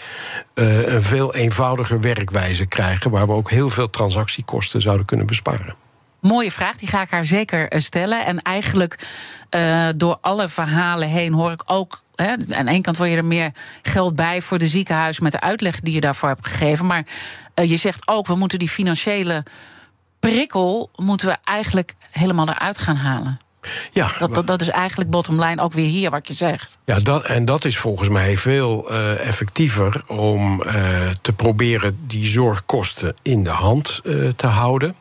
een 0.53 1.03
veel 1.03 1.35
eenvoudiger 1.35 1.99
werkwijze 1.99 2.65
krijgen. 2.65 3.11
Waar 3.11 3.27
we 3.27 3.33
ook 3.33 3.49
heel 3.49 3.69
veel 3.69 3.89
transactiekosten 3.89 4.81
zouden 4.81 5.05
kunnen 5.05 5.25
besparen. 5.25 5.88
Mooie 6.19 6.51
vraag, 6.51 6.77
die 6.77 6.87
ga 6.87 7.01
ik 7.01 7.09
haar 7.09 7.25
zeker 7.25 7.81
stellen. 7.81 8.25
En 8.25 8.41
eigenlijk 8.41 9.07
uh, 9.55 9.87
door 9.95 10.17
alle 10.21 10.49
verhalen 10.49 11.07
heen 11.07 11.33
hoor 11.33 11.51
ik 11.51 11.61
ook 11.65 12.01
Hè, 12.15 12.31
aan 12.31 12.65
de 12.65 12.71
ene 12.71 12.81
kant 12.81 12.97
wil 12.97 13.05
je 13.05 13.15
er 13.15 13.25
meer 13.25 13.51
geld 13.81 14.15
bij 14.15 14.41
voor 14.41 14.57
de 14.57 14.67
ziekenhuis 14.67 15.19
met 15.19 15.31
de 15.31 15.39
uitleg 15.39 15.79
die 15.79 15.93
je 15.93 16.01
daarvoor 16.01 16.29
hebt 16.29 16.47
gegeven. 16.47 16.85
Maar 16.85 17.03
uh, 17.55 17.69
je 17.69 17.75
zegt 17.75 18.07
ook, 18.07 18.27
we 18.27 18.35
moeten 18.35 18.59
die 18.59 18.69
financiële 18.69 19.43
prikkel 20.19 20.89
moeten 20.95 21.27
we 21.27 21.37
eigenlijk 21.43 21.93
helemaal 22.11 22.49
eruit 22.49 22.77
gaan 22.77 22.95
halen. 22.95 23.39
Ja, 23.91 24.11
dat, 24.17 24.33
dat, 24.33 24.47
dat 24.47 24.61
is 24.61 24.69
eigenlijk 24.69 25.09
bottom 25.09 25.43
line 25.43 25.61
ook 25.61 25.73
weer 25.73 25.89
hier 25.89 26.09
wat 26.09 26.27
je 26.27 26.33
zegt. 26.33 26.77
Ja, 26.85 26.97
dat, 26.97 27.23
en 27.23 27.45
dat 27.45 27.65
is 27.65 27.77
volgens 27.77 28.09
mij 28.09 28.37
veel 28.37 28.91
uh, 28.91 29.27
effectiever 29.27 30.03
om 30.07 30.63
uh, 30.65 30.71
te 31.21 31.33
proberen 31.33 31.99
die 32.07 32.25
zorgkosten 32.25 33.15
in 33.21 33.43
de 33.43 33.49
hand 33.49 34.01
uh, 34.03 34.29
te 34.35 34.47
houden. 34.47 34.95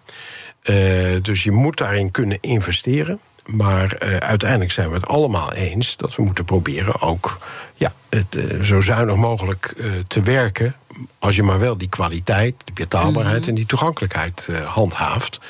Dus 1.22 1.42
je 1.42 1.50
moet 1.50 1.76
daarin 1.76 2.10
kunnen 2.10 2.38
investeren. 2.40 3.20
Maar 3.46 3.98
uiteindelijk 4.18 4.72
zijn 4.72 4.88
we 4.88 4.94
het 4.94 5.06
allemaal 5.06 5.52
eens 5.52 5.96
dat 5.96 6.16
we 6.16 6.22
moeten 6.22 6.44
proberen 6.44 7.00
ook 7.00 7.38
ja, 7.74 7.92
het, 8.08 8.38
zo 8.62 8.80
zuinig 8.80 9.16
mogelijk 9.16 9.74
te 10.06 10.20
werken. 10.20 10.74
Als 11.18 11.36
je 11.36 11.42
maar 11.42 11.58
wel 11.58 11.78
die 11.78 11.88
kwaliteit, 11.88 12.54
de 12.64 12.72
betaalbaarheid 12.72 13.42
mm. 13.42 13.48
en 13.48 13.54
die 13.54 13.66
toegankelijkheid 13.66 14.48
handhaaft. 14.64 15.40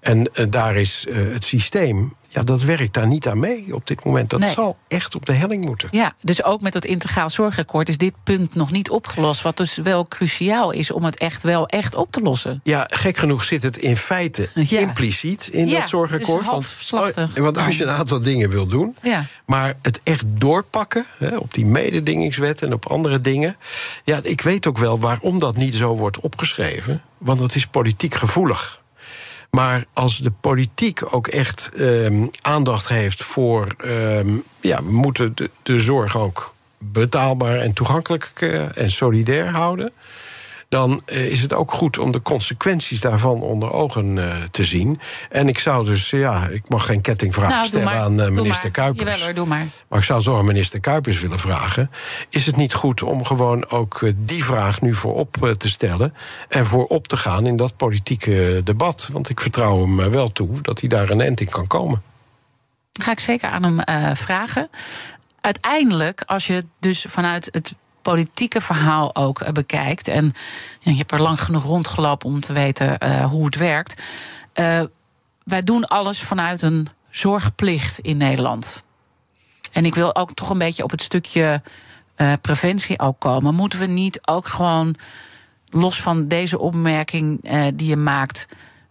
En 0.00 0.30
daar 0.48 0.76
is 0.76 1.06
het 1.10 1.44
systeem 1.44 2.14
ja, 2.28 2.42
dat 2.42 2.62
werkt 2.62 2.94
daar 2.94 3.06
niet 3.06 3.28
aan 3.28 3.38
mee 3.38 3.74
op 3.74 3.86
dit 3.86 4.04
moment. 4.04 4.30
Dat 4.30 4.44
zal 4.44 4.76
echt 4.88 5.14
op 5.14 5.26
de 5.26 5.32
helling 5.32 5.64
moeten. 5.64 5.88
Ja, 5.92 6.14
dus 6.20 6.44
ook 6.44 6.60
met 6.60 6.74
het 6.74 6.84
integraal 6.84 7.30
zorgakkoord 7.30 7.88
is 7.88 7.98
dit 7.98 8.14
punt 8.24 8.54
nog 8.54 8.70
niet 8.70 8.90
opgelost. 8.90 9.42
Wat 9.42 9.56
dus 9.56 9.76
wel 9.76 10.08
cruciaal 10.08 10.70
is 10.70 10.90
om 10.90 11.04
het 11.04 11.18
echt 11.18 11.42
wel 11.42 11.68
echt 11.68 11.94
op 11.94 12.12
te 12.12 12.20
lossen. 12.20 12.60
Ja, 12.64 12.88
gek 12.92 13.16
genoeg 13.16 13.44
zit 13.44 13.62
het 13.62 13.78
in 13.78 13.96
feite 13.96 14.48
impliciet 14.68 15.48
in 15.48 15.70
dat 15.70 15.88
zorgakkoord. 15.88 16.46
want, 16.46 16.66
oh, 16.90 17.34
want 17.34 17.58
als 17.58 17.76
je 17.76 17.84
een 17.84 17.90
aantal 17.90 18.20
dingen 18.20 18.50
wil 18.50 18.66
doen, 18.66 18.96
ja. 19.02 19.26
maar 19.46 19.74
het 19.82 20.00
echt 20.02 20.24
doorpakken 20.26 21.06
hè, 21.18 21.36
op 21.36 21.54
die 21.54 21.66
mededingingswet 21.66 22.62
en 22.62 22.72
op 22.72 22.86
andere 22.86 23.20
dingen. 23.20 23.56
Ja, 24.04 24.20
ik 24.22 24.40
weet 24.40 24.66
ook 24.66 24.78
wel 24.78 24.98
waarom 24.98 25.38
dat 25.38 25.56
niet 25.56 25.74
zo 25.74 25.96
wordt 25.96 26.20
opgeschreven. 26.20 27.02
Want 27.18 27.38
dat 27.38 27.54
is 27.54 27.66
politiek 27.66 28.14
gevoelig. 28.14 28.80
Maar 29.50 29.84
als 29.92 30.18
de 30.18 30.30
politiek 30.30 31.14
ook 31.14 31.26
echt 31.26 31.70
ehm, 31.76 32.26
aandacht 32.40 32.88
heeft 32.88 33.22
voor. 33.22 33.74
Ehm, 33.78 34.28
ja, 34.60 34.84
we 34.84 34.92
moeten 34.92 35.34
de, 35.62 35.80
zorg 35.80 36.16
ook 36.16 36.54
betaalbaar 36.78 37.56
en 37.56 37.72
toegankelijk 37.72 38.32
uh, 38.38 38.78
en 38.78 38.90
solidair 38.90 39.48
houden 39.50 39.92
dan 40.68 41.02
uh, 41.06 41.26
is 41.26 41.40
het 41.40 41.52
ook 41.52 41.72
goed 41.72 41.98
om 41.98 42.10
de 42.10 42.22
consequenties 42.22 43.00
daarvan 43.00 43.40
onder 43.40 43.72
ogen 43.72 44.16
uh, 44.16 44.42
te 44.50 44.64
zien. 44.64 45.00
En 45.30 45.48
ik 45.48 45.58
zou 45.58 45.84
dus, 45.84 46.10
ja, 46.10 46.46
ik 46.46 46.68
mag 46.68 46.86
geen 46.86 47.00
kettingvraag 47.00 47.50
nou, 47.50 47.66
stellen 47.66 47.92
aan 47.92 48.20
uh, 48.20 48.28
minister 48.28 48.70
Kuipers. 48.70 49.10
Jawel, 49.10 49.24
hoor, 49.24 49.34
doe 49.34 49.46
maar. 49.46 49.66
maar 49.88 49.98
ik 49.98 50.04
zou 50.04 50.20
zo 50.20 50.38
aan 50.38 50.44
minister 50.44 50.80
Kuipers 50.80 51.20
willen 51.20 51.38
vragen: 51.38 51.90
is 52.30 52.46
het 52.46 52.56
niet 52.56 52.74
goed 52.74 53.02
om 53.02 53.24
gewoon 53.24 53.68
ook 53.68 54.12
die 54.16 54.44
vraag 54.44 54.80
nu 54.80 54.94
voorop 54.94 55.54
te 55.56 55.68
stellen 55.68 56.14
en 56.48 56.66
voorop 56.66 57.08
te 57.08 57.16
gaan 57.16 57.46
in 57.46 57.56
dat 57.56 57.76
politieke 57.76 58.60
debat? 58.64 59.08
Want 59.12 59.28
ik 59.28 59.40
vertrouw 59.40 59.80
hem 59.80 60.10
wel 60.10 60.32
toe 60.32 60.60
dat 60.60 60.80
hij 60.80 60.88
daar 60.88 61.10
een 61.10 61.20
end 61.20 61.40
in 61.40 61.48
kan 61.48 61.66
komen. 61.66 62.02
Ga 62.92 63.10
ik 63.10 63.20
zeker 63.20 63.48
aan 63.48 63.62
hem 63.62 64.16
vragen. 64.16 64.70
Uiteindelijk, 65.40 66.22
als 66.26 66.46
je 66.46 66.64
dus 66.78 67.06
vanuit 67.08 67.48
het 67.50 67.74
politieke 68.12 68.60
verhaal 68.60 69.14
ook 69.14 69.40
uh, 69.40 69.48
bekijkt. 69.48 70.08
En 70.08 70.32
je 70.78 70.96
hebt 70.96 71.12
er 71.12 71.22
lang 71.22 71.40
genoeg 71.40 71.62
rondgelopen 71.62 72.28
om 72.28 72.40
te 72.40 72.52
weten 72.52 72.96
uh, 73.02 73.24
hoe 73.24 73.44
het 73.44 73.56
werkt. 73.56 74.02
Uh, 74.54 74.80
wij 75.44 75.64
doen 75.64 75.86
alles 75.86 76.20
vanuit 76.20 76.62
een 76.62 76.86
zorgplicht 77.10 77.98
in 77.98 78.16
Nederland. 78.16 78.82
En 79.72 79.84
ik 79.84 79.94
wil 79.94 80.14
ook 80.14 80.34
toch 80.34 80.50
een 80.50 80.58
beetje 80.58 80.82
op 80.82 80.90
het 80.90 81.02
stukje 81.02 81.62
preventie 82.40 82.98
ook 83.00 83.20
komen. 83.20 83.54
Moeten 83.54 83.78
we 83.78 83.86
niet 83.86 84.26
ook 84.26 84.46
gewoon, 84.46 84.94
los 85.70 86.02
van 86.02 86.28
deze 86.28 86.58
opmerking 86.58 87.50
die 87.74 87.88
je 87.88 87.96
maakt, 87.96 88.46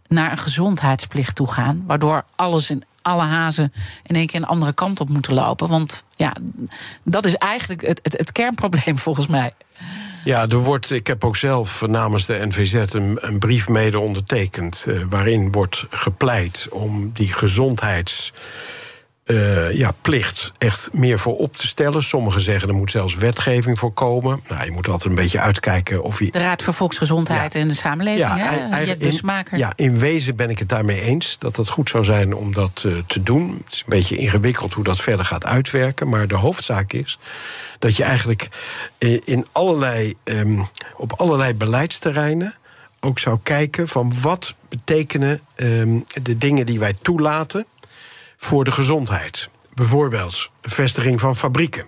naar 0.07 0.32
een 0.32 0.38
gezondheidsplicht 0.38 1.36
toe 1.36 1.51
gaan? 1.51 1.84
Waardoor 1.88 2.26
alles 2.36 2.70
in 2.70 2.84
alle 3.08 3.24
hazen 3.24 3.72
in 4.03 4.16
één 4.16 4.28
keer 4.28 4.39
een 4.39 4.47
andere 4.47 4.74
kant 4.74 4.99
op 4.99 5.10
moeten 5.10 5.34
lopen. 5.34 5.68
Want 5.68 6.05
ja, 6.16 6.36
dat 7.03 7.26
is 7.26 7.36
eigenlijk 7.36 7.82
het, 7.82 7.99
het, 8.03 8.18
het 8.18 8.32
kernprobleem 8.32 8.97
volgens 9.08 9.28
mij. 9.28 9.51
Ja, 10.24 10.47
er 10.47 10.58
wordt, 10.58 10.91
ik 10.91 11.08
heb 11.08 11.24
ook 11.24 11.36
zelf 11.36 11.82
namens 11.88 12.26
de 12.26 12.45
NVZ 12.45 12.93
een, 12.93 13.18
een 13.22 13.39
brief 13.39 13.70
mede 13.70 13.99
ondertekend. 13.99 14.86
Uh, 14.88 15.03
waarin 15.10 15.51
wordt 15.51 15.86
gepleit 15.89 16.68
om 16.72 17.12
die 17.14 17.34
gezondheids 17.34 18.34
uh, 19.28 19.73
ja, 19.78 19.91
plicht 20.01 20.51
echt 20.57 20.89
meer 20.93 21.19
voor 21.19 21.38
op 21.38 21.57
te 21.57 21.67
stellen. 21.67 22.03
Sommigen 22.03 22.41
zeggen 22.41 22.69
er 22.69 22.75
moet 22.75 22.91
zelfs 22.91 23.15
wetgeving 23.15 23.80
voor 23.80 23.93
komen. 23.93 24.41
Nou, 24.49 24.65
je 24.65 24.71
moet 24.71 24.88
altijd 24.88 25.09
een 25.09 25.15
beetje 25.15 25.39
uitkijken 25.39 26.03
of 26.03 26.19
je. 26.19 26.32
De 26.32 26.39
Raad 26.39 26.63
voor 26.63 26.73
Volksgezondheid 26.73 27.55
en 27.55 27.67
de 27.67 27.73
Samenleving. 27.73 28.28
Ja, 28.28 28.38
hè? 28.38 28.97
dus 28.97 29.21
in, 29.21 29.45
ja, 29.51 29.73
in 29.75 29.99
wezen 29.99 30.36
ben 30.36 30.49
ik 30.49 30.59
het 30.59 30.69
daarmee 30.69 31.01
eens 31.01 31.36
dat 31.39 31.55
het 31.55 31.69
goed 31.69 31.89
zou 31.89 32.03
zijn 32.03 32.36
om 32.36 32.53
dat 32.53 32.84
uh, 32.86 32.97
te 33.07 33.23
doen. 33.23 33.61
Het 33.65 33.73
is 33.73 33.80
een 33.80 33.86
beetje 33.89 34.17
ingewikkeld 34.17 34.73
hoe 34.73 34.84
dat 34.84 35.01
verder 35.01 35.25
gaat 35.25 35.45
uitwerken. 35.45 36.09
Maar 36.09 36.28
de 36.28 36.36
hoofdzaak 36.36 36.93
is 36.93 37.19
dat 37.80 37.95
je 37.95 38.03
eigenlijk 38.03 38.49
eh, 38.97 39.19
in 39.25 39.45
allerlei, 39.51 40.13
um, 40.23 40.67
op 40.95 41.13
allerlei 41.13 41.53
beleidsterreinen 41.53 42.55
ook 42.99 43.19
zou 43.19 43.39
kijken 43.43 43.88
van 43.88 44.13
wat 44.21 44.55
betekenen 44.69 45.39
um, 45.55 46.03
de 46.21 46.38
dingen 46.38 46.65
die 46.65 46.80
wij 46.80 46.95
toelaten 47.01 47.65
voor 48.38 48.64
de 48.64 48.72
gezondheid. 48.72 49.50
Bijvoorbeeld 49.74 50.50
vestiging 50.62 51.20
van 51.20 51.36
fabrieken. 51.36 51.86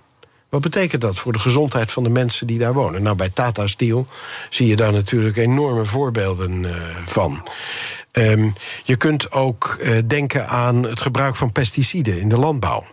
Wat 0.49 0.61
betekent 0.61 1.01
dat 1.01 1.17
voor 1.17 1.33
de 1.33 1.39
gezondheid 1.39 1.91
van 1.91 2.03
de 2.03 2.09
mensen 2.09 2.47
die 2.47 2.59
daar 2.59 2.73
wonen? 2.73 3.03
Nou, 3.03 3.15
bij 3.15 3.29
Tata 3.29 3.67
Steel 3.67 4.07
zie 4.49 4.67
je 4.67 4.75
daar 4.75 4.91
natuurlijk 4.91 5.37
enorme 5.37 5.85
voorbeelden 5.85 6.63
uh, 6.63 6.71
van. 7.05 7.43
Um, 8.11 8.53
je 8.83 8.95
kunt 8.95 9.31
ook 9.31 9.77
uh, 9.81 9.97
denken 10.07 10.47
aan 10.47 10.83
het 10.83 11.01
gebruik 11.01 11.35
van 11.35 11.51
pesticiden 11.51 12.19
in 12.19 12.29
de 12.29 12.37
landbouw. 12.37 12.85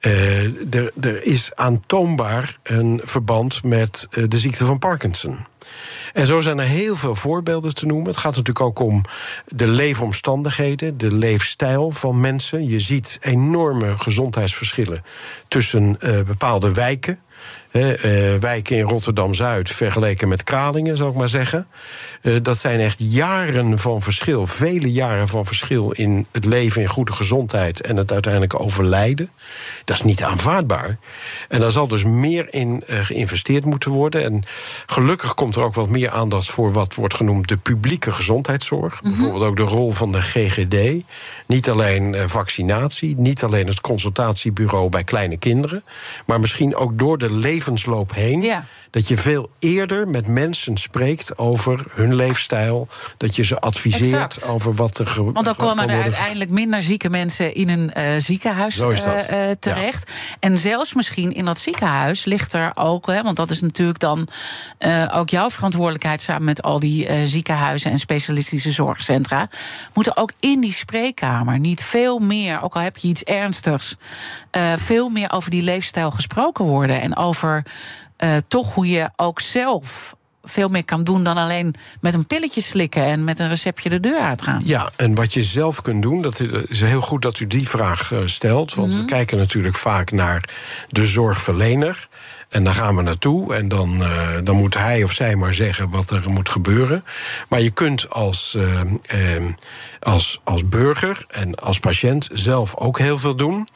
Uh, 0.00 0.74
er, 0.74 0.92
er, 1.00 1.26
is 1.26 1.50
aantoonbaar 1.54 2.58
een 2.62 3.00
verband 3.04 3.64
met 3.64 4.08
de 4.28 4.38
ziekte 4.38 4.66
van 4.66 4.78
Parkinson. 4.78 5.36
En 6.12 6.26
zo 6.26 6.40
zijn 6.40 6.58
er 6.58 6.64
heel 6.64 6.96
veel 6.96 7.14
voorbeelden 7.14 7.74
te 7.74 7.86
noemen. 7.86 8.06
Het 8.06 8.16
gaat 8.16 8.36
natuurlijk 8.36 8.66
ook 8.66 8.78
om 8.78 9.02
de 9.46 9.66
leefomstandigheden, 9.66 10.98
de 10.98 11.12
leefstijl 11.12 11.90
van 11.90 12.20
mensen. 12.20 12.68
Je 12.68 12.80
ziet 12.80 13.18
enorme 13.20 13.98
gezondheidsverschillen 13.98 15.04
tussen 15.48 15.96
uh, 16.00 16.20
bepaalde 16.22 16.72
wijken. 16.72 17.18
Uh, 17.76 18.34
wijken 18.40 18.76
in 18.76 18.84
Rotterdam 18.84 19.34
Zuid 19.34 19.70
vergeleken 19.70 20.28
met 20.28 20.44
Kralingen, 20.44 20.96
zou 20.96 21.10
ik 21.10 21.16
maar 21.16 21.28
zeggen. 21.28 21.66
Uh, 22.22 22.36
dat 22.42 22.58
zijn 22.58 22.80
echt 22.80 22.98
jaren 22.98 23.78
van 23.78 24.02
verschil, 24.02 24.46
vele 24.46 24.92
jaren 24.92 25.28
van 25.28 25.46
verschil 25.46 25.90
in 25.90 26.26
het 26.32 26.44
leven 26.44 26.82
in 26.82 26.88
goede 26.88 27.12
gezondheid 27.12 27.80
en 27.80 27.96
het 27.96 28.12
uiteindelijk 28.12 28.60
overlijden. 28.60 29.30
Dat 29.84 29.96
is 29.96 30.02
niet 30.02 30.22
aanvaardbaar. 30.22 30.98
En 31.48 31.60
daar 31.60 31.70
zal 31.70 31.88
dus 31.88 32.04
meer 32.04 32.46
in 32.50 32.82
uh, 32.90 32.98
geïnvesteerd 33.02 33.64
moeten 33.64 33.90
worden. 33.90 34.24
En 34.24 34.42
gelukkig 34.86 35.34
komt 35.34 35.56
er 35.56 35.62
ook 35.62 35.74
wat 35.74 35.88
meer 35.88 36.10
aandacht 36.10 36.50
voor 36.50 36.72
wat 36.72 36.94
wordt 36.94 37.14
genoemd 37.14 37.48
de 37.48 37.56
publieke 37.56 38.12
gezondheidszorg. 38.12 39.02
Mm 39.02 39.10
-hmm. 39.10 39.10
Bijvoorbeeld 39.10 39.50
ook 39.50 39.56
de 39.56 39.74
rol 39.74 39.92
van 39.92 40.12
de 40.12 40.22
GGD. 40.22 41.04
Niet 41.46 41.70
alleen 41.70 42.28
vaccinatie, 42.28 43.16
niet 43.16 43.42
alleen 43.42 43.66
het 43.66 43.80
consultatiebureau 43.80 44.88
bij 44.88 45.04
kleine 45.04 45.36
kinderen, 45.36 45.84
maar 46.26 46.40
misschien 46.40 46.76
ook 46.76 46.98
door 46.98 47.18
de 47.18 47.32
levensloop 47.32 48.14
heen. 48.14 48.40
Ja. 48.42 48.64
Dat 48.96 49.08
je 49.08 49.16
veel 49.16 49.50
eerder 49.58 50.08
met 50.08 50.26
mensen 50.26 50.76
spreekt 50.76 51.38
over 51.38 51.84
hun 51.90 52.14
leefstijl. 52.14 52.88
Dat 53.16 53.36
je 53.36 53.44
ze 53.44 53.60
adviseert 53.60 54.34
exact. 54.34 54.48
over 54.48 54.74
wat 54.74 54.98
er 54.98 55.06
gebeurt. 55.06 55.34
Want 55.34 55.46
dan 55.46 55.56
komen 55.56 55.88
er 55.88 56.02
uiteindelijk 56.02 56.50
minder 56.50 56.82
zieke 56.82 57.08
mensen 57.08 57.54
in 57.54 57.68
een 57.68 57.92
uh, 57.96 58.04
ziekenhuis 58.18 58.78
uh, 58.78 58.88
uh, 58.88 59.50
terecht. 59.58 60.10
Ja. 60.10 60.36
En 60.40 60.58
zelfs 60.58 60.94
misschien 60.94 61.32
in 61.32 61.44
dat 61.44 61.58
ziekenhuis 61.58 62.24
ligt 62.24 62.52
er 62.52 62.70
ook, 62.74 63.06
hè, 63.06 63.22
want 63.22 63.36
dat 63.36 63.50
is 63.50 63.60
natuurlijk 63.60 63.98
dan 63.98 64.28
ook 65.12 65.28
jouw 65.28 65.50
verantwoordelijkheid 65.50 66.22
samen 66.22 66.44
met 66.44 66.62
al 66.62 66.80
die 66.80 67.26
ziekenhuizen 67.26 67.90
en 67.90 67.98
specialistische 67.98 68.70
zorgcentra. 68.70 69.48
Moeten 69.94 70.16
ook 70.16 70.32
in 70.40 70.60
die 70.60 70.72
spreekkamer 70.72 71.58
niet 71.58 71.82
veel 71.82 72.18
meer, 72.18 72.62
ook 72.62 72.74
al 72.74 72.82
heb 72.82 72.96
je 72.96 73.08
iets 73.08 73.22
ernstigs, 73.22 73.96
veel 74.76 75.08
meer 75.08 75.32
over 75.32 75.50
die 75.50 75.62
leefstijl 75.62 76.10
gesproken 76.10 76.64
worden 76.64 77.00
en 77.00 77.16
over 77.16 77.62
uh, 78.18 78.36
toch 78.48 78.74
hoe 78.74 78.88
je 78.88 79.10
ook 79.16 79.40
zelf 79.40 80.14
veel 80.42 80.68
meer 80.68 80.84
kan 80.84 81.04
doen 81.04 81.24
dan 81.24 81.36
alleen 81.36 81.74
met 82.00 82.14
een 82.14 82.26
pilletje 82.26 82.60
slikken 82.60 83.04
en 83.04 83.24
met 83.24 83.38
een 83.38 83.48
receptje 83.48 83.88
de 83.88 84.00
deur 84.00 84.20
uitgaan. 84.20 84.62
Ja, 84.64 84.90
en 84.96 85.14
wat 85.14 85.34
je 85.34 85.42
zelf 85.42 85.80
kunt 85.80 86.02
doen, 86.02 86.22
dat 86.22 86.40
is 86.68 86.80
heel 86.80 87.00
goed 87.00 87.22
dat 87.22 87.40
u 87.40 87.46
die 87.46 87.68
vraag 87.68 88.12
stelt. 88.24 88.74
Want 88.74 88.88
mm 88.88 88.94
-hmm. 88.94 89.06
we 89.06 89.12
kijken 89.12 89.38
natuurlijk 89.38 89.76
vaak 89.76 90.10
naar 90.10 90.48
de 90.88 91.04
zorgverlener. 91.04 92.08
En 92.48 92.64
dan 92.64 92.74
gaan 92.74 92.96
we 92.96 93.02
naartoe 93.02 93.54
en 93.54 93.68
dan, 93.68 94.02
uh, 94.02 94.28
dan 94.44 94.56
moet 94.56 94.74
hij 94.74 95.02
of 95.02 95.12
zij 95.12 95.36
maar 95.36 95.54
zeggen 95.54 95.90
wat 95.90 96.10
er 96.10 96.30
moet 96.30 96.48
gebeuren. 96.48 97.04
Maar 97.48 97.60
je 97.60 97.70
kunt 97.70 98.10
als, 98.10 98.54
uh, 98.56 98.80
uh, 98.80 99.44
als, 100.00 100.40
als 100.44 100.68
burger 100.68 101.24
en 101.28 101.54
als 101.54 101.80
patiënt 101.80 102.28
zelf 102.32 102.76
ook 102.76 102.98
heel 102.98 103.18
veel 103.18 103.36
doen. 103.36 103.68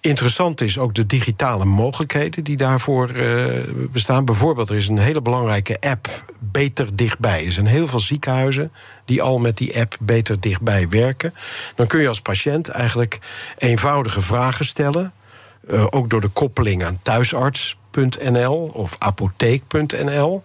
Interessant 0.00 0.60
is 0.60 0.78
ook 0.78 0.94
de 0.94 1.06
digitale 1.06 1.64
mogelijkheden 1.64 2.44
die 2.44 2.56
daarvoor 2.56 3.10
uh, 3.10 3.44
bestaan. 3.92 4.24
Bijvoorbeeld, 4.24 4.70
er 4.70 4.76
is 4.76 4.88
een 4.88 4.98
hele 4.98 5.22
belangrijke 5.22 5.76
app, 5.80 6.24
Beter 6.38 6.96
Dichtbij. 6.96 7.46
Er 7.46 7.52
zijn 7.52 7.66
heel 7.66 7.88
veel 7.88 8.00
ziekenhuizen 8.00 8.72
die 9.04 9.22
al 9.22 9.38
met 9.38 9.56
die 9.56 9.80
app 9.80 9.96
Beter 10.00 10.40
Dichtbij 10.40 10.88
werken. 10.88 11.34
Dan 11.74 11.86
kun 11.86 12.00
je 12.00 12.08
als 12.08 12.20
patiënt 12.20 12.68
eigenlijk 12.68 13.18
eenvoudige 13.58 14.20
vragen 14.20 14.64
stellen. 14.64 15.12
Uh, 15.70 15.86
ook 15.90 16.10
door 16.10 16.20
de 16.20 16.28
koppeling 16.28 16.84
aan 16.84 16.98
thuisarts.nl 17.02 18.70
of 18.72 18.96
apotheek.nl. 18.98 20.42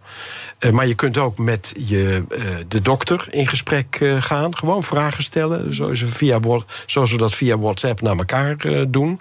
Uh, 0.59 0.71
maar 0.71 0.87
je 0.87 0.93
kunt 0.93 1.17
ook 1.17 1.37
met 1.37 1.73
je, 1.85 2.23
uh, 2.31 2.43
de 2.67 2.81
dokter 2.81 3.27
in 3.29 3.47
gesprek 3.47 4.01
gaan. 4.19 4.57
Gewoon 4.57 4.83
vragen 4.83 5.23
stellen, 5.23 5.75
zoals, 5.75 6.03
via, 6.07 6.39
zoals 6.85 7.11
we 7.11 7.17
dat 7.17 7.33
via 7.33 7.57
WhatsApp 7.57 8.01
naar 8.01 8.17
elkaar 8.17 8.57
doen. 8.87 9.19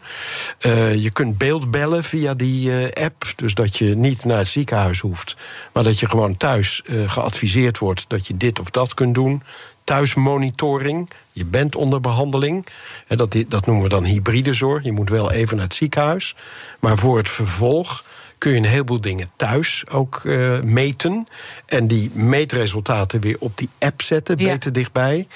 je 0.96 1.10
kunt 1.12 1.38
beeldbellen 1.38 2.04
via 2.04 2.34
die 2.34 2.72
app. 3.02 3.24
Dus 3.36 3.54
dat 3.54 3.76
je 3.76 3.96
niet 3.96 4.24
naar 4.24 4.38
het 4.38 4.48
ziekenhuis 4.48 5.00
hoeft. 5.00 5.36
Maar 5.72 5.82
dat 5.82 6.00
je 6.00 6.08
gewoon 6.08 6.36
thuis 6.36 6.82
geadviseerd 7.06 7.78
wordt 7.78 8.04
dat 8.08 8.26
je 8.26 8.36
dit 8.36 8.60
of 8.60 8.70
dat 8.70 8.94
kunt 8.94 9.14
doen 9.14 9.42
thuismonitoring. 9.84 11.10
Je 11.32 11.44
bent 11.44 11.76
onder 11.76 12.00
behandeling. 12.00 12.66
Dat, 13.08 13.36
dat 13.48 13.66
noemen 13.66 13.84
we 13.84 13.88
dan 13.88 14.04
hybride 14.04 14.54
zorg. 14.54 14.84
Je 14.84 14.92
moet 14.92 15.10
wel 15.10 15.32
even 15.32 15.56
naar 15.56 15.64
het 15.64 15.74
ziekenhuis. 15.74 16.36
Maar 16.80 16.98
voor 16.98 17.16
het 17.16 17.28
vervolg 17.28 18.04
kun 18.42 18.50
je 18.50 18.56
een 18.56 18.64
heleboel 18.64 19.00
dingen 19.00 19.30
thuis 19.36 19.84
ook 19.90 20.20
uh, 20.24 20.60
meten. 20.60 21.26
En 21.66 21.86
die 21.86 22.10
meetresultaten 22.14 23.20
weer 23.20 23.36
op 23.38 23.56
die 23.58 23.68
app 23.78 24.02
zetten, 24.02 24.38
ja. 24.38 24.52
beter 24.52 24.72
dichtbij. 24.72 25.26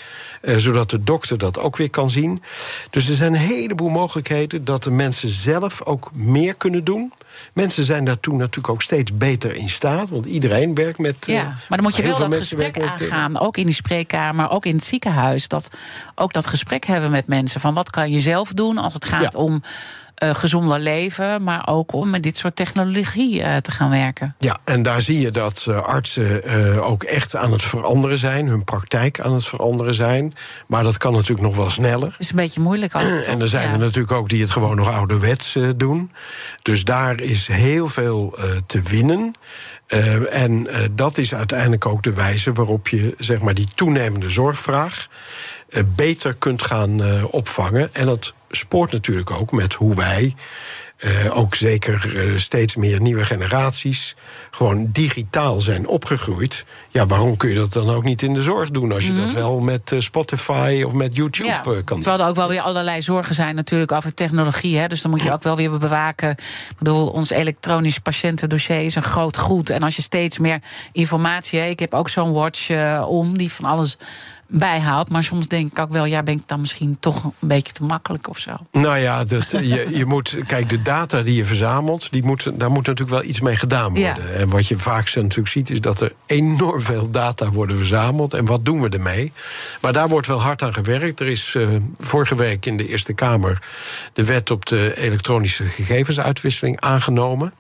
Uh, 0.43 0.57
zodat 0.57 0.91
de 0.91 1.05
dokter 1.05 1.39
dat 1.39 1.59
ook 1.59 1.77
weer 1.77 1.91
kan 1.91 2.11
zien. 2.11 2.43
Dus 2.91 3.09
er 3.09 3.15
zijn 3.15 3.35
een 3.35 3.41
heleboel 3.41 3.89
mogelijkheden 3.89 4.65
dat 4.65 4.83
de 4.83 4.91
mensen 4.91 5.29
zelf 5.29 5.83
ook 5.83 6.11
meer 6.15 6.55
kunnen 6.55 6.85
doen. 6.85 7.13
Mensen 7.53 7.85
zijn 7.85 8.05
daartoe 8.05 8.37
natuurlijk 8.37 8.69
ook 8.69 8.83
steeds 8.83 9.17
beter 9.17 9.55
in 9.55 9.69
staat. 9.69 10.09
Want 10.09 10.27
iedereen 10.27 10.75
werkt 10.75 10.99
met. 10.99 11.17
Ja, 11.27 11.43
maar 11.43 11.79
dan 11.79 11.83
moet 11.83 11.97
je 11.97 12.03
wel 12.03 12.19
dat 12.19 12.35
gesprek 12.35 12.81
aangaan. 12.81 13.33
Met, 13.33 13.43
ook 13.43 13.57
in 13.57 13.67
die 13.67 13.75
spreekkamer, 13.75 14.51
ook 14.51 14.67
in 14.67 14.75
het 14.75 14.85
ziekenhuis. 14.85 15.49
Dat, 15.49 15.79
ook 16.15 16.33
dat 16.33 16.47
gesprek 16.47 16.85
hebben 16.85 17.11
met 17.11 17.27
mensen. 17.27 17.61
Van 17.61 17.75
wat 17.75 17.91
kan 17.91 18.11
je 18.11 18.21
zelf 18.21 18.53
doen 18.53 18.79
als 18.79 18.93
het 18.93 19.05
gaat 19.05 19.33
ja. 19.33 19.39
om. 19.39 19.63
Uh, 20.23 20.35
gezonder 20.35 20.79
leven, 20.79 21.43
maar 21.43 21.67
ook 21.67 21.93
om 21.93 22.11
met 22.11 22.23
dit 22.23 22.37
soort 22.37 22.57
technologie 22.57 23.41
uh, 23.41 23.57
te 23.57 23.71
gaan 23.71 23.91
werken. 23.91 24.35
Ja, 24.39 24.59
en 24.65 24.83
daar 24.83 25.03
zie 25.03 25.21
je 25.21 25.31
dat 25.31 25.67
uh, 25.69 25.83
artsen 25.83 26.83
ook 26.83 27.03
echt 27.03 27.37
aan 27.37 27.53
het 27.53 27.63
veranderen 27.63 28.19
zijn, 28.19 28.47
hun 28.47 28.65
praktijk 28.65 29.21
aan 29.21 29.35
het 29.35 29.47
veranderen 29.47 29.95
zijn. 29.95 30.35
Maar 30.67 30.83
dat 30.83 30.97
kan 30.97 31.13
natuurlijk 31.13 31.41
nog 31.41 31.57
wel 31.57 31.71
sneller. 31.71 32.11
Het 32.11 32.21
is 32.21 32.31
een 32.31 32.37
beetje 32.37 32.61
moeilijk 32.61 32.95
ook. 32.95 33.03
en 33.03 33.41
er 33.41 33.49
zijn 33.49 33.67
ja. 33.67 33.73
er 33.73 33.79
natuurlijk 33.79 34.13
ook 34.13 34.29
die 34.29 34.41
het 34.41 34.51
gewoon 34.51 34.77
nog 34.77 34.91
ouderwets 34.93 35.59
doen. 35.77 36.13
Dus 36.63 36.85
daar 36.85 37.21
is 37.21 37.49
heel 37.49 37.89
veel 37.89 38.39
te 38.67 38.83
winnen. 38.83 39.35
Uh, 39.89 40.43
en 40.43 40.53
uh, 40.53 40.77
dat 40.93 41.19
is 41.19 41.35
uiteindelijk 41.35 41.87
ook 41.87 42.03
de 42.03 42.13
wijze 42.13 42.53
waarop 42.53 42.89
je 42.89 43.15
zeg 43.19 43.41
maar, 43.41 43.55
die 43.55 43.69
toenemende 43.75 44.31
zorgvraag 44.31 45.09
beter 45.87 46.35
kunt 46.35 46.63
gaan 46.63 47.25
opvangen. 47.31 47.95
En 47.95 48.07
dat 48.07 48.35
spoort 48.51 48.93
natuurlijk 48.93 49.31
ook 49.31 49.53
met 49.53 49.75
hoe 49.75 49.95
wij, 49.95 50.35
uh, 51.05 51.37
ook 51.37 51.55
zeker 51.55 52.33
steeds 52.37 52.77
meer 52.77 53.01
nieuwe 53.01 53.25
generaties, 53.25 54.17
gewoon 54.57 54.89
digitaal 54.93 55.61
zijn 55.61 55.87
opgegroeid. 55.87 56.65
Ja, 56.91 57.07
waarom 57.07 57.37
kun 57.37 57.49
je 57.49 57.55
dat 57.55 57.73
dan 57.73 57.91
ook 57.91 58.05
niet 58.05 58.23
in 58.23 58.35
de 58.35 58.43
zorg 58.43 58.71
doen 58.71 58.93
als 58.93 59.05
je 59.05 59.11
mm 59.11 59.17
-hmm. 59.17 59.27
dat 59.27 59.35
wel 59.35 59.61
met 59.61 59.91
uh, 59.91 60.01
Spotify 60.01 60.83
of 60.87 60.93
met 60.93 61.17
YouTube 61.17 61.49
ja, 61.49 61.61
kan 61.61 61.85
doen? 61.87 62.01
Terwijl 62.01 62.21
er 62.21 62.29
ook 62.29 62.37
wel 62.37 62.49
weer 62.49 62.61
allerlei 62.61 63.03
zorgen 63.03 63.35
zijn 63.35 63.55
natuurlijk 63.55 63.93
over 63.93 64.15
technologie. 64.15 64.79
Hè, 64.79 64.87
dus 64.87 65.03
dan 65.03 65.11
moet 65.11 65.23
je 65.23 65.33
ook 65.33 65.43
wel 65.43 65.57
weer 65.57 65.79
bewaken. 65.79 66.31
Ik 66.31 66.77
bedoel, 66.79 67.09
ons 67.09 67.31
elektronisch 67.31 67.99
patiëntendossier 67.99 68.85
is 68.85 68.95
een 68.95 69.03
groot 69.03 69.37
goed. 69.37 69.71
En 69.71 69.83
als 69.83 69.97
je 69.97 70.03
steeds 70.03 70.39
meer 70.39 70.61
informatie, 70.93 71.59
hè, 71.59 71.67
ik 71.67 71.79
heb 71.79 71.95
ook 71.95 72.09
zo'n 72.09 72.33
watch 72.33 72.71
om 73.07 73.39
die 73.39 73.53
van 73.53 73.65
alles 73.65 73.97
bijhoudt. 74.49 75.11
Maar 75.11 75.23
soms 75.23 75.49
denk 75.49 75.71
ik 75.71 75.79
ook 75.79 75.93
wel, 75.93 76.05
ja, 76.05 76.23
ben 76.23 76.35
ik 76.35 76.43
dan 76.49 76.61
misschien 76.61 76.97
toch 77.01 77.25
een 77.25 77.49
beetje 77.49 77.73
te 77.73 77.85
makkelijk 77.85 78.29
of 78.29 78.39
zo. 78.39 78.51
Nou 78.73 78.99
ja, 78.99 79.25
dat, 79.25 79.51
je, 79.51 79.87
je 79.91 80.05
moet, 80.15 80.39
kijk, 80.47 80.69
de 80.69 80.83
data 80.83 81.23
die 81.23 81.35
je 81.35 81.45
verzamelt, 81.45 82.11
die 82.11 82.25
moet, 82.25 82.51
daar 82.55 82.71
moet 82.71 82.87
natuurlijk 82.87 83.17
wel 83.17 83.31
iets 83.31 83.41
mee 83.41 83.57
gedaan 83.57 83.95
worden. 83.95 84.39
Ja. 84.39 84.46
En 84.47 84.53
wat 84.53 84.67
je 84.67 84.77
vaak 84.77 85.15
natuurlijk 85.15 85.49
ziet, 85.49 85.71
is 85.71 85.81
dat 85.81 86.01
er 86.01 86.13
enorm 86.27 86.81
veel 86.81 87.11
data 87.11 87.51
worden 87.51 87.77
verzameld. 87.77 88.35
En 88.35 88.45
wat 88.45 88.65
doen 88.65 88.81
we 88.81 88.89
ermee? 88.89 89.33
Maar 89.81 89.93
daar 89.93 90.09
wordt 90.09 90.27
wel 90.27 90.41
hard 90.41 90.63
aan 90.63 90.73
gewerkt. 90.73 91.21
Er 91.21 91.27
is 91.27 91.55
uh, 91.55 91.77
vorige 91.97 92.35
week 92.35 92.67
in 92.67 92.77
de 92.77 92.89
Eerste 92.89 93.13
Kamer 93.13 93.63
de 94.13 94.25
wet 94.25 94.51
op 94.51 94.67
de 94.67 94.97
elektronische 94.97 95.65
gegevensuitwisseling 95.65 96.81
aangenomen. 96.81 97.53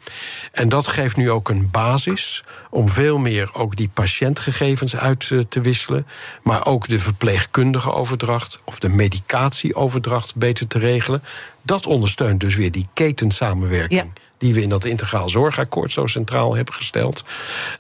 En 0.53 0.68
dat 0.68 0.87
geeft 0.87 1.16
nu 1.16 1.30
ook 1.30 1.49
een 1.49 1.70
basis 1.70 2.45
om 2.70 2.89
veel 2.89 3.18
meer 3.18 3.51
ook 3.53 3.76
die 3.76 3.91
patiëntgegevens 3.95 4.97
uit 4.97 5.30
uh, 5.30 5.43
te 5.49 5.61
wisselen. 5.61 6.07
Maar 6.43 6.66
ook 6.66 6.89
de 6.89 6.99
verpleegkundige 6.99 7.93
overdracht 7.93 8.61
of 8.64 8.78
de 8.78 8.89
medicatieoverdracht 8.89 10.34
beter 10.34 10.66
te 10.66 10.78
regelen. 10.78 11.22
Dat 11.62 11.87
ondersteunt 11.87 12.41
dus 12.41 12.55
weer 12.55 12.72
die 12.72 12.89
ketensamenwerking. 12.95 14.12
Die 14.39 14.55
we 14.55 14.62
in 14.62 14.68
dat 14.68 14.84
integraal 14.84 15.28
zorgakkoord 15.28 15.93
zo 15.93 16.07
centraal 16.07 16.57
hebben 16.57 16.74
gesteld. 16.74 17.24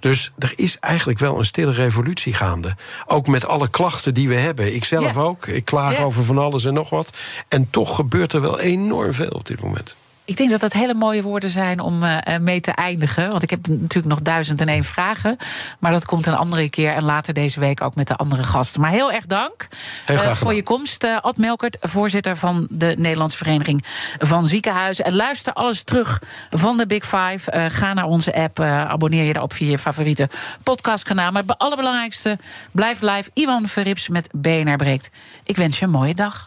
Dus 0.00 0.32
er 0.38 0.52
is 0.54 0.78
eigenlijk 0.78 1.18
wel 1.18 1.38
een 1.38 1.44
stille 1.44 1.72
revolutie 1.72 2.32
gaande. 2.32 2.76
Ook 3.06 3.26
met 3.26 3.46
alle 3.46 3.68
klachten 3.68 4.14
die 4.14 4.28
we 4.28 4.34
hebben. 4.34 4.74
Ik 4.74 4.84
zelf 4.84 5.14
ja. 5.14 5.20
ook. 5.20 5.46
Ik 5.46 5.64
klaag 5.64 5.96
ja. 5.96 6.02
over 6.02 6.24
van 6.24 6.38
alles 6.38 6.64
en 6.64 6.74
nog 6.74 6.90
wat. 6.90 7.12
En 7.48 7.70
toch 7.70 7.94
gebeurt 7.94 8.32
er 8.32 8.40
wel 8.40 8.60
enorm 8.60 9.12
veel 9.12 9.30
op 9.30 9.46
dit 9.46 9.62
moment. 9.62 9.96
Ik 10.26 10.36
denk 10.36 10.50
dat 10.50 10.60
dat 10.60 10.72
hele 10.72 10.94
mooie 10.94 11.22
woorden 11.22 11.50
zijn 11.50 11.80
om 11.80 12.02
uh, 12.02 12.18
mee 12.40 12.60
te 12.60 12.70
eindigen. 12.70 13.30
Want 13.30 13.42
ik 13.42 13.50
heb 13.50 13.66
natuurlijk 13.66 14.06
nog 14.06 14.22
duizend 14.22 14.60
en 14.60 14.68
één 14.68 14.84
vragen. 14.84 15.36
Maar 15.78 15.92
dat 15.92 16.04
komt 16.04 16.26
een 16.26 16.34
andere 16.34 16.70
keer 16.70 16.94
en 16.94 17.04
later 17.04 17.34
deze 17.34 17.60
week 17.60 17.80
ook 17.80 17.94
met 17.94 18.08
de 18.08 18.16
andere 18.16 18.42
gasten. 18.42 18.80
Maar 18.80 18.90
heel 18.90 19.12
erg 19.12 19.26
dank 19.26 19.68
heel 20.04 20.16
uh, 20.16 20.34
voor 20.34 20.54
je 20.54 20.62
komst. 20.62 21.04
Uh, 21.04 21.20
Ad 21.20 21.36
Melkert, 21.36 21.76
voorzitter 21.80 22.36
van 22.36 22.66
de 22.70 22.94
Nederlandse 22.98 23.36
Vereniging 23.36 23.84
van 24.18 24.44
Ziekenhuizen. 24.44 25.04
En 25.04 25.14
luister 25.14 25.52
alles 25.52 25.82
terug 25.82 26.22
van 26.50 26.76
de 26.76 26.86
Big 26.86 27.04
Five. 27.04 27.70
ga 27.70 27.92
naar 27.92 28.04
onze 28.04 28.34
app, 28.34 28.60
abonneer 28.60 29.24
je 29.24 29.32
daarop 29.32 29.52
via 29.52 29.70
je 29.70 29.78
favoriete 29.78 30.28
podcastkanaal. 30.62 31.32
Maar 31.32 31.42
het 31.42 31.58
allerbelangrijkste, 31.58 32.38
blijf 32.72 33.00
live. 33.00 33.30
Iwan 33.34 33.68
Verrips 33.68 34.08
met 34.08 34.28
BNR 34.32 34.76
Breekt. 34.76 35.10
Ik 35.44 35.56
wens 35.56 35.78
je 35.78 35.84
een 35.84 35.90
mooie 35.90 36.14
dag. 36.14 36.46